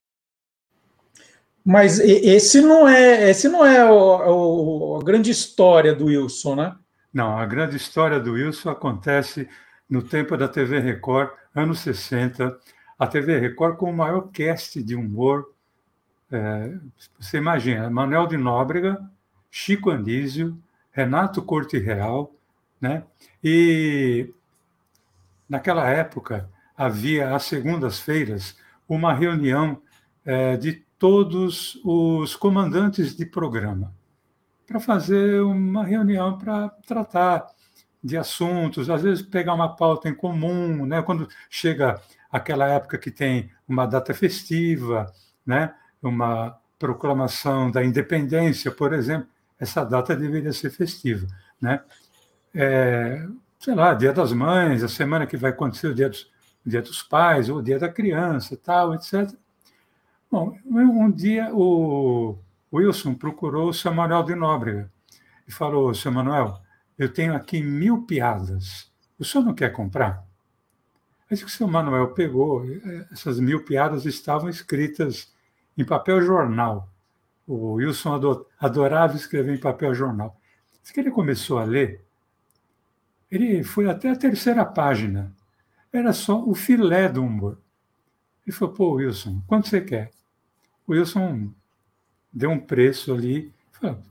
Mas 1.64 2.00
esse 2.00 2.60
não 2.60 2.88
é, 2.88 3.30
esse 3.30 3.48
não 3.48 3.64
é 3.64 3.88
o, 3.88 4.96
o, 4.96 5.00
a 5.00 5.04
grande 5.04 5.30
história 5.30 5.94
do 5.94 6.06
Wilson, 6.06 6.56
né? 6.56 6.74
Não, 7.14 7.38
a 7.38 7.46
grande 7.46 7.76
história 7.76 8.18
do 8.18 8.32
Wilson 8.32 8.70
acontece 8.70 9.48
no 9.88 10.02
tempo 10.02 10.36
da 10.36 10.48
TV 10.48 10.80
Record, 10.80 11.30
anos 11.54 11.78
60. 11.78 12.58
A 12.98 13.06
TV 13.06 13.38
Record 13.38 13.76
com 13.76 13.88
o 13.88 13.96
maior 13.96 14.32
cast 14.32 14.82
de 14.82 14.96
humor. 14.96 15.46
É, 16.30 16.74
você 17.18 17.38
imagina, 17.38 17.88
Manuel 17.88 18.26
de 18.26 18.36
Nóbrega, 18.36 18.98
Chico 19.50 19.90
Anísio, 19.90 20.58
Renato 20.90 21.42
Corte 21.42 21.78
Real, 21.78 22.34
né? 22.80 23.04
E 23.42 24.32
naquela 25.48 25.88
época 25.88 26.50
havia 26.76 27.34
às 27.34 27.44
segundas-feiras 27.44 28.56
uma 28.88 29.12
reunião 29.14 29.80
é, 30.24 30.56
de 30.56 30.84
todos 30.98 31.80
os 31.84 32.36
comandantes 32.36 33.16
de 33.16 33.24
programa 33.24 33.94
para 34.66 34.78
fazer 34.78 35.40
uma 35.40 35.82
reunião 35.82 36.36
para 36.36 36.68
tratar 36.86 37.46
de 38.04 38.18
assuntos, 38.18 38.90
às 38.90 39.02
vezes 39.02 39.22
pegar 39.22 39.54
uma 39.54 39.74
pauta 39.74 40.08
em 40.08 40.14
comum, 40.14 40.84
né? 40.84 41.02
Quando 41.02 41.26
chega 41.48 42.00
aquela 42.30 42.68
época 42.68 42.98
que 42.98 43.10
tem 43.10 43.50
uma 43.66 43.86
data 43.86 44.12
festiva, 44.12 45.10
né? 45.44 45.74
Uma 46.02 46.58
proclamação 46.78 47.70
da 47.70 47.84
independência, 47.84 48.70
por 48.70 48.92
exemplo, 48.92 49.28
essa 49.58 49.84
data 49.84 50.14
deveria 50.14 50.52
ser 50.52 50.70
festiva, 50.70 51.26
né? 51.60 51.82
É, 52.54 53.26
sei 53.58 53.74
lá, 53.74 53.94
Dia 53.94 54.12
das 54.12 54.32
Mães, 54.32 54.82
a 54.82 54.88
semana 54.88 55.26
que 55.26 55.36
vai 55.36 55.50
acontecer 55.50 55.88
o 55.88 55.94
Dia 55.94 56.08
dos, 56.08 56.30
dia 56.64 56.80
dos 56.80 57.02
Pais, 57.02 57.48
ou 57.48 57.58
o 57.58 57.62
Dia 57.62 57.78
da 57.78 57.88
Criança, 57.88 58.56
tal, 58.56 58.94
etc. 58.94 59.34
Bom, 60.30 60.56
um 60.66 61.10
dia 61.10 61.50
o 61.54 62.38
Wilson 62.72 63.14
procurou 63.14 63.70
o 63.70 63.74
seu 63.74 63.92
Manuel 63.92 64.22
de 64.22 64.34
Nóbrega 64.34 64.90
e 65.46 65.52
falou: 65.52 65.94
Seu 65.94 66.12
Manuel, 66.12 66.60
eu 66.98 67.12
tenho 67.12 67.34
aqui 67.34 67.62
mil 67.62 68.02
piadas, 68.02 68.92
o 69.18 69.24
senhor 69.24 69.44
não 69.44 69.54
quer 69.54 69.72
comprar? 69.72 70.24
Aí 71.30 71.36
o 71.36 71.48
seu 71.48 71.66
Manuel 71.66 72.08
pegou, 72.08 72.64
essas 73.12 73.40
mil 73.40 73.64
piadas 73.64 74.06
estavam 74.06 74.48
escritas 74.48 75.32
em 75.78 75.84
papel 75.84 76.20
jornal. 76.20 76.92
O 77.46 77.74
Wilson 77.74 78.44
adorava 78.58 79.16
escrever 79.16 79.54
em 79.54 79.60
papel 79.60 79.94
jornal. 79.94 80.38
Diz 80.82 80.90
que 80.90 81.00
ele 81.00 81.10
começou 81.10 81.58
a 81.58 81.64
ler, 81.64 82.04
ele 83.30 83.62
foi 83.62 83.88
até 83.88 84.10
a 84.10 84.16
terceira 84.16 84.66
página. 84.66 85.32
Era 85.92 86.12
só 86.12 86.42
o 86.42 86.54
filé 86.54 87.08
do 87.08 87.22
humor. 87.22 87.58
Ele 88.46 88.54
falou, 88.54 88.74
pô, 88.74 88.92
Wilson, 88.94 89.42
quanto 89.46 89.68
você 89.68 89.80
quer? 89.80 90.10
O 90.86 90.92
Wilson 90.92 91.52
deu 92.32 92.50
um 92.50 92.60
preço 92.60 93.14
ali, 93.14 93.54
falou, 93.70 94.02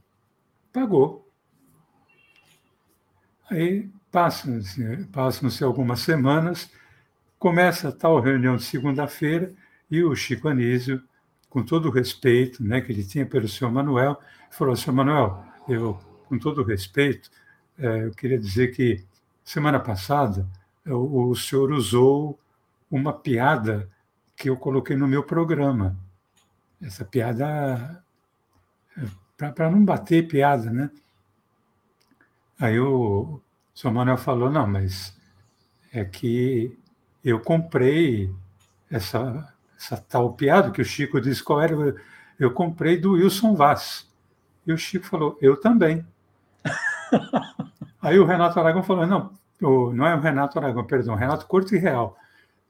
pagou. 0.71 1.29
Aí 3.49 3.89
passam-se 4.11 5.05
passam 5.05 5.49
algumas 5.67 5.99
semanas, 5.99 6.71
começa 7.37 7.89
a 7.89 7.91
tal 7.91 8.19
reunião 8.19 8.55
de 8.55 8.63
segunda-feira 8.63 9.53
e 9.89 10.03
o 10.03 10.15
Chico 10.15 10.47
Anísio, 10.47 11.01
com 11.49 11.63
todo 11.63 11.87
o 11.87 11.91
respeito 11.91 12.63
né, 12.63 12.81
que 12.81 12.91
ele 12.91 13.03
tinha 13.03 13.25
pelo 13.25 13.47
senhor 13.47 13.71
Manuel, 13.71 14.19
falou, 14.51 14.75
senhor 14.75 14.95
Manuel, 14.95 15.45
eu, 15.67 15.99
com 16.25 16.37
todo 16.37 16.61
o 16.61 16.65
respeito, 16.65 17.29
é, 17.77 18.05
eu 18.05 18.11
queria 18.11 18.39
dizer 18.39 18.75
que 18.75 19.03
semana 19.43 19.79
passada 19.79 20.47
o, 20.85 21.29
o 21.29 21.35
senhor 21.35 21.71
usou 21.71 22.39
uma 22.89 23.13
piada 23.13 23.89
que 24.35 24.49
eu 24.49 24.57
coloquei 24.57 24.95
no 24.95 25.07
meu 25.07 25.23
programa 25.23 25.97
essa 26.81 27.03
piada 27.03 28.03
para 29.35 29.69
não 29.69 29.83
bater 29.83 30.27
piada, 30.27 30.71
né? 30.71 30.89
Aí 32.59 32.79
o 32.79 33.39
seu 33.73 33.91
Manuel 33.91 34.17
falou, 34.17 34.49
não, 34.49 34.65
mas 34.67 35.15
é 35.93 36.03
que 36.03 36.77
eu 37.23 37.39
comprei 37.39 38.33
essa, 38.89 39.53
essa 39.77 39.97
tal 39.97 40.33
piada 40.33 40.71
que 40.71 40.81
o 40.81 40.85
Chico 40.85 41.21
disse 41.21 41.43
qual 41.43 41.61
era, 41.61 41.95
eu 42.39 42.51
comprei 42.51 42.97
do 42.97 43.13
Wilson 43.13 43.55
Vaz. 43.55 44.07
E 44.65 44.73
o 44.73 44.77
Chico 44.77 45.05
falou, 45.05 45.37
eu 45.41 45.55
também. 45.55 46.05
Aí 48.01 48.19
o 48.19 48.25
Renato 48.25 48.59
Aragão 48.59 48.83
falou, 48.83 49.05
não, 49.05 49.31
não 49.61 50.05
é 50.05 50.15
o 50.15 50.19
Renato 50.19 50.57
Aragão, 50.57 50.83
perdão, 50.83 51.15
Renato 51.15 51.45
Corte 51.45 51.77
Real. 51.77 52.17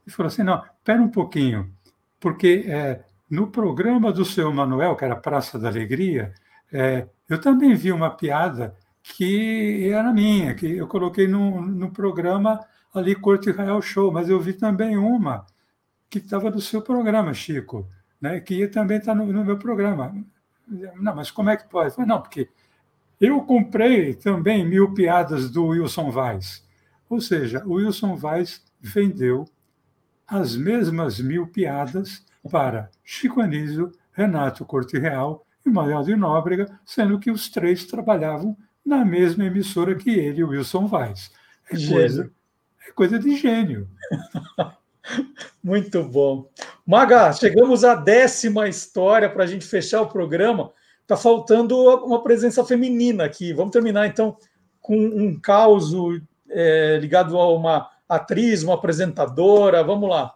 Ele 0.05 0.16
falou 0.16 0.28
assim, 0.28 0.43
não, 0.43 0.64
espera 0.78 1.01
um 1.01 1.10
pouquinho, 1.10 1.72
porque 2.20 2.66
é, 2.68 3.03
no 3.30 3.47
programa 3.47 4.12
do 4.12 4.24
seu 4.24 4.51
Manuel, 4.53 4.95
que 4.95 5.05
era 5.05 5.16
Praça 5.16 5.58
da 5.58 5.68
Alegria, 5.68 6.34
é, 6.72 7.08
eu 7.30 7.39
também 7.39 7.76
vi 7.76 7.91
uma 7.91 8.10
piada 8.10 8.76
que 9.01 9.89
era 9.89 10.14
minha, 10.14 10.53
que 10.53 10.78
eu 10.78 10.88
coloquei 10.88 11.28
no, 11.28 11.62
no 11.62 11.91
programa 11.91 12.60
ali 12.93 13.16
Corte 13.16 13.51
Real 13.51 13.82
Show, 13.82 14.12
mas 14.12 14.30
eu 14.30 14.39
vi 14.39 14.53
também 14.53 14.97
uma 14.97 15.45
que 16.10 16.20
estava 16.20 16.49
no 16.49 16.62
seu 16.62 16.82
programa, 16.82 17.34
Chico, 17.34 17.88
né, 18.20 18.39
que 18.39 18.68
também 18.68 18.97
está 18.97 19.14
no, 19.14 19.26
no, 19.26 19.45
meu 19.45 19.58
programa. 19.58 20.16
Não, 20.68 21.16
mas 21.16 21.32
como 21.32 21.49
é 21.49 21.58
que 21.58 21.68
pode? 21.70 21.95
Não, 22.05 22.22
porque 22.22 22.49
eu 23.20 23.41
comprei 23.41 24.14
também 24.14 24.66
mil 24.66 24.93
piadas 24.93 25.49
do 25.49 25.68
Wilson 25.68 26.12
Vaz. 26.12 26.66
Ou 27.10 27.22
seja, 27.22 27.64
o 27.66 27.74
Wilson 27.74 28.16
Vaz 28.16 28.64
vendeu 28.80 29.45
as 30.28 30.55
mesmas 30.55 31.20
mil 31.20 31.47
piadas 31.47 32.26
para 32.49 32.89
Chico 33.03 33.41
Anísio, 33.41 33.91
Renato 34.12 34.66
Corte 34.66 34.97
Real 34.97 35.45
e 35.66 35.70
Manuel 35.70 36.03
de 36.03 36.16
Nóbrega, 36.16 36.80
sendo 36.86 37.20
que 37.20 37.32
os 37.32 37.49
três 37.49 37.86
trabalhavam 37.86 38.58
na 38.86 39.03
mesma 39.03 39.45
emissora 39.45 39.95
que 39.95 40.10
ele, 40.10 40.43
Wilson 40.43 40.88
Vaz. 40.88 41.32
É 41.70 41.88
coisa, 41.88 42.32
é 42.88 42.91
coisa 42.91 43.20
de 43.20 43.36
gênio. 43.36 43.88
Muito 45.64 46.03
bom. 46.03 46.49
Maga, 46.86 47.34
chegamos 47.34 47.84
à 47.84 47.95
décima 47.95 48.68
história 48.68 49.30
para 49.30 49.43
a 49.43 49.47
gente 49.47 49.66
fechar 49.66 50.01
o 50.01 50.10
programa. 50.10 50.72
Está 51.01 51.16
faltando 51.16 51.78
uma 52.05 52.22
presença 52.24 52.64
feminina 52.66 53.24
aqui. 53.24 53.53
Vamos 53.53 53.72
terminar, 53.72 54.08
então, 54.08 54.38
com 54.82 54.97
um 54.97 55.39
caos 55.39 55.91
é, 56.49 56.97
ligado 56.99 57.38
a 57.38 57.53
uma 57.53 57.89
atriz, 58.08 58.64
uma 58.64 58.76
apresentadora. 58.76 59.84
Vamos 59.84 60.10
lá. 60.10 60.34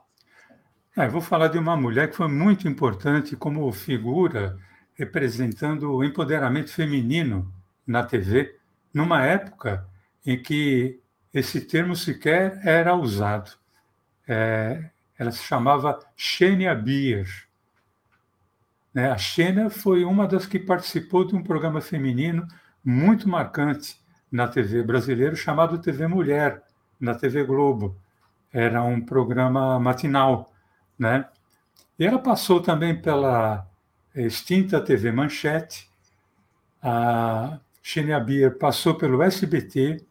É, 0.98 1.08
vou 1.08 1.22
falar 1.22 1.48
de 1.48 1.58
uma 1.58 1.78
mulher 1.78 2.10
que 2.10 2.18
foi 2.18 2.28
muito 2.28 2.68
importante 2.68 3.36
como 3.36 3.72
figura 3.72 4.58
representando 4.94 5.92
o 5.92 6.04
empoderamento 6.04 6.70
feminino 6.70 7.52
na 7.88 8.04
TV, 8.04 8.56
numa 8.94 9.26
época 9.26 9.88
em 10.26 10.42
que 10.42 11.00
esse 11.34 11.62
termo 11.62 11.96
sequer 11.96 12.60
era 12.64 12.94
usado. 12.94 13.61
É, 14.28 14.90
ela 15.18 15.32
se 15.32 15.44
chamava 15.44 16.00
Xenia 16.16 16.74
Bier. 16.76 17.28
Né, 18.94 19.10
a 19.10 19.18
Xenia 19.18 19.70
foi 19.70 20.04
uma 20.04 20.28
das 20.28 20.46
que 20.46 20.60
participou 20.60 21.26
de 21.26 21.36
um 21.36 21.44
programa 21.44 21.82
feminino 21.82 22.48
muito 22.84 23.30
marcante 23.30 24.00
na 24.32 24.48
TV 24.48 24.84
brasileira, 24.84 25.36
chamado 25.36 25.78
TV 25.78 26.08
Mulher, 26.08 26.64
na 27.00 27.16
TV 27.16 27.44
Globo. 27.44 27.96
Era 28.52 28.84
um 28.84 29.00
programa 29.00 29.80
matinal 29.80 30.52
né? 31.02 31.26
E 31.98 32.06
ela 32.06 32.20
passou 32.20 32.62
também 32.62 33.02
pela 33.02 33.68
extinta 34.14 34.80
TV 34.80 35.12
Manchete, 35.12 35.90
a 36.80 37.60
Xenia 37.82 38.20
Bier 38.20 38.56
passou 38.60 38.94
pelo 38.94 39.24
SBT 39.24 40.06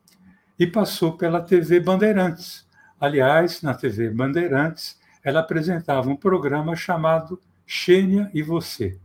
e 0.59 0.67
passou 0.67 1.17
pela 1.17 1.41
TV 1.41 1.79
Bandeirantes. 1.79 2.67
Aliás, 3.01 3.63
na 3.63 3.73
TV 3.73 4.11
Bandeirantes, 4.11 5.01
ela 5.25 5.41
apresentava 5.41 6.11
um 6.11 6.17
programa 6.17 6.77
chamado 6.77 7.41
Xênia 7.65 8.31
e 8.35 8.43
Você. 8.43 9.01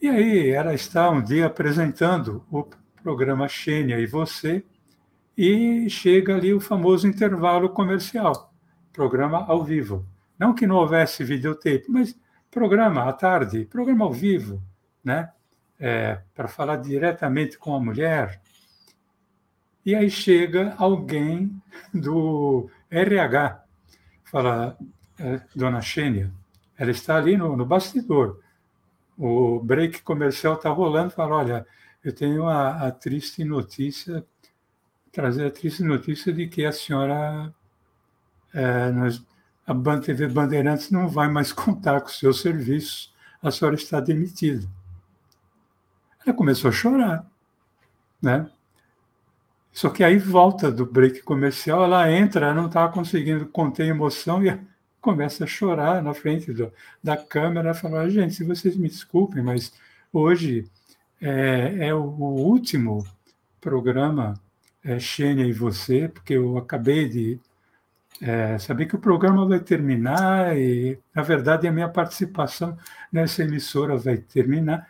E 0.00 0.08
aí, 0.08 0.50
ela 0.50 0.72
está 0.72 1.10
um 1.10 1.20
dia 1.20 1.46
apresentando 1.46 2.44
o 2.50 2.64
programa 3.02 3.48
Xênia 3.48 3.98
e 3.98 4.06
Você, 4.06 4.64
e 5.36 5.90
chega 5.90 6.36
ali 6.36 6.54
o 6.54 6.60
famoso 6.60 7.08
intervalo 7.08 7.68
comercial, 7.70 8.52
programa 8.92 9.44
ao 9.46 9.64
vivo. 9.64 10.06
Não 10.38 10.54
que 10.54 10.66
não 10.66 10.76
houvesse 10.76 11.24
videotape, 11.24 11.86
mas 11.88 12.16
programa 12.50 13.08
à 13.08 13.12
tarde, 13.12 13.64
programa 13.64 14.04
ao 14.04 14.12
vivo, 14.12 14.62
né? 15.02 15.30
É, 15.80 16.20
para 16.34 16.48
falar 16.48 16.76
diretamente 16.76 17.56
com 17.56 17.74
a 17.74 17.80
mulher. 17.80 18.40
E 19.88 19.94
aí 19.94 20.10
chega 20.10 20.74
alguém 20.76 21.50
do 21.94 22.68
RH, 22.90 23.64
fala, 24.22 24.76
é, 25.18 25.40
dona 25.56 25.80
Xênia, 25.80 26.30
ela 26.76 26.90
está 26.90 27.16
ali 27.16 27.38
no, 27.38 27.56
no 27.56 27.64
bastidor. 27.64 28.38
O 29.16 29.58
break 29.60 30.02
comercial 30.02 30.56
está 30.56 30.68
rolando, 30.68 31.12
fala, 31.12 31.36
olha, 31.36 31.66
eu 32.04 32.14
tenho 32.14 32.46
a, 32.46 32.86
a 32.86 32.92
triste 32.92 33.42
notícia, 33.44 34.22
trazer 35.10 35.46
a 35.46 35.50
triste 35.50 35.82
notícia 35.82 36.34
de 36.34 36.46
que 36.48 36.66
a 36.66 36.72
senhora, 36.72 37.50
é, 38.52 38.90
nós, 38.90 39.24
a 39.66 40.00
TV 40.00 40.28
Bandeirantes 40.28 40.90
não 40.90 41.08
vai 41.08 41.30
mais 41.30 41.50
contar 41.64 42.02
com 42.02 42.08
seus 42.08 42.42
serviços, 42.42 43.10
a 43.42 43.50
senhora 43.50 43.74
está 43.74 44.00
demitida. 44.00 44.68
Ela 46.26 46.36
começou 46.36 46.68
a 46.68 46.72
chorar, 46.72 47.26
né? 48.20 48.50
Só 49.78 49.90
que 49.90 50.02
aí 50.02 50.18
volta 50.18 50.72
do 50.72 50.84
break 50.84 51.22
comercial, 51.22 51.84
ela 51.84 52.10
entra, 52.10 52.52
não 52.52 52.66
estava 52.66 52.92
conseguindo 52.92 53.46
conter 53.46 53.86
emoção 53.86 54.44
e 54.44 54.58
começa 55.00 55.44
a 55.44 55.46
chorar 55.46 56.02
na 56.02 56.12
frente 56.12 56.52
do, 56.52 56.72
da 57.00 57.16
câmera, 57.16 57.72
falar, 57.72 58.08
gente, 58.08 58.34
se 58.34 58.42
vocês 58.42 58.76
me 58.76 58.88
desculpem, 58.88 59.40
mas 59.40 59.72
hoje 60.12 60.68
é, 61.22 61.86
é 61.86 61.94
o, 61.94 62.00
o, 62.00 62.40
último 62.44 63.06
programa 63.60 64.34
é, 64.82 64.98
Xênia 64.98 65.46
e 65.46 65.52
Você, 65.52 66.08
porque 66.08 66.32
eu 66.32 66.58
acabei 66.58 67.08
de 67.08 67.38
é, 68.20 68.58
saber 68.58 68.86
que 68.86 68.96
o 68.96 69.00
programa 69.00 69.46
vai 69.46 69.60
terminar 69.60 70.58
e, 70.58 70.98
na 71.14 71.22
verdade, 71.22 71.68
a 71.68 71.72
minha 71.72 71.88
participação 71.88 72.76
nessa 73.12 73.44
emissora 73.44 73.96
vai 73.96 74.16
terminar. 74.16 74.88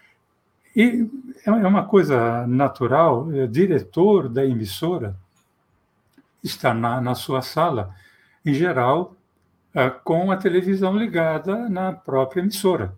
E 0.75 1.09
é, 1.47 1.51
é 1.51 1.67
uma 1.67 1.85
coisa 1.85 2.47
natural, 2.47 3.27
o 3.27 3.49
diretor 3.49 4.29
da 4.29 4.45
emissora 4.45 5.17
está 6.43 6.73
na, 6.73 7.01
na 7.01 7.15
sua 7.15 7.43
sala, 7.43 7.95
em 8.45 8.55
geral, 8.55 9.17
é, 9.75 9.91
com 9.91 10.31
a 10.31 10.37
televisão 10.37 10.97
ligada 10.97 11.69
na 11.69 11.93
própria 11.93 12.41
emissora. 12.41 12.95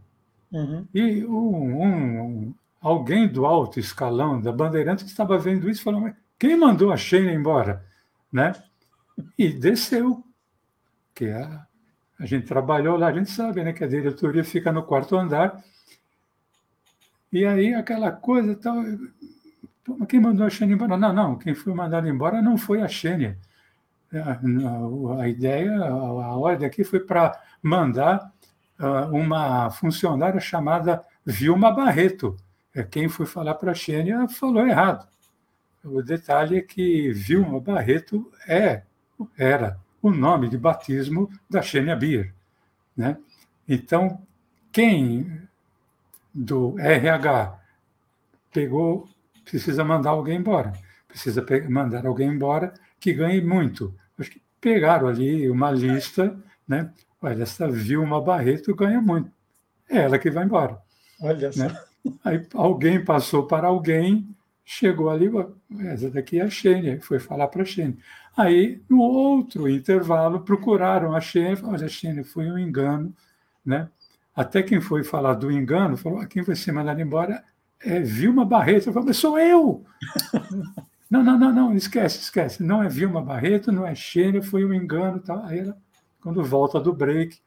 Uhum. 0.53 0.87
E 0.93 1.25
um, 1.25 1.83
um, 1.83 2.55
alguém 2.81 3.29
do 3.29 3.47
alto 3.47 3.79
escalão 3.79 4.41
da 4.41 4.53
Bandeirantes 4.53 5.07
estava 5.07 5.39
vendo 5.39 5.69
isso 5.69 5.83
falou: 5.83 6.01
Mas 6.01 6.15
quem 6.39 6.57
mandou 6.57 6.93
a 6.93 6.97
Sheila 6.97 7.33
embora? 7.33 7.85
Né? 8.33 8.53
E 9.39 9.49
desceu. 9.49 10.25
Que 11.15 11.31
a, 11.31 11.67
a 12.19 12.27
gente 12.27 12.47
trabalhou 12.47 12.97
lá, 12.97 13.09
a 13.09 13.13
gente 13.13 13.31
sabe 13.31 13.63
né, 13.63 13.73
que 13.73 13.85
a 13.85 13.89
diretoria 13.89 14.45
fica 14.45 14.73
no 14.73 14.83
quarto 14.83 15.17
andar 15.17 15.63
e 17.33 17.45
aí 17.45 17.75
aquela 17.75 18.11
coisa 18.13 18.57
tal. 18.57 18.83
Quem 20.09 20.21
mandou 20.21 20.47
a 20.47 20.51
Xênia 20.51 20.75
embora? 20.75 20.97
Não, 20.97 21.13
não, 21.13 21.39
quem 21.39 21.55
foi 21.55 21.75
mandado 21.75 22.09
embora 22.09 22.41
não 22.41 22.57
foi 22.57 22.81
a 22.81 22.89
Xênia. 22.89 23.39
A, 24.13 25.21
a 25.23 25.29
ideia, 25.29 25.73
a 25.85 26.37
ordem 26.37 26.67
aqui 26.67 26.85
foi 26.85 27.01
para 27.01 27.41
mandar 27.63 28.33
uh, 28.79 29.15
uma 29.15 29.71
funcionária 29.71 30.41
chamada 30.41 31.03
Vilma 31.25 31.71
Barreto. 31.73 32.37
É, 32.75 32.83
quem 32.83 33.09
foi 33.09 33.27
falar 33.27 33.55
para 33.55 33.73
a 33.73 33.75
Xênia 33.75 34.29
falou 34.29 34.67
errado. 34.67 35.09
O 35.85 36.03
detalhe 36.03 36.59
é 36.59 36.63
que 36.63 37.13
Vilma 37.13 37.61
Barreto 37.61 38.31
é, 38.47 38.83
era 39.37 39.79
o 40.03 40.11
nome 40.11 40.49
de 40.49 40.59
batismo 40.59 41.31
da 41.49 41.63
Xênia 41.63 41.97
Bier. 41.97 42.35
Né? 42.97 43.17
Então, 43.69 44.21
quem 44.73 45.49
do 46.35 46.79
RH 46.79 47.59
pegou, 48.53 49.09
precisa 49.45 49.85
mandar 49.85 50.11
alguém 50.11 50.39
embora. 50.39 50.73
Precisa 51.09 51.45
mandar 51.69 52.07
alguém 52.07 52.29
embora 52.29 52.73
que 52.99 53.13
ganhe 53.13 53.41
muito. 53.41 53.95
Acho 54.19 54.31
que 54.31 54.43
pegaram 54.61 55.09
ali 55.09 55.49
uma 55.49 55.71
lista, 55.71 56.39
né? 56.67 56.93
Olha, 57.21 57.43
essa 57.43 57.69
Vilma 57.69 58.21
Barreto 58.21 58.75
ganha 58.75 59.01
muito. 59.01 59.31
É 59.89 59.99
ela 59.99 60.19
que 60.19 60.31
vai 60.31 60.45
embora. 60.45 60.79
Olha 61.21 61.53
só. 61.53 61.65
Né? 61.65 61.81
Aí 62.25 62.47
alguém 62.55 63.05
passou 63.05 63.47
para 63.47 63.69
alguém, 63.69 64.35
chegou 64.65 65.11
ali, 65.11 65.31
essa 65.81 66.11
daqui 66.11 66.39
é 66.39 66.45
a 66.45 66.51
Xênia, 66.51 67.01
foi 67.03 67.19
falar 67.19 67.49
para 67.49 67.63
a 67.63 67.67
Xênia. 67.67 67.97
Aí, 68.37 68.81
no 68.89 69.01
outro 69.01 69.69
intervalo, 69.69 70.41
procuraram 70.41 71.15
a 71.15 71.21
Xênia, 71.21 71.59
olha, 71.65 71.89
Xênia, 71.89 72.25
foi 72.25 72.51
um 72.51 72.59
engano, 72.59 73.13
né? 73.65 73.89
Até 74.35 74.63
quem 74.63 74.81
foi 74.81 75.03
falar 75.05 75.35
do 75.35 75.51
engano 75.51 75.97
falou: 75.97 76.21
ah, 76.21 76.27
quem 76.27 76.43
vai 76.43 76.57
ser 76.57 76.73
mandado 76.73 77.01
embora 77.01 77.43
é 77.81 78.01
Vilma 78.01 78.45
Barreto. 78.45 78.89
Eu 78.89 78.93
falei, 78.93 79.09
mas 79.09 79.17
sou 79.17 79.39
eu! 79.39 79.85
não, 81.11 81.23
não, 81.23 81.39
não, 81.39 81.53
não, 81.53 81.75
esquece, 81.75 82.21
esquece. 82.21 82.63
Não 82.63 82.83
é 82.83 82.89
Vilma 82.89 83.23
Barreto, 83.23 83.73
não 83.73 83.87
é 83.87 83.95
Xênia, 83.95 84.43
foi 84.43 84.65
um 84.65 84.73
engano. 84.73 85.19
Tá? 85.21 85.45
Aí 85.47 85.61
ela, 85.61 85.77
quando 86.21 86.43
volta 86.45 86.81
do 86.81 86.93
break, 86.93 87.39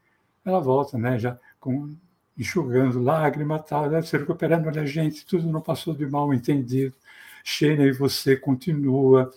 ela 0.46 0.60
volta, 0.60 0.98
né? 0.98 1.18
Já 1.18 1.38
com, 1.60 1.96
enxugando 2.38 3.02
lágrima, 3.02 3.60
tal, 3.60 3.90
deve 3.90 4.08
se 4.08 4.18
recuperando. 4.18 4.68
Olha, 4.68 4.86
gente, 4.86 5.26
tudo 5.26 5.48
não 5.48 5.62
passou 5.62 5.94
de 5.94 6.06
mal 6.06 6.34
entendido. 6.34 6.96
Xênia 7.44 7.86
e 7.86 7.92
você 7.92 8.36
continua 8.36 9.32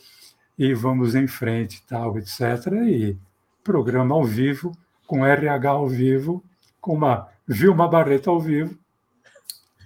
e 0.59 0.73
vamos 0.73 1.15
em 1.15 1.27
frente, 1.27 1.83
tal, 1.87 2.17
etc. 2.19 2.41
E 2.87 3.17
programa 3.63 4.15
ao 4.15 4.25
vivo, 4.25 4.73
com 5.07 5.27
RH 5.27 5.71
ao 5.71 5.89
vivo, 5.89 6.43
com 6.87 6.95
uma 6.95 7.29
Vilma 7.49 7.89
Barreto 7.89 8.31
ao 8.31 8.39
vivo. 8.39 8.79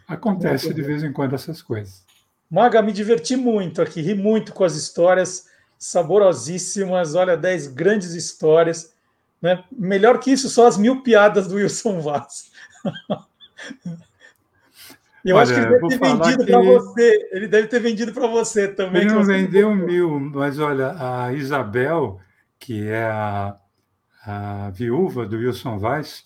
Acontece 0.06 0.74
de 0.74 0.82
vez 0.82 1.02
em 1.02 1.10
quando 1.10 1.34
essas 1.34 1.62
coisas. 1.62 2.04
Maga, 2.50 2.82
me 2.82 2.92
diverti 2.92 3.36
muito 3.36 3.80
aqui, 3.80 4.02
ri 4.02 4.14
muito 4.14 4.52
com 4.52 4.64
as 4.64 4.74
histórias 4.74 5.46
saborosíssimas. 5.78 7.14
Olha, 7.14 7.38
dez 7.38 7.66
grandes 7.66 8.12
histórias. 8.12 8.92
Né? 9.40 9.64
Melhor 9.72 10.20
que 10.20 10.30
isso, 10.30 10.50
só 10.50 10.66
as 10.66 10.76
mil 10.76 11.02
piadas 11.02 11.48
do 11.48 11.54
Wilson 11.54 12.00
Vaz. 12.00 12.50
Eu 15.24 15.36
Olha, 15.36 15.42
acho 15.42 15.54
que 15.54 15.60
ele 15.60 15.68
deve 15.68 15.88
ter 15.88 15.98
vendido 15.98 16.44
que... 16.44 16.52
para 16.52 16.62
você. 16.62 17.28
Ele 17.30 17.48
deve 17.48 17.68
ter 17.68 17.80
vendido 17.80 18.12
para 18.12 18.26
você 18.26 18.68
também. 18.68 19.02
Ele 19.02 19.12
não 19.12 19.22
vendeu 19.22 19.74
mil, 19.74 20.18
mas 20.18 20.58
olha, 20.58 20.94
a 20.98 21.30
Isabel, 21.34 22.18
que 22.58 22.88
é 22.88 23.04
a, 23.04 23.54
a 24.24 24.70
viúva 24.70 25.26
do 25.26 25.36
Wilson 25.36 25.78
Vaz, 25.78 26.24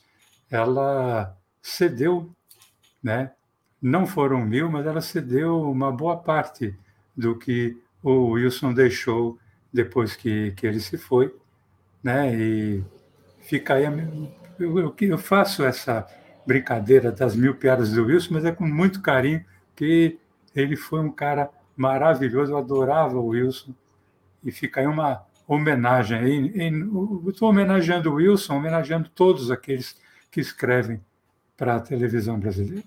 ela 0.55 1.37
cedeu, 1.63 2.31
né? 3.03 3.33
não 3.85 4.07
foram 4.07 4.43
mil, 4.43 4.71
mas 4.71 4.87
ela 4.87 5.03
cedeu 5.03 5.71
uma 5.71 5.93
boa 5.93 6.17
parte 6.17 6.75
do 7.15 7.37
que 7.39 7.77
o 8.03 8.31
Wilson 8.31 8.73
deixou 8.73 9.39
depois 9.71 10.17
que, 10.17 10.53
que 10.53 10.67
ele 10.67 10.81
se 10.81 10.97
foi. 10.97 11.37
Né? 12.03 12.35
E 12.35 12.85
fica 13.43 13.75
aí. 13.75 13.85
Eu, 14.59 14.95
eu, 14.99 15.19
faço 15.19 15.63
essa 15.63 16.07
brincadeira 16.47 17.13
das 17.13 17.37
mil 17.37 17.57
piadas 17.57 17.93
do 17.93 18.07
Wilson, 18.07 18.33
mas 18.33 18.47
é 18.47 18.53
com 18.53 18.67
muito 18.67 19.03
carinho, 19.03 19.45
que 19.77 20.19
ele 20.57 20.77
foi 20.77 21.01
um 21.01 21.13
cara 21.13 21.51
maravilhoso, 21.77 22.53
eu 22.53 22.57
adorava 22.59 23.19
o 23.19 23.27
Wilson, 23.27 23.75
e 24.43 24.51
fica 24.51 24.81
aí 24.81 24.87
uma 24.87 25.27
homenagem. 25.47 26.51
Estou 27.29 27.51
homenageando 27.51 28.11
o 28.11 28.15
Wilson, 28.15 28.57
homenageando 28.57 29.11
todos 29.11 29.51
aqueles 29.51 30.01
que 30.35 30.41
escrevem 30.41 31.01
para 31.57 31.76
a 31.76 31.80
televisão 31.80 32.39
brasileira. 32.39 32.82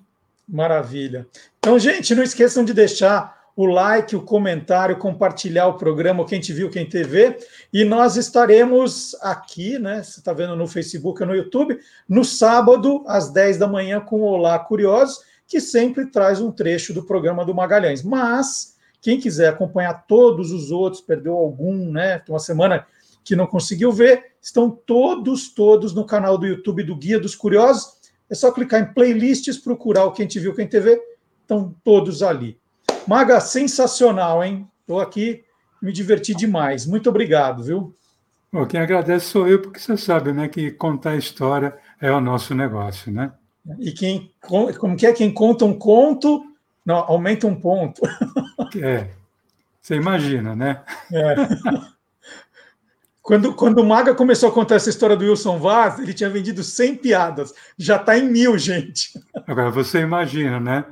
Maravilha. 0.46 1.26
Então, 1.58 1.80
gente, 1.80 2.14
não 2.14 2.22
esqueçam 2.22 2.66
de 2.66 2.74
deixar 2.74 3.38
o 3.56 3.66
like, 3.66 4.16
o 4.16 4.22
comentário, 4.22 4.98
compartilhar 4.98 5.68
o 5.68 5.78
programa, 5.78 6.26
quem 6.26 6.42
te 6.42 6.52
viu, 6.52 6.70
quem 6.70 6.86
te 6.86 7.02
vê. 7.04 7.38
E 7.72 7.86
nós 7.86 8.18
estaremos 8.18 9.16
aqui, 9.22 9.80
né? 9.80 10.04
Você 10.04 10.20
está 10.20 10.34
vendo 10.34 10.58
no 10.58 10.68
Facebook 10.68 11.22
ou 11.22 11.30
no 11.30 11.36
YouTube, 11.36 11.80
no 12.08 12.26
sábado, 12.26 13.04
às 13.08 13.32
10 13.32 13.58
da 13.58 13.68
manhã, 13.68 14.02
com 14.02 14.18
o 14.18 14.26
Olá 14.26 14.60
Curiosos, 14.60 15.22
que 15.48 15.62
sempre 15.62 16.06
traz 16.06 16.42
um 16.42 16.52
trecho 16.52 16.94
do 16.94 17.04
programa 17.04 17.46
do 17.46 17.56
Magalhães. 17.56 18.04
Mas, 18.04 18.76
quem 19.02 19.20
quiser 19.20 19.48
acompanhar 19.48 20.06
todos 20.06 20.52
os 20.52 20.70
outros, 20.70 21.02
perdeu 21.02 21.34
algum, 21.34 21.90
né? 21.92 22.20
Tem 22.20 22.34
uma 22.34 22.40
semana 22.40 22.86
que 23.28 23.36
não 23.36 23.46
conseguiu 23.46 23.92
ver, 23.92 24.32
estão 24.42 24.70
todos, 24.70 25.54
todos 25.54 25.94
no 25.94 26.06
canal 26.06 26.38
do 26.38 26.48
YouTube 26.48 26.82
do 26.82 26.96
Guia 26.96 27.20
dos 27.20 27.36
Curiosos. 27.36 27.98
É 28.30 28.34
só 28.34 28.54
clicar 28.54 28.82
em 28.82 28.94
playlists, 28.94 29.58
procurar 29.58 30.06
o 30.06 30.14
Quem 30.14 30.26
Te 30.26 30.40
Viu, 30.40 30.56
Quem 30.56 30.66
TV. 30.66 30.98
Estão 31.42 31.76
todos 31.84 32.24
ali. 32.24 32.58
Maga, 33.06 33.42
sensacional, 33.42 34.42
hein? 34.42 34.66
Estou 34.80 35.02
aqui, 35.02 35.44
me 35.82 35.92
diverti 35.92 36.34
demais. 36.34 36.86
Muito 36.86 37.10
obrigado, 37.10 37.64
viu? 37.64 37.94
Bom, 38.50 38.66
quem 38.66 38.80
agradece 38.80 39.26
sou 39.26 39.46
eu, 39.46 39.62
porque 39.62 39.80
você 39.80 39.98
sabe, 39.98 40.32
né, 40.32 40.48
que 40.48 40.72
contar 40.72 41.18
história 41.18 41.78
é 42.00 42.10
o 42.10 42.22
nosso 42.22 42.56
negócio, 42.56 43.12
né? 43.12 43.34
E 43.78 43.92
quem, 43.92 44.32
como 44.40 44.96
que 44.96 45.06
é? 45.06 45.12
Quem 45.12 45.34
conta 45.34 45.66
um 45.66 45.78
conto, 45.78 46.46
não, 46.86 46.96
aumenta 46.96 47.46
um 47.46 47.60
ponto. 47.60 48.02
É, 48.82 49.10
você 49.82 49.96
imagina, 49.96 50.56
né? 50.56 50.82
É. 51.12 51.36
Quando, 53.28 53.54
quando 53.54 53.80
o 53.80 53.86
Maga 53.86 54.16
começou 54.16 54.48
a 54.48 54.52
contar 54.54 54.76
essa 54.76 54.90
história 54.90 55.14
do 55.14 55.26
Wilson 55.26 55.60
Vaz, 55.60 56.00
ele 56.00 56.14
tinha 56.14 56.30
vendido 56.30 56.64
100 56.64 56.96
piadas. 56.96 57.54
Já 57.78 57.98
está 57.98 58.18
em 58.18 58.24
mil, 58.24 58.58
gente. 58.58 59.20
Agora, 59.46 59.70
você 59.70 60.00
imagina, 60.00 60.62
né? 60.62 60.86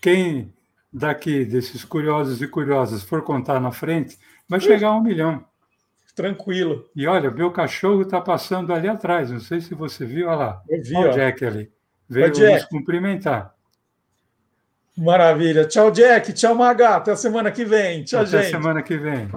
Quem 0.00 0.54
daqui, 0.92 1.44
desses 1.44 1.84
curiosos 1.84 2.40
e 2.40 2.46
curiosas, 2.46 3.02
for 3.02 3.22
contar 3.22 3.58
na 3.58 3.72
frente, 3.72 4.16
vai 4.48 4.60
chegar 4.60 4.90
a 4.90 4.96
um 4.96 5.02
milhão. 5.02 5.44
Tranquilo. 6.14 6.88
E 6.94 7.04
olha, 7.08 7.32
meu 7.32 7.50
cachorro 7.50 8.02
está 8.02 8.20
passando 8.20 8.72
ali 8.72 8.86
atrás. 8.86 9.32
Não 9.32 9.40
sei 9.40 9.60
se 9.60 9.74
você 9.74 10.06
viu, 10.06 10.28
olha 10.28 10.36
lá. 10.36 10.62
Eu 10.68 10.80
vi, 10.84 10.94
olha 10.94 11.10
o 11.10 11.14
Jack 11.14 11.44
ali. 11.44 11.72
Veio 12.08 12.28
nos 12.28 12.64
cumprimentar. 12.66 13.56
Maravilha. 14.96 15.66
Tchau, 15.66 15.90
Jack. 15.90 16.32
Tchau, 16.32 16.54
Maga. 16.54 16.90
Até 16.90 17.10
a 17.10 17.16
semana 17.16 17.50
que 17.50 17.64
vem. 17.64 18.04
Tchau, 18.04 18.20
Até 18.20 18.42
gente. 18.42 18.50
semana 18.52 18.82
que 18.84 18.96
vem. 18.96 19.28